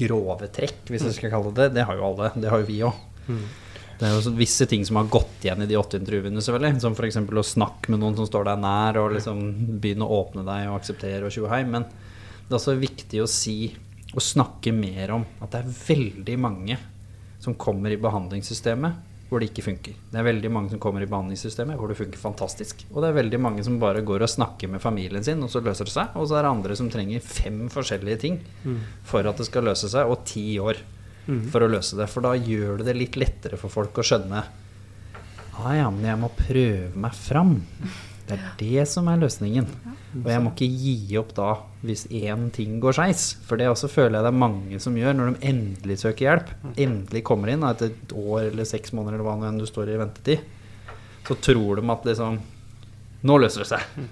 [0.00, 1.78] grove trekk, hvis vi skal kalle det det.
[1.78, 2.32] Det har jo alle.
[2.34, 3.04] Det har jo vi òg.
[3.96, 6.82] Det er jo visse ting som har gått igjen i de åtte intervjuene, selvfølgelig.
[6.84, 7.16] Som f.eks.
[7.16, 9.40] å snakke med noen som står deg nær, og liksom
[9.80, 11.62] begynne å åpne deg og akseptere og tjohei.
[11.68, 13.56] Men det er også viktig å si
[14.16, 16.78] og snakke mer om at det er veldig mange
[17.42, 19.94] som kommer i behandlingssystemet hvor det ikke funker.
[20.10, 22.84] Det er veldig mange som kommer i behandlingssystemet hvor det funker fantastisk.
[22.92, 25.60] Og det er veldig mange som bare går og snakker med familien sin, og så
[25.60, 26.14] løser det seg.
[26.14, 28.38] Og så er det andre som trenger fem forskjellige ting
[29.06, 30.78] for at det skal løse seg, og ti år
[31.50, 32.06] for å løse det.
[32.12, 34.44] For da gjør det det litt lettere for folk å skjønne
[35.56, 37.56] ah, ja, men jeg må prøve meg fram.
[38.26, 39.68] Det er det som er løsningen.
[40.16, 41.50] Og jeg må ikke gi opp da
[41.86, 43.28] hvis én ting går skeis.
[43.46, 46.52] For det også føler jeg det er mange som gjør når de endelig søker hjelp.
[46.74, 49.94] Endelig kommer inn etter et år eller seks måneder eller hva nå enn du står
[49.94, 50.52] i ventetid.
[51.26, 52.38] Så tror de at liksom
[53.26, 54.06] Nå løser det seg.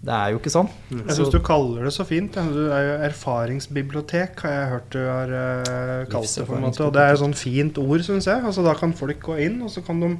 [0.00, 0.68] Det er jo ikke sånn.
[0.88, 2.36] Jeg syns du kaller det så fint.
[2.54, 6.46] Du er jo erfaringsbibliotek, har jeg hørt du har eh, kalt det.
[6.48, 8.40] på en måte Og det er et sånn fint ord, syns jeg.
[8.40, 10.14] Altså, da kan folk gå inn, og så kan de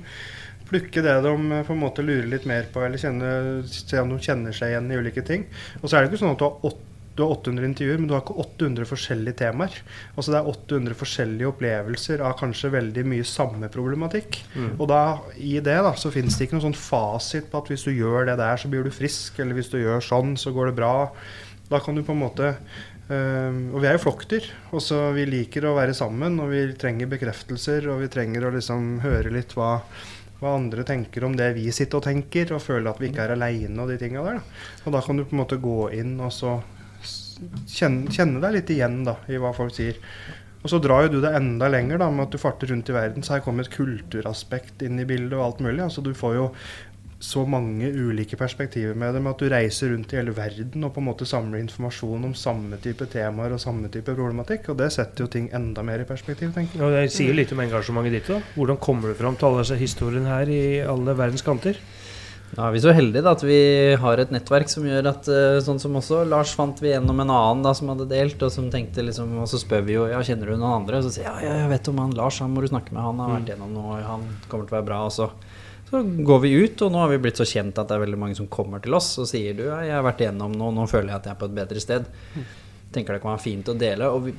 [0.71, 3.33] plukke det de eh, på en måte lurer litt mer på, eller kjenne,
[3.71, 5.49] se om de kjenner seg igjen i ulike ting.
[5.83, 6.89] Og så er det ikke sånn at du har, 8
[7.21, 9.75] du har 800 intervjuer, men du har ikke 800 forskjellige temaer.
[10.15, 14.39] Altså det er 800 forskjellige opplevelser av kanskje veldig mye samme problematikk.
[14.79, 15.01] Og da,
[15.37, 18.31] i det da, så finnes det ikke noen sånn fasit på at hvis du gjør
[18.31, 20.95] det der, så blir du frisk, eller hvis du gjør sånn, så går det bra.
[21.71, 22.49] Da kan du på en måte
[23.11, 24.49] øhm, Og vi er jo flokkdyr.
[24.73, 28.55] Og så vi liker å være sammen, og vi trenger bekreftelser, og vi trenger å
[28.55, 29.77] liksom høre litt hva,
[30.41, 33.37] hva andre tenker om det vi sitter og tenker, og føle at vi ikke er
[33.37, 34.41] aleine og de tinga der.
[34.41, 34.61] Da.
[34.87, 36.59] Og da kan du på en måte gå inn og så
[37.69, 40.01] kjenne, kjenne deg litt igjen da, i hva folk sier.
[40.61, 42.97] Og så drar jo du det enda lenger da, med at du farter rundt i
[42.97, 43.25] verden.
[43.25, 45.81] Så her kommer et kulturaspekt inn i bildet og alt mulig.
[45.87, 46.49] Altså du får jo
[47.21, 50.95] så mange ulike perspektiver med det, med at du reiser rundt i hele verden og
[50.95, 54.71] på en måte samler informasjon om samme type temaer og samme type problematikk.
[54.73, 56.85] Og det setter jo ting enda mer i perspektiv, tenker jeg.
[56.87, 58.31] Og det sier litt om engasjementet ditt.
[58.33, 58.41] da.
[58.57, 61.81] Hvordan kommer du fram til alle disse historiene her i alle verdens kanter?
[62.51, 63.59] Da er vi så heldige da, at vi
[64.03, 67.31] har et nettverk som gjør at eh, sånn som også Lars fant vi gjennom en
[67.31, 70.19] annen da, som hadde delt, og som tenkte liksom Og så spør vi jo ja,
[70.27, 72.41] kjenner du noen andre, og så sier jeg ja, ja, jeg vet om han Lars,
[72.43, 74.89] han må du snakke med, han har vært gjennom noe, han kommer til å være
[74.89, 74.99] bra.
[75.07, 75.29] Og så,
[75.91, 78.21] så går vi ut, og nå har vi blitt så kjent at det er veldig
[78.23, 81.11] mange som kommer til oss og sier du jeg har vært igjennom noe, nå føler
[81.11, 82.09] jeg at jeg er på et bedre sted.
[82.95, 84.11] Tenker det kan være fint å dele.
[84.11, 84.35] og vi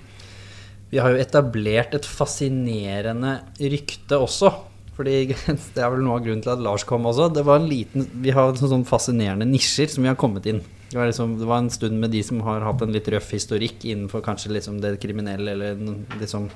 [0.91, 4.51] vi har jo etablert et fascinerende rykte også.
[4.97, 5.31] Fordi
[5.75, 7.29] Det er vel noe av grunnen til at Lars kom også.
[7.31, 10.59] Det var en liten, Vi har sånn, sånn fascinerende nisjer som vi har kommet inn.
[10.91, 13.29] Det var, liksom, det var en stund med de som har hatt en litt røff
[13.31, 15.79] historikk innenfor kanskje liksom det kriminelle eller
[16.19, 16.49] liksom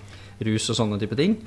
[0.44, 1.38] rus og sånne type ting.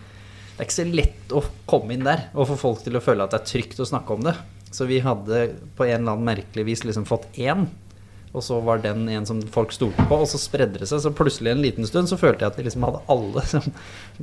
[0.59, 1.41] Det er ikke så lett å
[1.71, 4.17] komme inn der og få folk til å føle at det er trygt å snakke
[4.17, 4.33] om det.
[4.75, 7.69] Så vi hadde på en eller annen merkelig vis liksom fått én.
[8.35, 11.01] Og så var den en som folk stolte på, og så spredde det seg.
[11.05, 13.69] Så plutselig en liten stund så følte jeg at vi liksom hadde alle som,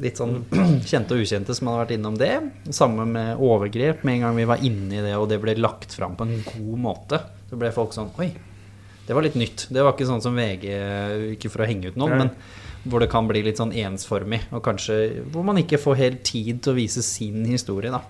[0.04, 0.36] litt sånn
[0.92, 2.34] kjente og ukjente som hadde vært innom det.
[2.76, 4.04] Samme med overgrep.
[4.04, 6.44] Med en gang vi var inne i det, og det ble lagt fram på en
[6.52, 8.30] god måte, så ble folk sånn Oi,
[9.08, 9.70] det var litt nytt.
[9.72, 10.68] Det var ikke sånn som VG,
[11.38, 12.36] ikke for å henge ut noen, men
[12.86, 16.62] hvor det kan bli litt sånn ensformig, og kanskje hvor man ikke får helt tid
[16.62, 18.04] til å vise sin historie, da.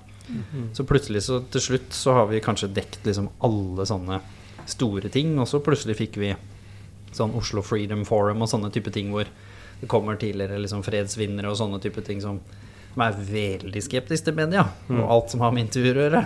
[0.74, 4.20] Så plutselig så til slutt så har vi kanskje dekt liksom alle sånne
[4.66, 6.32] store ting, og så plutselig fikk vi
[7.16, 9.30] sånn Oslo Freedom Forum og sånne type ting hvor
[9.80, 12.40] det kommer tidligere liksom fredsvinnere og sånne type ting som,
[12.94, 16.24] som er veldig skeptiske til media og alt som har med intervjuer å gjøre.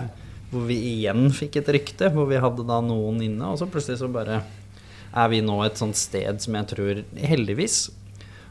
[0.50, 4.00] Hvor vi igjen fikk et rykte, hvor vi hadde da noen inne, og så plutselig
[4.00, 4.40] så bare
[5.10, 7.76] er vi nå et sånt sted som jeg tror, heldigvis,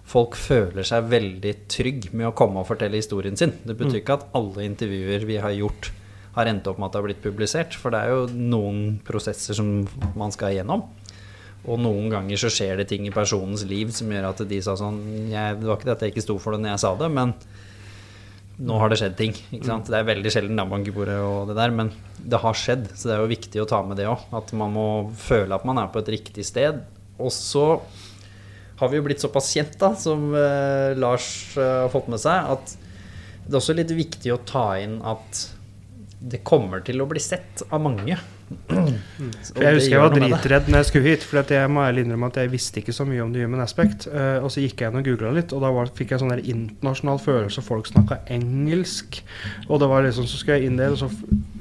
[0.10, 3.54] folk føler seg veldig trygg med å komme og fortelle historien sin.
[3.64, 5.92] Det betyr ikke at alle intervjuer vi har gjort,
[6.38, 7.78] har endt opp med at det har blitt publisert.
[7.78, 9.84] For det er jo noen prosesser som
[10.18, 10.88] man skal igjennom.
[11.68, 14.78] Og noen ganger så skjer det ting i personens liv som gjør at de sa
[14.80, 16.94] sånn jeg, Det var ikke det at jeg ikke sto for det når jeg sa
[17.02, 17.34] det, men
[18.60, 19.36] nå har det skjedd ting.
[19.56, 19.88] Ikke sant?
[19.88, 22.90] Det er veldig sjelden da bankebordet og det der, men det har skjedd.
[22.92, 24.26] Så det er jo viktig å ta med det òg.
[24.36, 24.88] At man må
[25.20, 26.82] føle at man er på et riktig sted.
[27.20, 27.68] Og så
[28.80, 32.54] har vi jo blitt såpass kjent, da, som eh, Lars eh, har fått med seg,
[32.56, 32.76] at
[33.46, 35.48] det er også litt viktig å ta inn at
[36.20, 38.18] det kommer til å bli sett av mange.
[38.50, 42.30] For jeg husker jeg var dritredd når jeg skulle hit, for jeg må ærlig innrømme
[42.32, 44.08] at jeg visste ikke så mye om det Human Aspect.
[44.10, 46.34] Uh, og så gikk jeg inn og googla litt, og da var, fikk jeg sånn
[46.40, 47.64] internasjonal følelse.
[47.66, 49.22] Folk snakka engelsk.
[49.68, 51.12] Og det var liksom, så skulle jeg inn der og så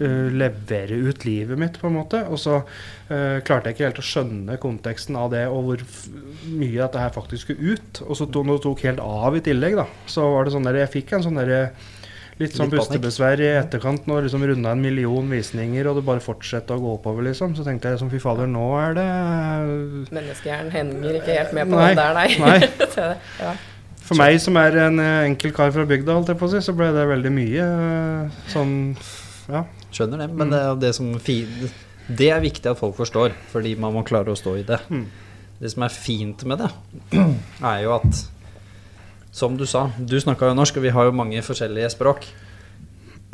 [0.01, 2.23] eh, levere ut livet mitt, på en måte.
[2.31, 5.85] Og så uh, klarte jeg ikke helt å skjønne konteksten av det, og hvor
[6.49, 8.03] mye dette her faktisk skulle ut.
[8.07, 10.83] Og så tok det tok helt av i tillegg, da, så var det sånn der
[10.85, 11.63] Jeg fikk en sånn derre
[12.39, 16.77] Litt sånn pustebesvær i etterkant når liksom runda en million visninger, og det bare fortsetter
[16.77, 17.57] å gå oppover, liksom.
[17.59, 19.07] Så tenkte jeg liksom, fy fader, nå er det
[20.15, 22.29] Menneskehjernen henger ikke helt med på Nei, den der, nei.
[22.39, 23.17] nei.
[23.43, 23.57] Ja.
[24.09, 26.63] For meg som er en eh, enkel kar fra bygda, holdt jeg på å si,
[26.65, 28.73] så ble det veldig mye eh, sånn
[29.51, 29.67] Ja.
[29.95, 33.95] Skjønner det, men det er det som Det er viktig at folk forstår, fordi man
[33.97, 34.81] må klare å stå i det.
[34.89, 35.07] Mm.
[35.59, 36.69] Det som er fint med det,
[37.73, 38.27] er jo at
[39.35, 42.25] Som du sa, du snakka jo norsk, og vi har jo mange forskjellige språk.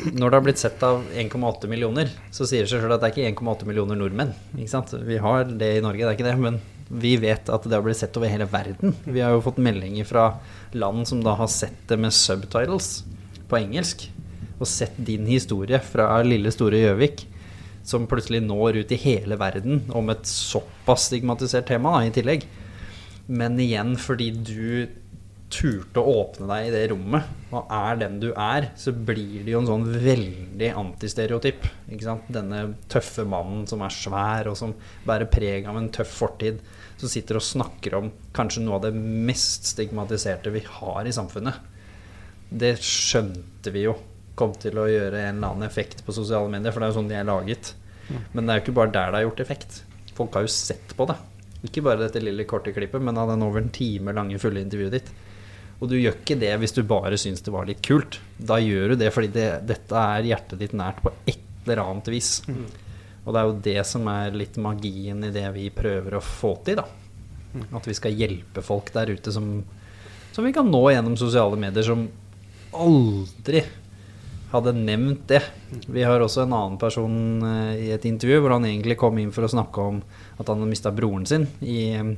[0.04, 3.08] Når det har blitt sett av 1,8 millioner, så sier det seg sjøl at det
[3.08, 4.34] er ikke 1,8 millioner nordmenn.
[4.58, 4.90] Ikke sant?
[5.06, 6.58] Vi har det i Norge, det er ikke det, men
[6.90, 8.92] vi vet at det har blitt sett over hele verden.
[9.06, 10.26] Vi har jo fått meldinger fra
[10.76, 12.90] land som da har sett det med subtitles
[13.48, 14.08] på engelsk,
[14.64, 17.26] og sett din historie fra lille, store Gjøvik,
[17.84, 22.46] som plutselig når ut i hele verden om et såpass stigmatisert tema da, i tillegg.
[23.28, 24.64] Men igjen, fordi du
[25.54, 29.52] turte å åpne deg i det rommet, og er den du er, så blir det
[29.52, 31.68] jo en sånn veldig antistereotyp.
[31.92, 32.30] Ikke sant?
[32.32, 34.74] Denne tøffe mannen som er svær, og som
[35.06, 36.58] bærer preg av en tøff fortid,
[36.98, 41.60] som sitter og snakker om kanskje noe av det mest stigmatiserte vi har i samfunnet.
[42.50, 43.96] Det skjønte vi jo
[44.38, 46.98] kom til å gjøre en eller annen effekt på sosiale medier, for det er jo
[47.00, 47.74] sånn de er laget.
[48.32, 49.82] Men det er jo ikke bare der det har gjort effekt.
[50.14, 51.16] Folk har jo sett på det.
[51.64, 54.98] Ikke bare dette lille korte klippet, men av den over en time lange fulle intervjuet
[54.98, 55.12] ditt.
[55.80, 58.20] Og du gjør ikke det hvis du bare syns det var litt kult.
[58.38, 62.10] Da gjør du det fordi det, dette er hjertet ditt nært på et eller annet
[62.12, 62.36] vis.
[63.24, 66.54] Og det er jo det som er litt magien i det vi prøver å få
[66.66, 66.86] til, da.
[67.78, 69.62] At vi skal hjelpe folk der ute som,
[70.34, 72.04] som vi kan nå gjennom sosiale medier, som
[72.74, 73.62] aldri
[74.54, 75.40] hadde nevnt det.
[75.90, 77.16] Vi har også en annen person
[77.48, 80.00] eh, i et intervju hvor han egentlig kom inn for å snakke om
[80.38, 82.12] at han hadde mista broren sin i eh,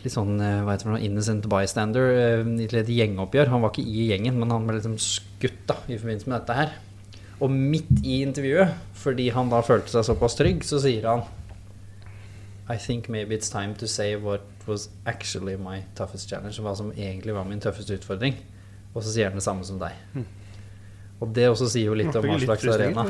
[0.00, 3.52] litt sånn eh, hva heter det, innocent bystander i et gjengoppgjør.
[3.52, 6.58] Han var ikke i gjengen, men han ble liksom skutt da, i forbindelse med dette
[6.62, 6.78] her.
[7.40, 11.28] Og midt i intervjuet, fordi han da følte seg såpass trygg, så sier han
[12.70, 16.60] I think maybe it's time to say what was actually my toughest challenge.
[16.62, 18.36] Hva som egentlig var min tøffeste utfordring.
[18.94, 19.96] Og så sier han det samme som deg.
[21.20, 23.04] Og det også sier jo litt om hva slags arena.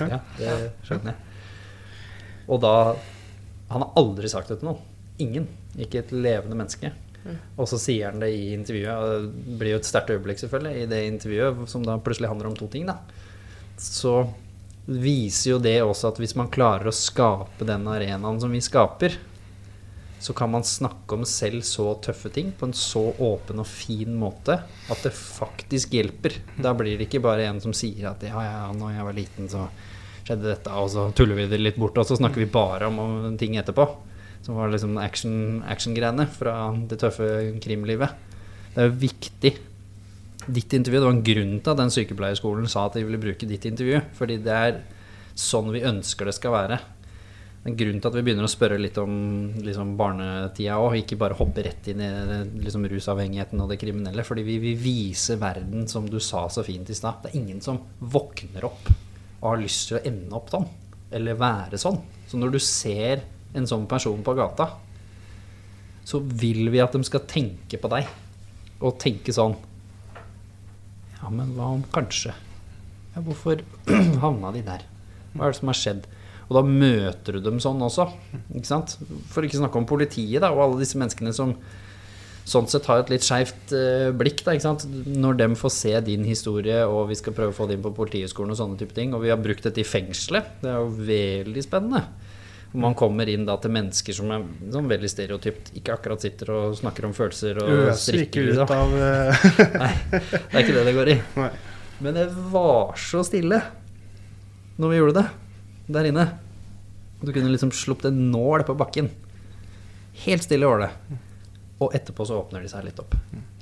[0.00, 0.54] Ja, det
[0.84, 1.22] skjønner jeg.
[2.52, 2.74] Og da
[3.72, 4.82] Han har aldri sagt det til noen.
[5.18, 5.48] Ingen.
[5.80, 6.92] Ikke et levende menneske.
[7.58, 9.30] Og så sier han det i intervjuet.
[9.32, 12.58] Det blir jo et sterkt øyeblikk, selvfølgelig, i det intervjuet, som da plutselig handler om
[12.58, 13.00] to ting, da.
[13.82, 14.20] Så
[14.86, 19.16] viser jo det også at hvis man klarer å skape den arenaen som vi skaper,
[20.18, 24.14] så kan man snakke om selv så tøffe ting på en så åpen og fin
[24.16, 26.38] måte at det faktisk hjelper.
[26.56, 29.50] Da blir det ikke bare en som sier at ja, ja, når jeg var liten,
[29.52, 29.66] så
[30.26, 33.36] skjedde dette, og så tuller vi det litt bort, og så snakker vi bare om,
[33.38, 33.86] ting etterpå.
[34.42, 36.56] Som var liksom action- action-greiene fra
[36.88, 37.28] det tøffe
[37.62, 38.14] krimlivet.
[38.74, 39.52] Det er jo viktig.
[40.46, 43.48] Ditt intervju, det var en grunn til at den sykepleierskolen sa at de ville bruke
[43.48, 44.02] ditt intervju.
[44.18, 44.82] Fordi det er
[45.36, 46.78] sånn vi ønsker det skal være.
[47.66, 49.14] Det er en grunn til at vi begynner å spørre litt om
[49.66, 52.10] liksom, barnetida òg, ikke bare hoppe rett inn i
[52.62, 54.22] liksom, rusavhengigheten og det kriminelle.
[54.22, 57.24] Fordi vi vil vise verden, som du sa så fint i stad.
[57.24, 60.68] Det er ingen som våkner opp og har lyst til å ende opp sånn.
[61.10, 61.98] Eller være sånn.
[62.30, 63.26] Så når du ser
[63.58, 64.70] en sånn person på gata,
[66.06, 68.06] så vil vi at de skal tenke på deg.
[68.78, 69.58] Og tenke sånn
[71.16, 72.30] Ja, men hva om kanskje?
[73.16, 73.66] Ja, hvorfor
[74.22, 74.86] havna de der?
[75.32, 76.12] Hva er det som har skjedd?
[76.46, 78.06] Og da møter du dem sånn også.
[78.54, 78.94] Ikke sant?
[79.32, 81.56] For ikke snakke om politiet da, og alle disse menneskene som
[82.46, 84.44] sånn sett har et litt skeivt uh, blikk.
[84.46, 84.86] Da, ikke sant?
[85.10, 87.94] Når de får se din historie, og vi skal prøve å få det inn på
[87.96, 90.92] Politihøgskolen og sånne type ting, og vi har brukt dette i fengselet, det er jo
[91.10, 92.04] veldig spennende.
[92.70, 94.44] Og man kommer inn da til mennesker som er
[94.74, 98.46] sånn veldig stereotypt, ikke akkurat sitter og snakker om følelser og Øser ikke strikker.
[98.46, 98.74] ut liksom.
[98.76, 99.48] av eh,
[99.82, 101.16] Nei, det er ikke det det går i.
[101.42, 101.50] Nei.
[102.04, 103.62] Men det var så stille
[104.76, 105.26] når vi gjorde det
[105.86, 106.26] der inne.
[107.22, 109.10] Du kunne liksom sluppet en nål på bakken.
[110.24, 110.90] Helt stille var det.
[111.82, 113.14] Og etterpå så åpner de seg litt opp.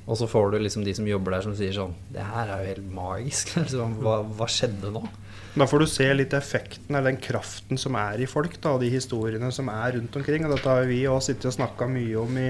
[0.05, 2.61] Og så får du liksom de som jobber der som sier sånn Det her er
[2.61, 3.55] jo helt magisk.
[3.57, 5.05] Liksom, hva, hva skjedde nå?
[5.55, 8.81] Da får du se litt effekten, eller den kraften som er i folk, da, og
[8.83, 10.43] de historiene som er rundt omkring.
[10.49, 12.49] Og dette har vi òg sittet og snakka mye om i,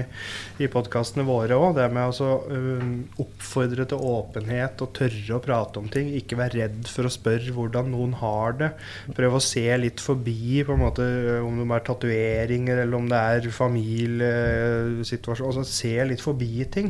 [0.65, 1.75] i podkastene våre òg.
[1.77, 6.09] Det med å altså, um, oppfordre til åpenhet og tørre å prate om ting.
[6.17, 8.71] Ikke være redd for å spørre hvordan noen har det.
[9.13, 11.05] Prøve å se litt forbi på en måte
[11.45, 15.51] om det er tatoveringer eller om det er familiesituasjon.
[15.51, 16.89] Altså se litt forbi ting.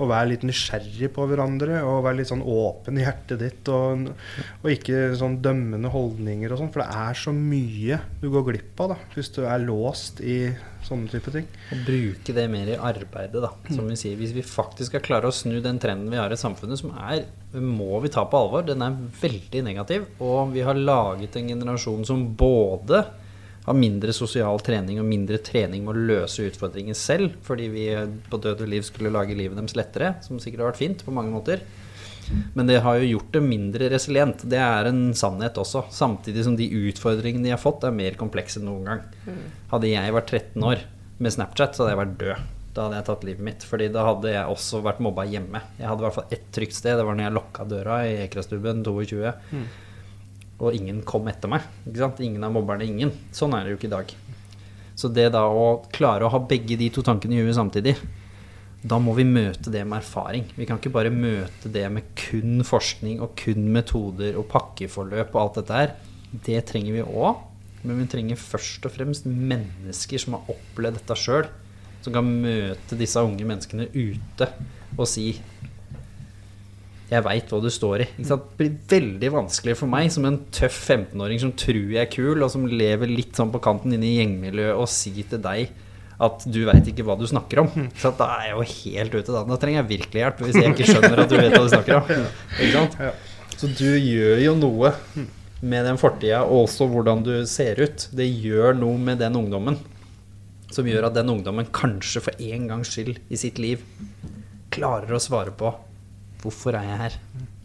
[0.00, 1.84] Og være litt nysgjerrig på hverandre.
[1.86, 3.70] Og være litt sånn åpen i hjertet ditt.
[3.70, 4.10] Og,
[4.58, 6.72] og ikke sånn dømmende holdninger og sånn.
[6.74, 10.38] For det er så mye du går glipp av da, hvis du er låst i
[10.82, 11.46] sånne type ting.
[11.72, 13.52] Og bruke det mer i arbeidet, da.
[13.70, 16.40] Som vi sier, hvis vi faktisk skal klare å snu den trenden vi har i
[16.40, 18.64] samfunnet, som er må vi ta på alvor.
[18.66, 20.06] Den er veldig negativ.
[20.24, 23.04] Og vi har laget en generasjon som både
[23.62, 27.84] har mindre sosial trening og mindre trening med å løse utfordringer selv, fordi vi
[28.30, 31.14] på død og liv skulle lage livet deres lettere, som sikkert har vært fint på
[31.14, 31.62] mange måter.
[32.54, 34.44] Men det har jo gjort det mindre resilient.
[34.48, 35.84] Det er en sannhet også.
[35.92, 39.04] Samtidig som de utfordringene de har fått, er mer komplekse enn noen gang.
[39.72, 40.82] Hadde jeg vært 13 år
[41.22, 42.50] med Snapchat, så hadde jeg vært død.
[42.72, 43.64] Da hadde jeg tatt livet mitt.
[43.68, 45.60] Fordi da hadde jeg også vært mobba hjemme.
[45.78, 46.96] Jeg hadde i hvert fall ett trygt sted.
[46.98, 49.32] Det var når jeg lokka døra i Ekrastuben 22.
[50.62, 51.66] Og ingen kom etter meg.
[51.88, 52.86] Ingen av mobberne.
[52.88, 53.12] Ingen.
[53.34, 54.16] Sånn er det jo ikke i dag.
[54.94, 57.96] Så det da å klare å ha begge de to tankene i huet samtidig,
[58.82, 60.48] da må vi møte det med erfaring.
[60.56, 65.42] Vi kan ikke bare møte det med kun forskning og kun metoder og pakkeforløp og
[65.44, 65.94] alt dette her.
[66.32, 67.44] Det trenger vi òg,
[67.86, 71.46] men vi trenger først og fremst mennesker som har opplevd dette sjøl.
[72.02, 74.50] Som kan møte disse unge menneskene ute
[74.98, 75.28] og si
[77.12, 78.08] jeg veit hva du står i.
[78.24, 82.40] Det blir veldig vanskelig for meg som en tøff 15-åring som tror jeg er kul,
[82.40, 85.74] og som lever litt sånn på kanten inne i gjengmiljøet, og si til deg
[86.22, 87.70] at du veit ikke hva du snakker om.
[87.98, 89.32] Så da er jeg jo helt ute.
[89.32, 91.70] Da Da trenger jeg virkelig hjelp, hvis jeg ikke skjønner at du vet hva du
[91.72, 92.26] snakker om.
[92.58, 92.98] Ikke sant?
[93.58, 94.92] Så du gjør jo noe
[95.62, 98.08] med den fortida, og også hvordan du ser ut.
[98.12, 99.78] Det gjør noe med den ungdommen.
[100.72, 103.82] Som gjør at den ungdommen kanskje for en gangs skyld i sitt liv
[104.72, 105.68] klarer å svare på
[106.42, 107.16] Hvorfor er jeg her?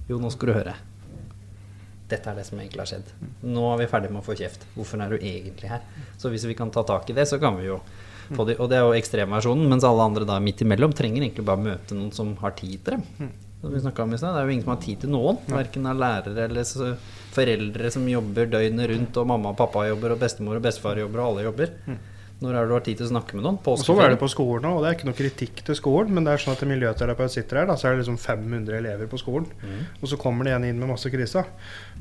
[0.06, 0.74] Jo, nå skal du høre.
[2.12, 3.08] Dette er det som egentlig har skjedd.
[3.48, 4.68] Nå er vi ferdig med å få kjeft.
[4.76, 5.82] Hvorfor er du egentlig her?
[6.22, 7.80] Så hvis vi kan ta tak i det, så kan vi jo
[8.48, 8.58] det.
[8.60, 11.98] Og det er jo ekstremversjonen, mens alle andre da midt imellom trenger egentlig bare møte
[11.98, 13.30] noen som har tid til dem.
[13.62, 15.40] Som vi om i sted, Det er jo ingen som har tid til noen.
[15.50, 16.64] Verken av lærere eller
[17.34, 21.24] foreldre som jobber døgnet rundt, og mamma og pappa jobber, og bestemor og bestefar jobber,
[21.24, 21.74] og alle jobber.
[22.38, 23.56] Når har du har tid til å snakke med noen?
[23.66, 26.28] Og så er det på skolen òg, det er ikke noe kritikk til skolen, men
[26.28, 29.10] det er sånn at en miljøterapeut sitter her, da, så er det liksom 500 elever
[29.10, 29.48] på skolen.
[29.98, 31.48] Og så kommer det en inn med masse krisa.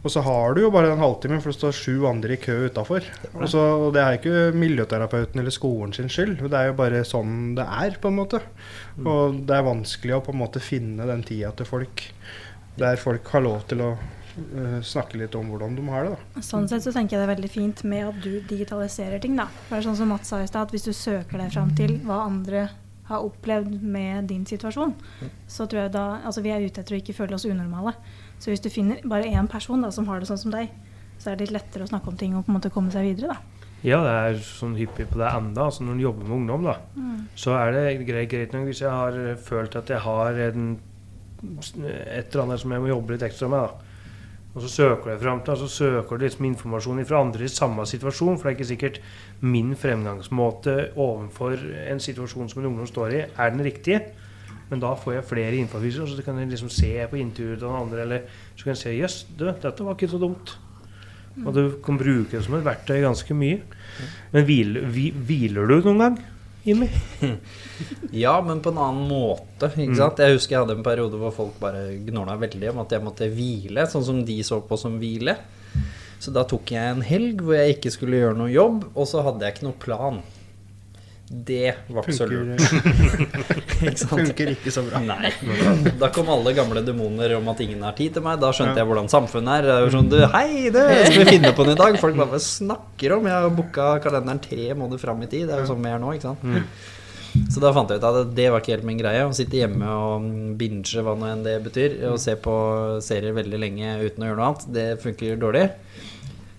[0.03, 2.59] Og så har du jo bare en halvtime, for det står sju andre i kø
[2.69, 3.09] utafor.
[3.33, 7.55] Og, og det er ikke miljøterapeuten eller skolen sin skyld, det er jo bare sånn
[7.57, 8.43] det er, på en måte.
[9.01, 12.05] Og det er vanskelig å på en måte finne den tida til folk
[12.77, 13.91] der folk har lov til å
[14.85, 16.17] snakke litt om hvordan de har det.
[16.17, 16.43] da.
[16.45, 19.37] Sånn sett så tenker jeg det er veldig fint med at du digitaliserer ting.
[19.37, 19.47] da.
[19.67, 21.75] For det er sånn som Mats sa i stad, at Hvis du søker deg fram
[21.79, 22.69] til hva andre
[23.07, 24.95] har opplevd med din situasjon,
[25.47, 27.95] så tror jeg da Altså vi er ute etter å ikke føle oss unormale.
[28.39, 30.73] Så hvis du finner bare én person da, som har det sånn som deg,
[31.19, 33.07] så er det litt lettere å snakke om ting og på en måte komme seg
[33.07, 33.37] videre.
[33.37, 33.57] da.
[33.87, 35.69] Ja, det er sånn hyppig på det enda.
[35.69, 36.77] Altså når en jobber med ungdom, da,
[37.39, 40.71] så er det greit, greit nok hvis jeg har eh, følt at jeg har en,
[41.45, 43.69] et eller annet som jeg må jobbe litt ekstra med.
[43.69, 43.96] da.
[44.57, 47.85] Og så søker du fram til, så søker du liksom informasjon fra andre i samme
[47.87, 48.39] situasjon.
[48.39, 49.01] For det er ikke sikkert
[49.45, 51.61] min fremgangsmåte overfor
[51.91, 54.01] en situasjon som en ungdom står i, er den riktige.
[54.71, 57.83] Men da får jeg flere innfallsviser, så kan jeg liksom se på intervjuet til den
[57.83, 58.25] andre, eller
[58.57, 60.57] så kan jeg se jøss, du, dette var ikke så dumt.
[61.45, 63.61] Og du kan bruke det som et verktøy ganske mye.
[64.33, 66.19] Men hviler, hviler du noen gang,
[66.67, 66.89] Jimmy?
[68.17, 69.69] Ja, men på en annen måte.
[69.77, 69.99] Ikke Mm.
[69.99, 70.19] sant?
[70.23, 73.29] Jeg husker jeg hadde en periode hvor folk bare gnåla veldig om at jeg måtte
[73.33, 75.37] hvile, sånn som de så på som hvile.
[76.19, 79.21] Så da tok jeg en helg hvor jeg ikke skulle gjøre noe jobb, og så
[79.27, 80.23] hadde jeg ikke noe plan.
[81.29, 82.61] Det var ikke så lurt.
[83.83, 85.01] Ikke funker ikke så bra.
[85.03, 85.33] Nei.
[85.99, 88.39] Da kom alle gamle demoner om at ingen har tid til meg.
[88.43, 89.89] Da skjønte jeg hvordan samfunnet er.
[89.91, 91.99] Sånn, du, Hei, det skal vi finne på den i dag?
[92.03, 93.27] Folk bare snakker om.
[93.27, 95.49] Jeg har booka kalenderen tre måneder fram i tid.
[95.51, 96.47] Det er jo sånn vi er nå, ikke sant.
[97.53, 99.27] Så da fant jeg ut at det var ikke helt min greie.
[99.27, 102.55] Å sitte hjemme og binge, hva nå enn det betyr, og se på
[103.05, 105.67] serier veldig lenge uten å gjøre noe annet, det funker dårlig.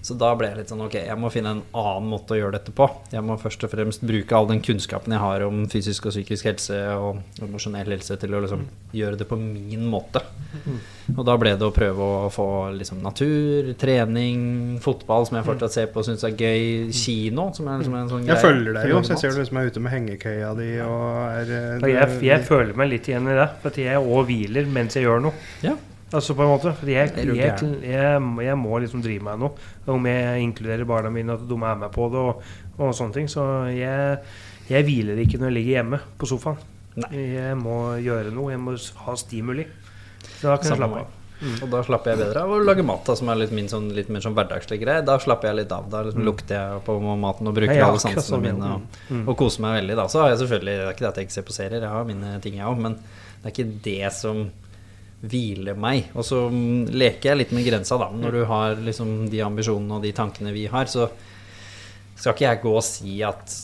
[0.06, 2.58] Så da ble jeg litt sånn ok, jeg må finne en annen måte å gjøre
[2.60, 2.86] dette på.
[3.12, 6.48] Jeg må først og fremst bruke all den kunnskapen jeg har om fysisk og psykisk
[6.48, 8.64] helse og emosjonell helse til å liksom
[8.96, 10.22] gjøre det på min måte.
[11.16, 12.48] Og da ble det å prøve å få
[12.78, 17.68] liksom natur, trening, fotball som jeg fortsatt ser på og syns er gøy, kino som
[17.68, 18.38] er liksom en sånn greie.
[18.38, 21.06] Jeg følger deg jo, så jeg ser du liksom er ute med hengekøya di og
[21.26, 23.50] er eh, jeg, jeg føler meg litt igjen i det.
[23.62, 25.48] For at jeg òg hviler mens jeg gjør noe.
[25.66, 25.76] Ja.
[26.16, 29.66] Altså på en måte jeg, jeg, jeg, jeg må liksom drive meg noe.
[29.92, 32.46] Om jeg inkluderer barna mine, at de er med på det og,
[32.80, 33.28] og sånne ting.
[33.28, 33.44] Så
[33.76, 34.22] jeg,
[34.70, 36.62] jeg hviler ikke når jeg ligger hjemme på sofaen.
[36.98, 37.12] Nei.
[37.36, 38.54] Jeg må gjøre noe.
[38.56, 39.68] Jeg må ha stimuli.
[40.40, 41.10] Så da kan jeg slappe av.
[41.10, 41.14] av.
[41.62, 43.92] Og da slapper jeg bedre av å lage mat, da, som er litt, min, sånn,
[43.94, 45.04] litt mer sånn hverdagslig greie.
[45.06, 45.86] Da slapper jeg litt av.
[45.92, 49.22] Da liksom lukter jeg på maten og bruker ja, alle sansene mine og, Mm.
[49.30, 50.00] og koser meg veldig.
[50.00, 50.08] Da.
[50.10, 51.92] Så har jeg selvfølgelig Det er ikke det at jeg ikke ser på serier, jeg
[51.94, 54.48] har mine ting, jeg òg, men det er ikke det som
[55.22, 56.12] hviler meg.
[56.18, 58.12] Og så mm, leker jeg litt med grensa, da.
[58.14, 61.10] Når du har liksom de ambisjonene og de tankene vi har, så
[62.18, 63.58] skal ikke jeg gå og si at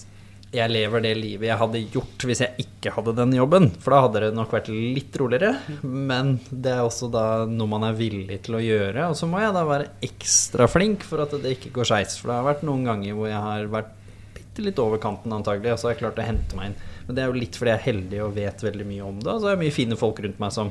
[0.53, 3.71] jeg lever det livet jeg hadde gjort hvis jeg ikke hadde den jobben.
[3.81, 5.55] For da hadde det nok vært litt roligere.
[5.81, 9.09] Men det er også da noe man er villig til å gjøre.
[9.09, 12.19] Og så må jeg da være ekstra flink for at det ikke går skeis.
[12.19, 13.93] For det har vært noen ganger hvor jeg har vært
[14.37, 16.81] bitte litt over kanten antagelig, og så har jeg klart å hente meg inn.
[17.07, 19.31] Men det er jo litt fordi jeg er heldig og vet veldig mye om det.
[19.33, 20.69] Og så er det mye fine folk rundt meg som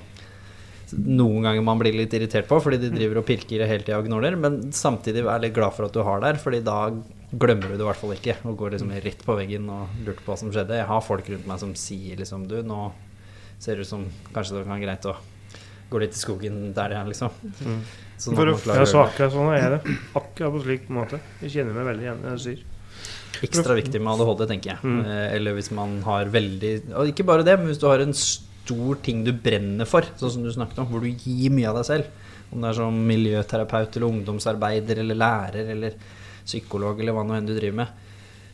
[0.92, 4.06] noen ganger man blir litt irritert på fordi de driver og pirker hele tida og
[4.08, 6.90] gnåler, men samtidig er litt glad for at du har der, fordi da
[7.32, 10.18] glemmer du det i hvert fall ikke og går liksom rett på veggen og lurer
[10.20, 10.76] på hva som skjedde.
[10.82, 12.90] Jeg har folk rundt meg som sier liksom Du, nå
[13.62, 14.04] ser det ut som
[14.34, 15.16] kanskje det kan være greit å
[15.92, 17.30] gå litt i skogen der igjen, liksom.
[18.22, 19.96] Sånn For at å- man klarer Ja, så akkurat sånn er det.
[20.16, 21.20] Akkurat på slik måte.
[21.42, 22.62] Jeg kjenner meg veldig igjen i det du sier.
[23.42, 24.78] Ekstra viktig med ADHD, tenker jeg.
[24.84, 25.00] Mm.
[25.04, 28.12] Eh, Eller hvis man har veldig Og ikke bare det, men hvis du har en
[28.62, 31.80] stor ting du brenner for, sånn som du snakket om, hvor du gir mye av
[31.80, 32.28] deg selv.
[32.52, 35.96] Om det er som miljøterapeut eller ungdomsarbeider eller lærer eller
[36.44, 38.00] psykolog eller hva nå enn du driver med.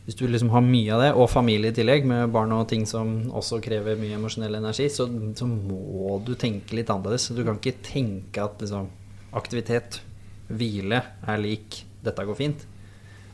[0.06, 2.86] Hvis du liksom har mye av det, og familie i tillegg, med barn og ting
[2.88, 5.04] som også krever mye emosjonell energi, så,
[5.36, 7.28] så må du tenke litt annerledes.
[7.36, 8.88] Du kan ikke tenke at liksom,
[9.36, 10.00] aktivitet,
[10.48, 12.64] hvile, er lik 'dette går fint'.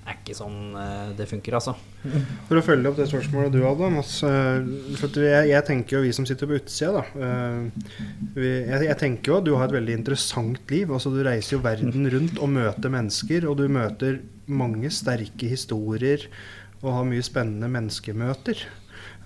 [0.04, 1.72] Er ikke sånn eh, det funker, altså.
[2.48, 4.18] For å følge opp det spørsmålet du hadde, Mats.
[4.28, 4.66] eh,
[5.00, 7.04] jeg, jeg tenker jo vi som sitter på utsida, da.
[7.24, 7.88] eh,
[8.36, 10.92] Vi, jeg, jeg tenker jo at du har et veldig interessant liv.
[10.92, 16.28] Altså Du reiser jo verden rundt og møter mennesker, og du møter mange sterke historier
[16.84, 18.60] og har mye spennende menneskemøter.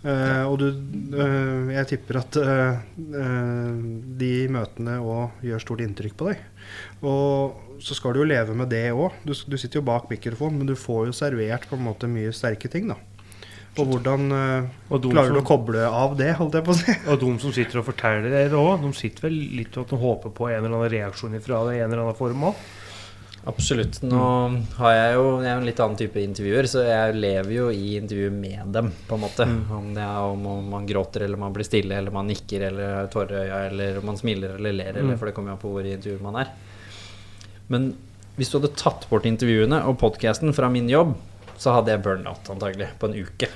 [0.07, 2.79] Eh, og du uh, Jeg tipper at uh,
[4.21, 6.45] de møtene òg gjør stort inntrykk på deg.
[7.03, 9.19] Og så skal du jo leve med det òg.
[9.27, 12.35] Du, du sitter jo bak mikrofonen, men du får jo servert på en måte mye
[12.35, 12.99] sterke ting, da.
[13.79, 16.95] Og hvordan Og klarer klarer du å koble av det, holdt jeg på å si?
[17.13, 20.49] Og de som sitter og forteller det òg, de sitter vel litt og håper på
[20.51, 22.67] en eller annen reaksjon fra det i en eller annen form òg.
[23.49, 24.03] Absolutt.
[24.05, 24.21] Nå
[24.77, 27.95] har jeg jo Jeg er en litt annen type intervjuer, så jeg lever jo i
[27.97, 29.47] intervjuet med dem, på en måte.
[29.73, 32.95] Om det er om om man gråter, eller man blir stille, eller man nikker, eller
[32.99, 35.19] har tårer i øya, eller om man smiler eller ler, eller, Mm.
[35.19, 36.49] for det kommer jo an på hvor i intervjuet man er.
[37.69, 37.95] Men
[38.37, 41.17] hvis du hadde tatt bort intervjuene og podkasten fra min jobb,
[41.59, 43.49] så hadde jeg burnout antagelig på en uke.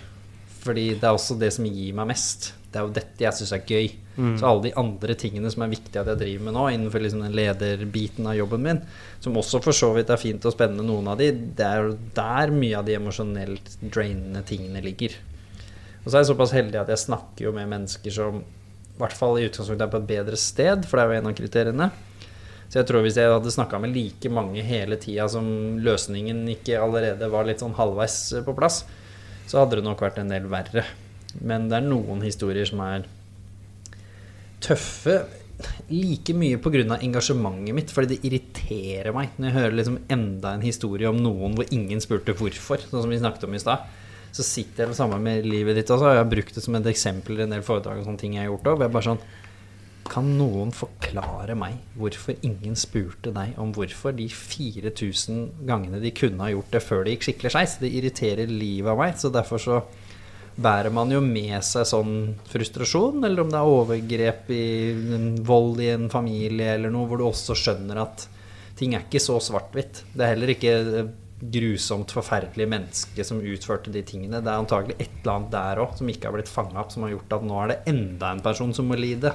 [0.65, 2.53] Fordi det er også det som gir meg mest.
[2.73, 3.91] Det er jo dette jeg syns er gøy.
[4.17, 4.33] Mm.
[4.41, 7.25] Så alle de andre tingene som er viktig at jeg driver med nå, innenfor liksom
[7.25, 8.81] den lederbiten av jobben min,
[9.25, 11.99] som også for så vidt er fint og spennende, noen av de, det er jo
[12.17, 15.17] der mye av de emosjonelt drainende tingene ligger.
[16.03, 19.17] Og så er jeg såpass heldig at jeg snakker jo med mennesker som i hvert
[19.17, 21.93] fall i utgangspunktet er på et bedre sted, for det er jo en av kriteriene.
[22.73, 25.47] Så jeg tror hvis jeg hadde snakka med like mange hele tida som
[25.85, 28.83] løsningen ikke allerede var litt sånn halvveis på plass,
[29.49, 30.85] så hadde det nok vært en del verre.
[31.41, 33.07] Men det er noen historier som er
[34.63, 35.23] tøffe
[35.93, 36.99] like mye pga.
[36.99, 41.57] engasjementet mitt, fordi det irriterer meg når jeg hører liksom enda en historie om noen
[41.57, 43.87] hvor ingen spurte hvorfor, sånn som vi snakket om i stad.
[44.33, 46.89] Så sitter jeg sammen med livet ditt, og så har jeg brukt det som et
[46.89, 49.01] eksempel i en del foredrag og sånne ting jeg har gjort òg.
[49.05, 49.25] Sånn
[50.09, 56.43] Kan noen forklare meg hvorfor ingen spurte deg om hvorfor de 4000 gangene de kunne
[56.43, 57.77] ha gjort det før det gikk skikkelig skeis?
[57.79, 59.83] Det irriterer livet av meg, så derfor så
[60.57, 62.15] bærer man jo med seg sånn
[62.51, 64.67] frustrasjon, eller om det er overgrep i
[65.47, 68.27] vold i en familie eller noe, hvor du også skjønner at
[68.79, 70.05] ting er ikke så svart-hvitt.
[70.13, 70.77] Det er heller ikke
[71.43, 74.43] grusomt forferdelige menneske som utførte de tingene.
[74.43, 77.07] Det er antagelig et eller annet der òg som ikke har blitt fanga opp, som
[77.07, 79.33] har gjort at nå er det enda en person som må lide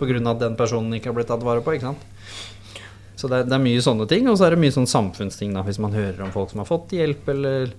[0.00, 0.18] pga.
[0.18, 1.76] at den personen ikke har blitt tatt vare på.
[1.76, 2.10] ikke sant?
[3.14, 5.54] Så det er, det er mye sånne ting, og så er det mye sånn samfunnsting
[5.54, 7.70] da, hvis man hører om folk som har fått hjelp, eller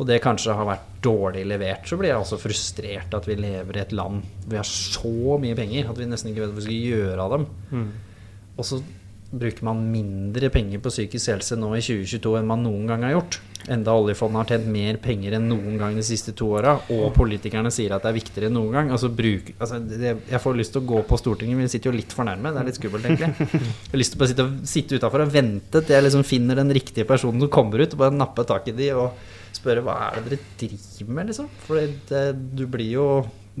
[0.00, 3.76] og det kanskje har vært dårlig levert, så blir jeg også frustrert at vi lever
[3.76, 6.60] i et land hvor vi har så mye penger at vi nesten ikke vet hva
[6.62, 7.44] vi skal gjøre av dem.
[8.56, 8.80] Og så
[9.30, 13.14] bruker man mindre penger på psykisk helse nå i 2022 enn man noen gang har
[13.14, 13.38] gjort.
[13.70, 17.70] Enda oljefondet har tjent mer penger enn noen gang de siste to åra, og politikerne
[17.74, 18.92] sier at det er viktigere enn noen gang.
[18.96, 21.92] Altså, bruk, altså, det, jeg får lyst til å gå på Stortinget, men vi sitter
[21.92, 22.54] jo litt for nærme.
[22.56, 23.50] Det er litt skummelt, egentlig.
[23.60, 26.72] Jeg har lyst til å sitte, sitte utafor og vente til jeg liksom finner den
[26.74, 30.18] riktige personen som kommer ut, og bare nappe tak i de og spørre hva er
[30.18, 31.52] det dere driver med, liksom?
[31.68, 31.94] For
[32.34, 33.06] du blir jo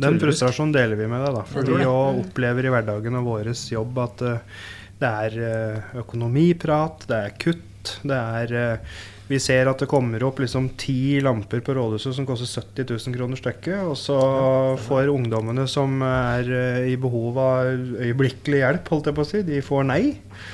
[0.00, 1.46] Den frustrasjonen deler vi med deg, da.
[1.48, 4.60] For vi òg opplever i hverdagen og vår jobb at uh,
[5.00, 8.98] det er eh, økonomiprat, det er kutt, det er eh,
[9.30, 13.14] Vi ser at det kommer opp liksom ti lamper på rådhuset som koster 70 000
[13.14, 14.16] kroner stykket, og så
[14.88, 17.68] får ungdommene som er eh, i behov av
[18.02, 20.00] øyeblikkelig hjelp, holdt jeg på å si, de får nei.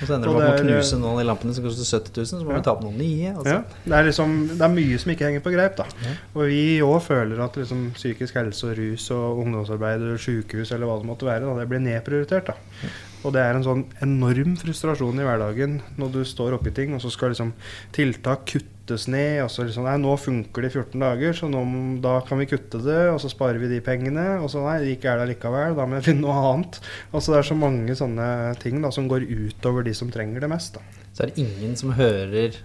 [0.02, 2.28] Og så ender det med å knuse noen av de lampene som koster 70 000,
[2.34, 2.58] så må Ja.
[2.60, 3.32] vi ta opp noen nye.
[3.32, 3.56] Altså.
[3.56, 5.76] Ja, det, er liksom, det er mye som ikke henger på greip.
[5.80, 5.88] da.
[6.04, 6.14] Ja.
[6.36, 10.90] Og vi òg føler at liksom, psykisk helse og rus og ungdomsarbeid og sykehus eller
[10.90, 12.52] hva det måtte være, da, det blir nedprioritert.
[12.52, 12.92] da.
[13.26, 17.02] Og det er en sånn enorm frustrasjon i hverdagen når du står oppi ting, og
[17.02, 17.50] så skal liksom
[17.96, 19.40] tiltak kuttes ned.
[19.42, 21.62] og så liksom, nei, Nå funker det i 14 dager, så nå,
[22.04, 24.28] da kan vi kutte det, og så sparer vi de pengene.
[24.38, 26.78] Og så nei, ikke er det likevel, da må jeg finne noe annet.
[27.10, 28.28] Altså Det er så mange sånne
[28.62, 30.78] ting da, som går utover de som trenger det mest.
[30.78, 31.02] da.
[31.10, 32.60] Så er det ingen som hører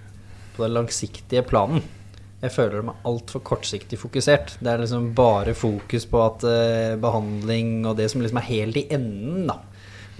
[0.53, 1.81] på den langsiktige planen.
[2.41, 4.55] Jeg føler meg altfor kortsiktig fokusert.
[4.61, 8.79] Det er liksom bare fokus på at eh, behandling og det som liksom er helt
[8.81, 9.59] i enden, da.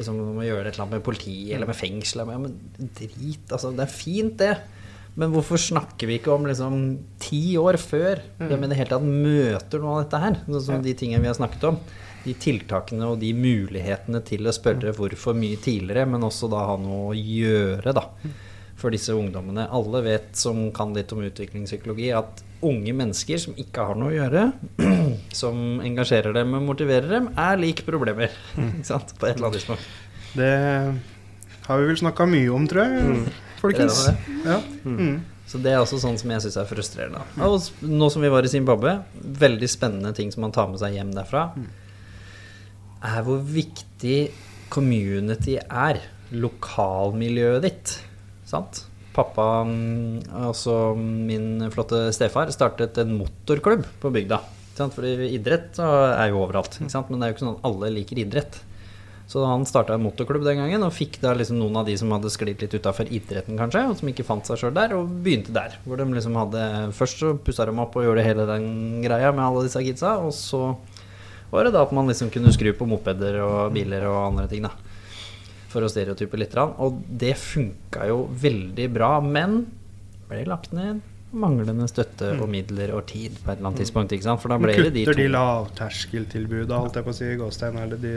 [0.02, 2.26] Liksom man må gjøre et eller annet med politi eller med fengsel.
[2.26, 2.58] Ja, men
[2.98, 3.72] drit, altså.
[3.78, 4.56] Det er fint, det.
[5.20, 6.76] Men hvorfor snakker vi ikke om liksom
[7.20, 10.38] ti år før vi i det hele tatt møter noe av dette her?
[10.46, 11.80] Sånn som de tingene vi har snakket om.
[12.22, 16.78] De tiltakene og de mulighetene til å spørre hvorfor mye tidligere, men også da ha
[16.80, 18.06] noe å gjøre, da.
[18.80, 19.68] For disse ungdommene.
[19.74, 24.16] Alle vet som kan litt om utviklingspsykologi, at unge mennesker som ikke har noe å
[24.16, 24.46] gjøre,
[25.42, 28.34] som engasjerer dem og motiverer dem, er lik problemer.
[28.58, 29.16] Ikke sant?
[29.20, 29.90] På et eller annet tidspunkt.
[30.38, 30.54] Det
[31.68, 33.20] har vi vel snakka mye om, tror jeg,
[33.62, 34.06] folkens.
[34.08, 34.60] Er det Ja.
[34.86, 35.20] Mm.
[35.52, 37.26] Så det er også sånn som jeg syns er frustrerende.
[37.44, 40.96] Og nå som vi var i Zimbabwe, veldig spennende ting som man tar med seg
[40.96, 41.50] hjem derfra,
[43.04, 44.20] er hvor viktig
[44.72, 46.00] community er.
[46.32, 47.98] Lokalmiljøet ditt.
[48.48, 48.86] Sant?
[49.12, 54.40] Pappa, mm, altså min flotte stefar, startet en motorklubb på bygda.
[54.82, 58.62] Fordi idrett er jo overalt, men det er jo ikke sånn at alle liker idrett.
[59.32, 62.12] Så han starta en motorklubb den gangen, og fikk da liksom noen av de som
[62.12, 65.54] hadde sklidd litt utafor idretten, kanskje, og som ikke fant seg sjøl der, og begynte
[65.56, 65.78] der.
[65.86, 66.64] Hvor de liksom hadde
[66.98, 68.66] Først så pussa de opp og gjorde hele den
[69.06, 70.74] greia med alle disse kidsa, og så
[71.52, 74.68] var det da at man liksom kunne skru på mopeder og biler og andre ting,
[74.68, 74.91] da.
[75.72, 76.58] For å stereotype litt.
[76.58, 79.64] Og det funka jo veldig bra, men
[80.28, 81.00] ble lagt ned
[81.32, 84.12] manglende støtte og midler og tid på et eller annet tidspunkt.
[84.16, 84.42] ikke sant?
[84.44, 88.02] For da ble det de kutter de lavterskeltilbuda, holdt jeg på å si, gåstein, eller
[88.02, 88.14] de,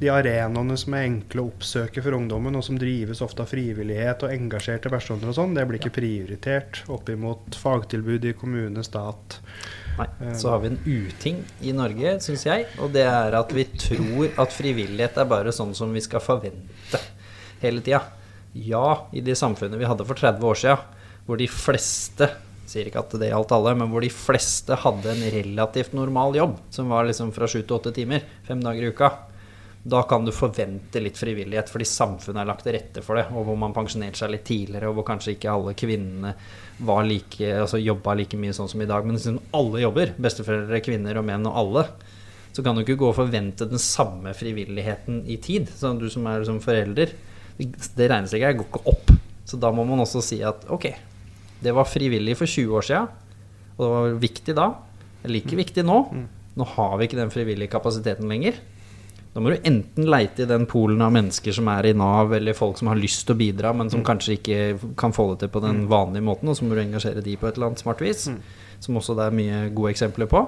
[0.00, 4.26] de arenaene som er enkle å oppsøke for ungdommen, og som drives ofte av frivillighet
[4.26, 9.40] og engasjerte personer og sånn, det blir ikke prioritert opp imot fagtilbud i kommune, stat.
[9.98, 10.08] Nei,
[10.38, 12.66] så har vi en uting i Norge, syns jeg.
[12.80, 17.00] Og det er at vi tror at frivillighet er bare sånn som vi skal forvente
[17.62, 18.02] hele tida.
[18.52, 20.78] Ja, i det samfunnet vi hadde for 30 år sia,
[21.26, 22.28] hvor de fleste
[22.68, 26.56] sier ikke at det gjaldt alle, men hvor de fleste hadde en relativt normal jobb,
[26.72, 29.10] som var liksom fra sju til åtte timer, fem dager i uka.
[29.82, 33.26] Da kan du forvente litt frivillighet, fordi samfunnet er lagt til rette for det.
[33.34, 36.36] Og hvor man pensjonerte seg litt tidligere, og hvor kanskje ikke alle kvinnene
[36.78, 39.06] var like, altså jobba like mye sånn som i dag.
[39.06, 41.86] Men liksom alle jobber, besteforeldre, kvinner og menn og alle.
[42.52, 45.70] Så kan du ikke gå og forvente den samme frivilligheten i tid.
[45.72, 47.14] Så du som er som forelder,
[47.58, 49.12] det regnestykket går ikke opp.
[49.48, 50.90] Så da må man også si at ok,
[51.62, 53.02] det var frivillig for 20 år sia,
[53.76, 54.68] og det var viktig da.
[55.22, 55.98] Det er like viktig nå.
[56.58, 58.58] Nå har vi ikke den frivillige kapasiteten lenger.
[59.32, 62.56] Da må du enten leite i den polen av mennesker som er i Nav, eller
[62.56, 64.58] folk som har lyst til å bidra, men som kanskje ikke
[65.00, 67.48] kan få det til på den vanlige måten, og så må du engasjere de på
[67.48, 68.26] et eller annet smart vis.
[68.82, 70.44] Som også det er mye gode eksempler på.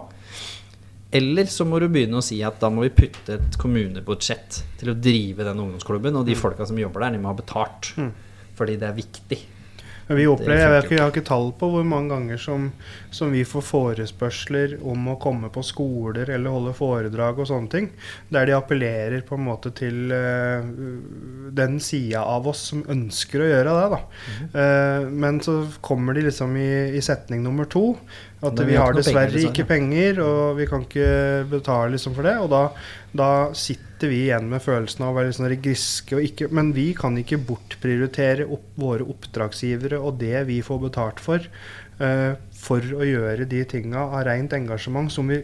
[1.15, 4.90] Eller så må du begynne å si at da må vi putte et kommunebudsjett til
[4.90, 7.94] å drive den ungdomsklubben, og de folka som jobber der, de må ha betalt.
[7.97, 8.11] Mm.
[8.59, 9.39] Fordi det er viktig.
[10.07, 12.67] Men vi opplever, jeg, ikke, jeg har ikke tall på hvor mange ganger som,
[13.15, 17.89] som vi får forespørsler om å komme på skoler eller holde foredrag og sånne ting,
[18.35, 20.61] der de appellerer på en måte til uh,
[21.57, 23.89] den sida av oss som ønsker å gjøre det.
[23.97, 24.03] da.
[24.05, 24.53] Mm -hmm.
[24.61, 27.97] uh, men så kommer de liksom i, i setning nummer to.
[28.44, 32.35] At vi har dessverre penger, ikke penger, og vi kan ikke betale liksom for det.
[32.43, 32.65] Og da,
[33.16, 36.19] da sitter vi igjen med følelsen av å være sånn griske.
[36.19, 41.23] Og ikke, men vi kan ikke bortprioritere opp, våre oppdragsgivere og det vi får betalt
[41.24, 41.47] for,
[42.02, 45.40] uh, for å gjøre de tinga av rent engasjement som vi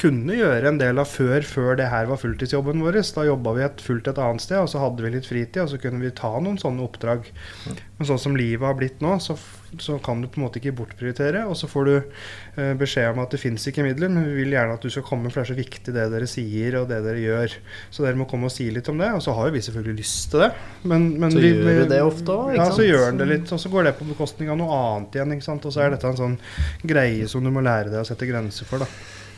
[0.00, 3.00] kunne gjøre en del av før, før det her var fulltidsjobben vår.
[3.14, 5.72] Da jobba vi et fullt et annet sted, og så hadde vi litt fritid, og
[5.72, 7.28] så kunne vi ta noen sånne oppdrag.
[7.68, 9.36] Men sånn som livet har blitt nå, så,
[9.80, 11.44] så kan du på en måte ikke bortprioritere.
[11.48, 14.52] Og så får du eh, beskjed om at det fins ikke midler, men vi vil
[14.56, 16.98] gjerne at du skal komme, for det er så viktig det dere sier og det
[17.06, 17.56] dere gjør.
[17.90, 19.08] Så dere må komme og si litt om det.
[19.16, 20.50] Og så har jo vi selvfølgelig lyst til det.
[20.84, 23.30] Men, men Så vi, gjør du det ofte også, ikke Ja, så gjør en det
[23.32, 23.52] litt.
[23.56, 25.32] Og så går det på bekostning av noe annet igjen.
[25.38, 25.64] ikke sant?
[25.66, 26.38] Og så er dette en sånn
[26.84, 28.84] greie som du må lære deg å sette grenser for.
[28.84, 28.90] da.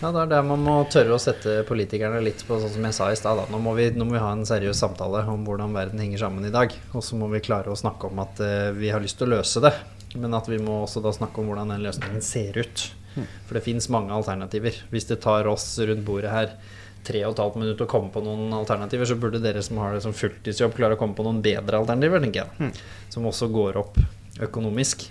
[0.02, 2.96] Ja, det er der man må tørre å sette politikerne litt på sånn som jeg
[2.96, 3.38] sa i stad.
[3.48, 6.44] Nå, må vi- nå må vi ha en seriøs samtale om hvordan verden henger sammen
[6.44, 6.74] i dag.
[6.92, 9.38] Og så må vi klare å snakke om at eh, vi har lyst til å
[9.38, 9.72] løse det.
[10.14, 12.86] Men at vi må også da snakke om hvordan den løsningen ser ut.
[13.46, 14.76] For det fins mange alternativer.
[14.90, 16.56] Hvis det tar oss rundt bordet her
[17.04, 19.92] tre og et halvt minutt å komme på noen alternativer, så burde dere som har
[19.94, 22.72] det som fulltidsjobb, klare å komme på noen bedre alternativer, tenker jeg.
[23.12, 24.00] Som også går opp
[24.42, 25.04] økonomisk.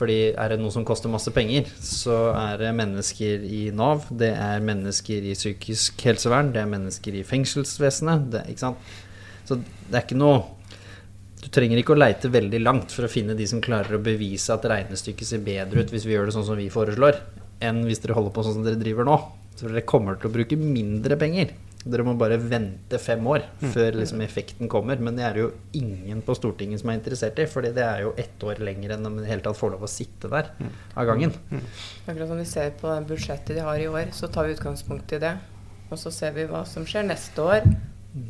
[0.00, 4.30] Fordi er det noe som koster masse penger, så er det mennesker i Nav, det
[4.32, 8.30] er mennesker i psykisk helsevern, det er mennesker i fengselsvesenet.
[8.32, 8.94] Det, ikke sant?
[9.44, 10.38] Så det er ikke noe
[11.50, 14.54] Du trenger ikke å leite veldig langt for å finne de som klarer å bevise
[14.54, 17.16] at regnestykket ser bedre ut hvis vi gjør det sånn som vi foreslår,
[17.66, 19.16] enn hvis dere holder på sånn som dere driver nå.
[19.58, 21.50] Så dere kommer til å bruke mindre penger.
[21.80, 25.02] Dere må bare vente fem år før liksom effekten kommer.
[25.02, 25.48] Men det er det jo
[25.80, 29.08] ingen på Stortinget som er interessert i, fordi det er jo ett år lenger enn
[29.08, 30.52] de i det hele tatt får lov å sitte der
[30.94, 31.34] av gangen.
[32.06, 35.22] Akkurat som vi ser på budsjettet de har i år, så tar vi utgangspunkt i
[35.26, 35.34] det.
[35.90, 37.66] Og så ser vi hva som skjer neste år.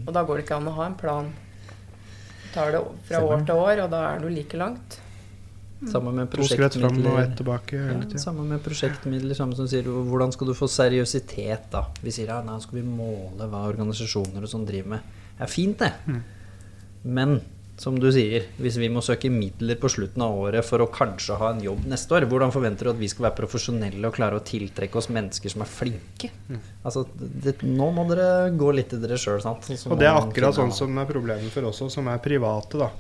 [0.07, 1.33] Og da går det ikke an å ha en plan.
[2.55, 4.99] Tar det fra år til år, og da er du like langt.
[5.89, 7.31] Samme med prosjektmidler.
[7.37, 7.77] tilbake.
[7.77, 11.87] Ja, samme med prosjektmidler, samme som sier hvordan skal du få seriøsitet, da?
[12.05, 15.17] Vi sier ja, nå skal vi måle hva organisasjoner og sånn driver med.
[15.39, 15.93] Det er fint, det.
[16.05, 16.21] Mm.
[17.17, 17.41] Men
[17.81, 21.39] som du sier, hvis vi må søke midler på slutten av året for å kanskje
[21.41, 24.37] ha en jobb neste år, hvordan forventer du at vi skal være profesjonelle og klare
[24.37, 26.29] å tiltrekke oss mennesker som er flinke?
[26.51, 26.61] Mm.
[26.85, 29.71] Altså, det, nå må dere gå litt til dere sjøl, sant?
[29.89, 32.81] Og det er akkurat sånn som er problemet for oss også, som er private.
[32.81, 32.91] da.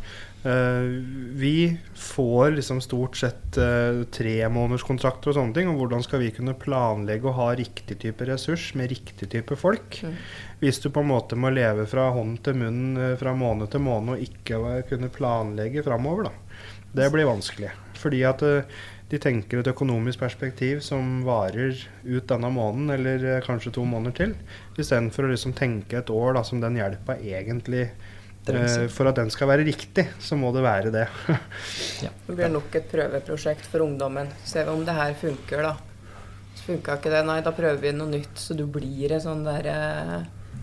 [0.43, 0.83] Eh,
[1.37, 5.69] vi får liksom stort sett uh, tremånederskontrakter og sånne ting.
[5.69, 10.01] Og hvordan skal vi kunne planlegge å ha riktig type ressurs med riktig type folk?
[10.01, 10.15] Mm.
[10.63, 13.85] Hvis du på en måte må leve fra hånd til munn eh, fra måned til
[13.85, 16.65] måned og ikke eh, kunne planlegge framover, da.
[16.97, 17.75] Det blir vanskelig.
[18.01, 18.81] Fordi at eh,
[19.11, 21.75] de tenker et økonomisk perspektiv som varer
[22.07, 24.33] ut denne måneden, eller eh, kanskje to måneder til.
[24.81, 28.10] Istedenfor å liksom tenke et år da, som den hjelpa egentlig Trengs.
[28.57, 31.07] Eh, For at den skal være riktig, så må det være det.
[32.27, 34.29] Det blir nok et prøveprosjekt for ungdommen.
[34.47, 35.75] Se om det her funker, da.
[36.57, 38.37] Så funka ikke det, nei, da prøver vi noe nytt.
[38.39, 40.17] Så du blir et sånn der eh,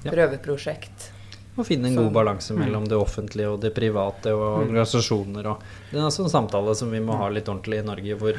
[0.05, 0.11] Ja.
[0.13, 1.11] prøveprosjekt.
[1.57, 5.47] Å finne en så, god balanse mellom det offentlige og det private og organisasjoner.
[5.49, 8.37] Og det er også en samtale som vi må ha litt ordentlig i Norge, hvor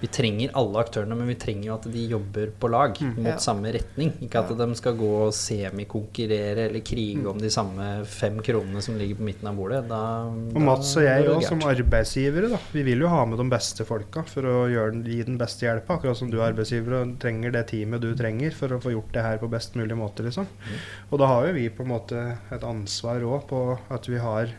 [0.00, 3.36] vi trenger alle aktørene, men vi trenger jo at de jobber på lag mot Ja.
[3.40, 4.12] samme retning.
[4.20, 8.98] Ikke at de skal gå og semikonkurrere eller krige om de samme fem kronene som
[8.98, 9.88] ligger på midten av bordet.
[9.88, 12.58] Da, Og Mats og jeg òg, som arbeidsgivere, da.
[12.72, 15.96] Vi vil jo ha med de beste folka for å gjøre, gi den beste hjelpa.
[15.98, 19.12] Akkurat som du er arbeidsgiver og trenger det teamet du trenger for å få gjort
[19.12, 20.46] det her på best mulig måte, liksom.
[20.46, 20.80] Mm.
[21.12, 24.52] Og da har jo vi på en måte et ansvar òg på at vi har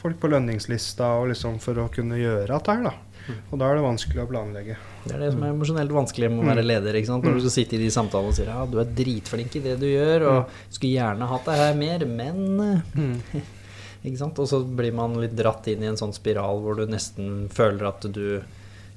[0.00, 2.94] folk på lønningslista og liksom for å kunne gjøre dette her, da.
[3.30, 3.38] Mm.
[3.48, 4.76] Og da er det vanskelig å planlegge.
[5.04, 6.98] Det er det som er emosjonelt vanskelig med å være leder.
[6.98, 7.24] ikke sant?
[7.24, 9.76] Når du skal sitte i de samtalene og sier ja, du er dritflink i det
[9.80, 12.82] du gjør, og skulle gjerne hatt deg her mer, men
[14.04, 14.38] Ikke sant?
[14.40, 17.90] Og så blir man litt dratt inn i en sånn spiral hvor du nesten føler
[17.90, 18.40] at du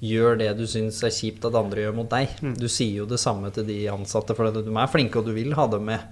[0.04, 2.32] gjør det du syns er kjipt at andre gjør mot deg.
[2.60, 5.56] Du sier jo det samme til de ansatte, for de er flinke, og du vil
[5.60, 6.04] ha dem med.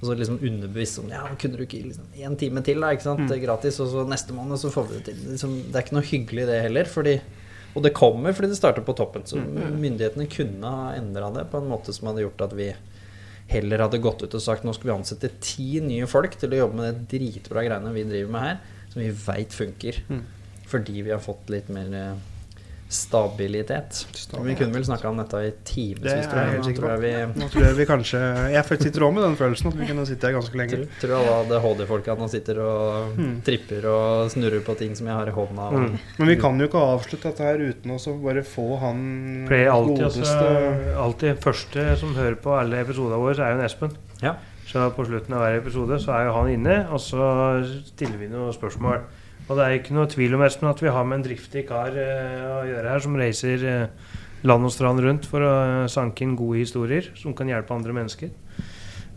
[0.00, 2.94] Og så liksom underbevisst sånn Ja, kunne du ikke liksom én time til, da?
[2.96, 3.32] Ikke sant?
[3.42, 5.18] Gratis, og så neste måned så får vi det til.
[5.34, 6.88] Liksom, det er ikke noe hyggelig, det heller.
[6.88, 7.18] fordi
[7.74, 9.26] og det kommer fordi det starter på toppen.
[9.28, 12.72] Så myndighetene kunne ha endra det på en måte som hadde gjort at vi
[13.50, 16.60] heller hadde gått ut og sagt nå skal vi ansette ti nye folk til å
[16.64, 18.60] jobbe med det dritbra greiene vi driver med her,
[18.92, 20.02] som vi veit funker.
[20.70, 22.14] Fordi vi har fått litt mer
[22.90, 24.00] eh, stabilitet.
[24.44, 26.56] Vi kunne vel snakka om dette i Det timevis, er tror jeg jeg.
[26.56, 28.20] helt Nå tror jeg vi Nå tror jeg vi kanskje
[28.54, 30.70] Jeg sitter også med den følelsen at vi kunne sitte her ganske lenge.
[30.76, 33.40] tror, tror alle ADHD-folka nå sitter og Mm.
[33.44, 35.70] tripper og snurrer på ting som jeg har i hånda.
[35.72, 35.98] Mm.
[36.18, 39.00] Men vi kan jo ikke avslutte dette her uten å bare få han
[39.50, 43.96] alltid, godeste altså, alltid første som hører på alle episodene våre, er jo en Espen.
[44.22, 44.34] Ja.
[44.66, 48.28] Så på slutten av hver episode så er jo han inne, og så stiller vi
[48.30, 49.00] noen spørsmål.
[49.50, 51.96] Og det er ikke noe tvil om Espen, at vi har med en driftig kar
[51.98, 54.12] eh, å gjøre her, som reiser eh,
[54.46, 57.96] land og strand rundt for å eh, sanke inn gode historier som kan hjelpe andre
[57.96, 58.30] mennesker.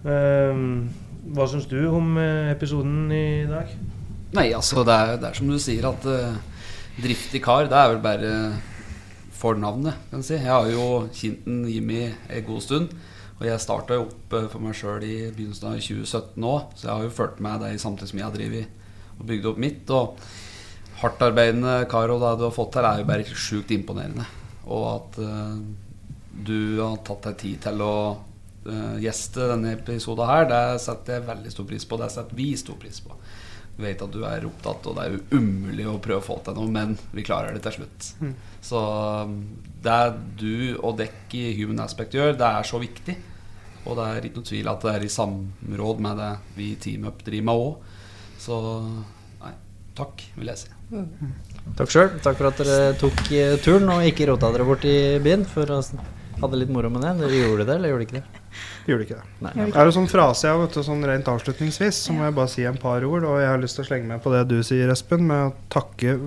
[0.04, 3.70] Hva syns du om episoden i dag?
[4.36, 6.34] Nei, altså det er, det er som du sier at uh,
[6.98, 8.34] driftig kar, det er vel bare
[9.40, 10.36] fornavnet, kan du si.
[10.36, 12.92] Jeg har jo kjent Jimmy en god stund.
[13.38, 16.92] Og jeg starta jo opp for meg sjøl i begynnelsen av 2017 òg, så jeg
[16.92, 18.83] har jo fulgt med deg samtidig som jeg har drevet
[19.20, 19.94] og bygde opp mitt.
[19.94, 20.20] Og
[21.04, 24.28] hardtarbeidende kar og det du har fått her, er jo bare sjukt imponerende.
[24.72, 25.58] Og at uh,
[26.34, 31.28] du har tatt deg tid til å uh, gjeste denne episoden her, det setter jeg
[31.28, 32.00] veldig stor pris på.
[32.00, 33.18] Det setter vi stor pris på.
[33.74, 36.38] Vi vet at du er opptatt, og det er jo umulig å prøve å få
[36.46, 38.10] til noe, men vi klarer det til slutt.
[38.22, 38.34] Mm.
[38.64, 38.82] Så
[39.26, 39.38] um,
[39.84, 40.02] det
[40.40, 43.18] du og dekk i Human Aspect gjør, det er så viktig.
[43.84, 46.80] Og det er ikke noe tvil at det er i samråd med det vi i
[46.80, 47.90] Team Up driver med òg.
[48.44, 49.54] Så nei,
[49.98, 50.74] takk, vil jeg si.
[51.78, 52.10] Takk sjøl.
[52.26, 55.48] Takk for at dere tok eh, turen og ikke rota dere bort i byen.
[55.48, 55.80] For å
[56.42, 57.14] hadde litt moro med det.
[57.22, 58.42] Dere gjorde det, eller gjorde ikke det?
[58.90, 59.34] Gjorde ikke det.
[59.46, 59.54] Nei.
[59.62, 62.52] Det er jo sånn frase jeg, vet du, sånn rent avslutningsvis, så må jeg bare
[62.52, 63.28] si en par ord.
[63.30, 65.54] Og jeg har lyst til å slenge meg på det du sier, Espen, med å
[65.74, 66.18] takke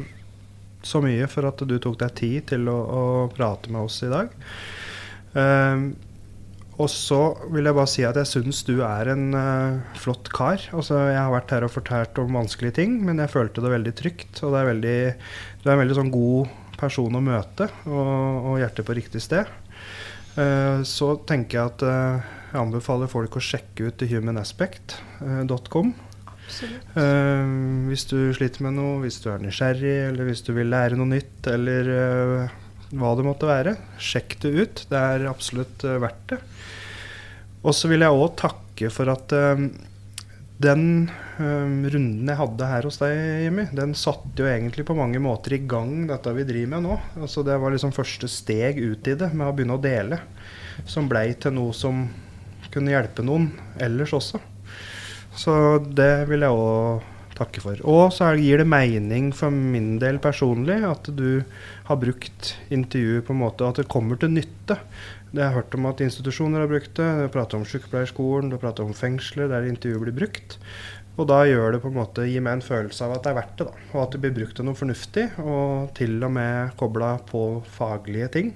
[0.87, 4.11] så mye for at du tok deg tid til å, å prate med oss i
[4.13, 4.33] dag.
[5.37, 5.89] Ehm,
[6.77, 7.21] og så
[7.55, 10.61] vil jeg bare si at jeg syns du er en uh, flott kar.
[10.77, 13.93] Altså, jeg har vært her og fortalt om vanskelige ting, men jeg følte det veldig
[13.97, 14.43] trygt.
[14.45, 14.99] Og det er veldig,
[15.63, 19.49] du er en veldig sånn god person å møte, og, og hjertet på riktig sted.
[20.37, 25.95] Uh, så tenker jeg at uh, jeg anbefaler folk å sjekke ut humanaspect.com.
[26.47, 26.93] Absolutt.
[26.95, 27.49] Eh,
[27.89, 31.11] hvis du sliter med noe, hvis du er nysgjerrig, eller hvis du vil lære noe
[31.11, 31.91] nytt, eller
[32.95, 34.85] hva det måtte være, sjekk det ut.
[34.93, 36.39] Det er absolutt verdt det.
[37.67, 39.67] Og så vil jeg òg takke for at eh,
[40.63, 40.85] den
[41.37, 45.57] eh, runden jeg hadde her hos deg, Jimmy, den satte jo egentlig på mange måter
[45.57, 47.01] i gang dette vi driver med nå.
[47.21, 50.21] Altså Det var liksom første steg ut i det, med å begynne å dele.
[50.89, 52.07] Som blei til noe som
[52.73, 53.51] kunne hjelpe noen
[53.83, 54.41] ellers også.
[55.37, 55.53] Så
[55.85, 57.81] det vil jeg òg takke for.
[57.85, 61.43] Og så gir det mening for min del personlig at du
[61.89, 64.79] har brukt intervjuet på en måte at det kommer til nytte.
[65.33, 67.07] Det har jeg hørt om at institusjoner har brukt det.
[67.19, 70.59] Det er pratet om sykepleierskolen, det er pratet om fengsler der intervjuet blir brukt.
[71.17, 73.39] Og da gjør det på en måte, gir meg en følelse av at det er
[73.39, 73.67] verdt det.
[73.71, 77.43] da, Og at det blir brukt til noe fornuftig, og til og med kobla på
[77.79, 78.51] faglige ting.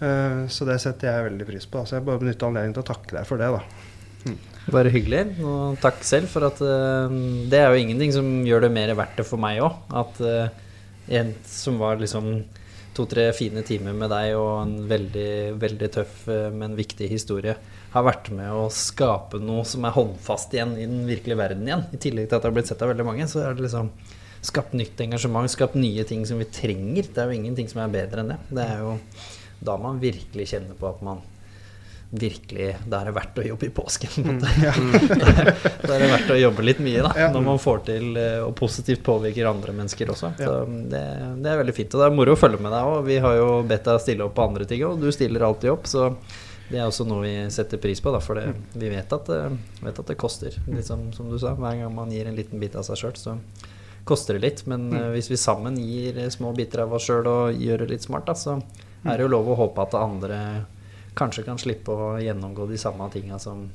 [0.00, 1.78] Eh, så det setter jeg veldig pris på.
[1.78, 1.86] da.
[1.86, 3.52] Så jeg bare benytter anledningen til å takke deg for det.
[3.54, 3.62] da.
[4.74, 5.22] Bare hyggelig.
[5.46, 7.06] Og takk selv for at uh,
[7.46, 9.76] Det er jo ingenting som gjør det mer verdt det for meg òg.
[9.94, 10.48] At uh,
[11.20, 12.40] en som var liksom
[12.96, 17.56] to-tre fine timer med deg og en veldig, veldig tøff, eh, men viktig historie,
[17.92, 21.86] har vært med å skape noe som er håndfast igjen i den virkelige verden igjen.
[21.92, 23.92] I tillegg til at det har blitt sett av veldig mange, så er det liksom
[24.46, 27.08] skapt nytt engasjement, skapt nye ting som vi trenger.
[27.08, 28.40] Det er jo ingenting som er bedre enn det.
[28.50, 28.96] Det er jo
[29.66, 31.22] da man virkelig kjenner på at man
[32.10, 34.24] virkelig Da er det verdt å jobbe i påsken.
[34.24, 34.90] Mm, en.
[35.86, 37.12] Da er det verdt å jobbe litt mye, da.
[37.18, 37.28] Ja.
[37.34, 40.32] Når man får til eh, og positivt påvirker andre mennesker også.
[40.38, 40.56] Så
[40.92, 41.04] det,
[41.42, 41.94] det er veldig fint.
[41.94, 42.98] Og det er moro å følge med deg òg.
[43.08, 45.90] Vi har jo bedt deg stille opp på andre ting, og du stiller alltid opp.
[45.90, 46.10] Så
[46.68, 49.82] det er også noe vi setter pris på, da, for det, vi vet at, det-
[49.86, 50.54] vet at det koster.
[50.66, 53.36] Liksom, som, du sa, hver gang man gir en liten bit av seg sjøl, så
[54.06, 54.64] koster det litt.
[54.70, 55.10] Men mm.
[55.14, 58.26] hvis vi sammen gir eh, små biter av oss sjøl og gjør det litt smart,
[58.30, 58.58] da, så
[59.06, 60.38] er det jo lov å håpe at andre
[61.16, 63.66] kanskje kan slippe å gjennomgå de samme tinga som,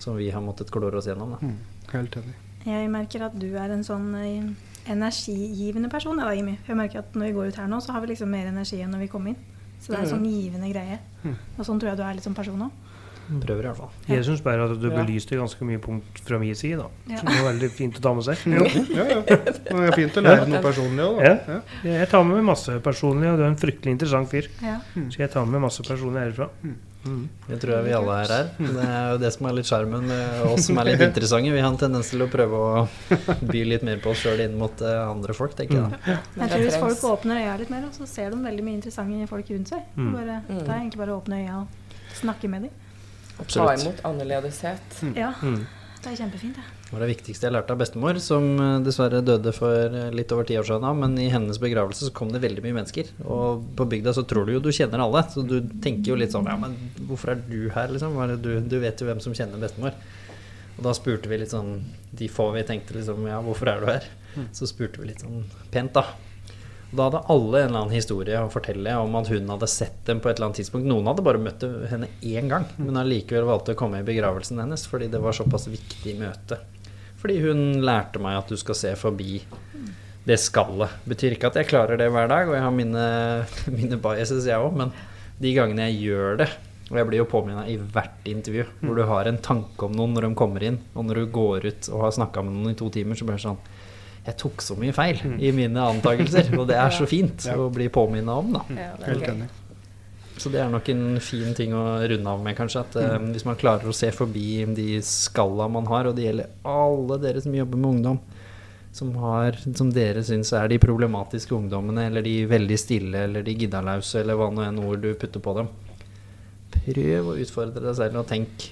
[0.00, 1.36] som vi har måttet klore oss gjennom.
[1.36, 1.40] Da.
[1.44, 2.34] Mm, helt enig.
[2.68, 4.48] Jeg merker at du er en sånn eh,
[4.92, 6.18] energigivende person.
[6.18, 6.58] Da, Jimmy.
[6.66, 8.80] Jeg merker at når vi går ut her nå, så har vi liksom mer energi
[8.82, 9.38] enn når vi kom inn.
[9.78, 10.98] Så det er en sånn givende greie.
[11.22, 11.36] Mm.
[11.56, 12.86] Og sånn tror jeg du er litt som person òg.
[13.28, 13.90] Prøver i hvert fall.
[14.08, 16.78] Jeg syns bare at du belyste ganske mye punkt fra min side.
[16.80, 16.88] da.
[17.12, 17.20] Ja.
[17.20, 18.44] Det var veldig fint å ta med seg.
[18.48, 18.64] Jo,
[18.96, 19.20] ja, ja.
[19.28, 21.32] Det er fint å lære noe personlig òg, da.
[21.52, 21.60] Ja.
[22.00, 24.48] Jeg tar med meg masse personlig, og du er en fryktelig interessant fyr.
[24.64, 24.78] Ja.
[24.96, 26.48] Så jeg tar med meg masse personlig herfra.
[27.48, 28.48] Det tror jeg vi alle er her er.
[28.58, 31.52] Det er jo det som er litt sjarmen med oss som er litt interessante.
[31.54, 32.82] Vi har en tendens til å prøve å
[33.48, 36.16] by litt mer på oss sjøl inn mot eh, andre folk, tenker jeg da.
[36.42, 39.54] Jeg tror hvis folk åpner øya litt mer, så ser de veldig mye interessante folk
[39.54, 39.86] rundt seg.
[39.96, 40.10] Mm.
[40.18, 40.58] Bare, Mm.
[40.58, 42.76] Det er egentlig bare å åpne øya og snakke med dem.
[43.46, 45.02] Ta imot annerledeshet.
[45.16, 45.32] Ja.
[45.42, 45.66] Mm.
[45.98, 46.66] Det er kjempefint, det.
[46.88, 50.30] Det var det viktigste jeg lærte av bestemor, som eh, dessverre døde for eh, litt
[50.32, 50.86] over ti år siden.
[51.02, 53.10] Men i hennes begravelse så kom det veldig mye mennesker.
[53.26, 56.32] Og på bygda så tror du jo du kjenner alle, så du tenker jo litt
[56.36, 56.78] sånn Ja, men
[57.10, 58.16] hvorfor er du her, liksom?
[58.40, 59.98] Du, du vet jo hvem som kjenner bestemor.
[60.78, 61.80] Og da spurte vi litt sånn
[62.14, 64.04] De få vi tenkte liksom Ja, hvorfor er du her?
[64.54, 66.06] Så spurte vi litt sånn pent, da.
[66.90, 70.22] Da hadde alle en eller annen historie å fortelle om at hun hadde sett dem
[70.24, 70.88] på et eller annet tidspunkt.
[70.88, 74.86] Noen hadde bare møtt henne én gang, men allikevel valgte å komme i begravelsen hennes
[74.88, 76.62] fordi det var såpass viktig møte.
[77.20, 79.42] Fordi hun lærte meg at du skal se forbi
[80.28, 80.96] det skallet.
[81.08, 83.04] Betyr ikke at jeg klarer det hver dag, og jeg har mine,
[83.78, 84.94] mine biases, jeg òg, men
[85.42, 86.50] de gangene jeg gjør det
[86.88, 90.14] og jeg blir jo påminna i hvert intervju hvor du har en tanke om noen
[90.16, 92.78] når de kommer inn, og når du går ut og har snakka med noen i
[92.78, 93.60] to timer, så blir det sånn
[94.28, 97.54] Jeg tok så mye feil i mine antakelser, og det er så fint Ja.
[97.56, 98.64] å bli påminna om, da.
[98.76, 99.48] Ja, det Helt enig.
[100.38, 102.82] Så det er nok en fin ting å runde av med, kanskje.
[102.84, 106.52] At eh, hvis man klarer å se forbi de skalla man har, og det gjelder
[106.68, 108.20] alle dere som jobber med ungdom,
[108.94, 113.56] som, har, som dere syns er de problematiske ungdommene, eller de veldig stille, eller de
[113.64, 115.72] giddalause, eller hva nå enn ord du putter på dem.
[116.78, 118.68] Prøv å utfordre deg selv og tenk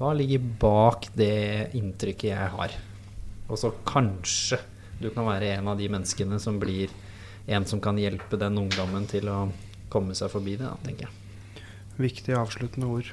[0.00, 2.74] hva ligger bak det inntrykket jeg har?
[3.50, 4.56] Og så kanskje
[5.00, 6.92] du kan være en av de menneskene som blir
[7.50, 9.40] en som kan hjelpe den ungdommen til å
[9.90, 11.64] komme seg forbi det, da, tenker jeg.
[12.00, 13.10] Viktige avsluttende ord.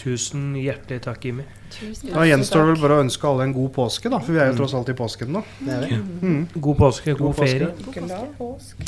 [0.00, 1.44] Tusen hjertelig takk, Jimmy.
[1.72, 4.20] Tusen Da gjenstår det vel bare å ønske alle en god påske, da.
[4.24, 5.44] For vi er jo tross alt i påsken nå.
[5.60, 6.00] Det er det.
[6.22, 6.42] Mm.
[6.54, 7.70] God påske, god, God påske.
[7.86, 8.26] God påske.
[8.40, 8.84] påsk.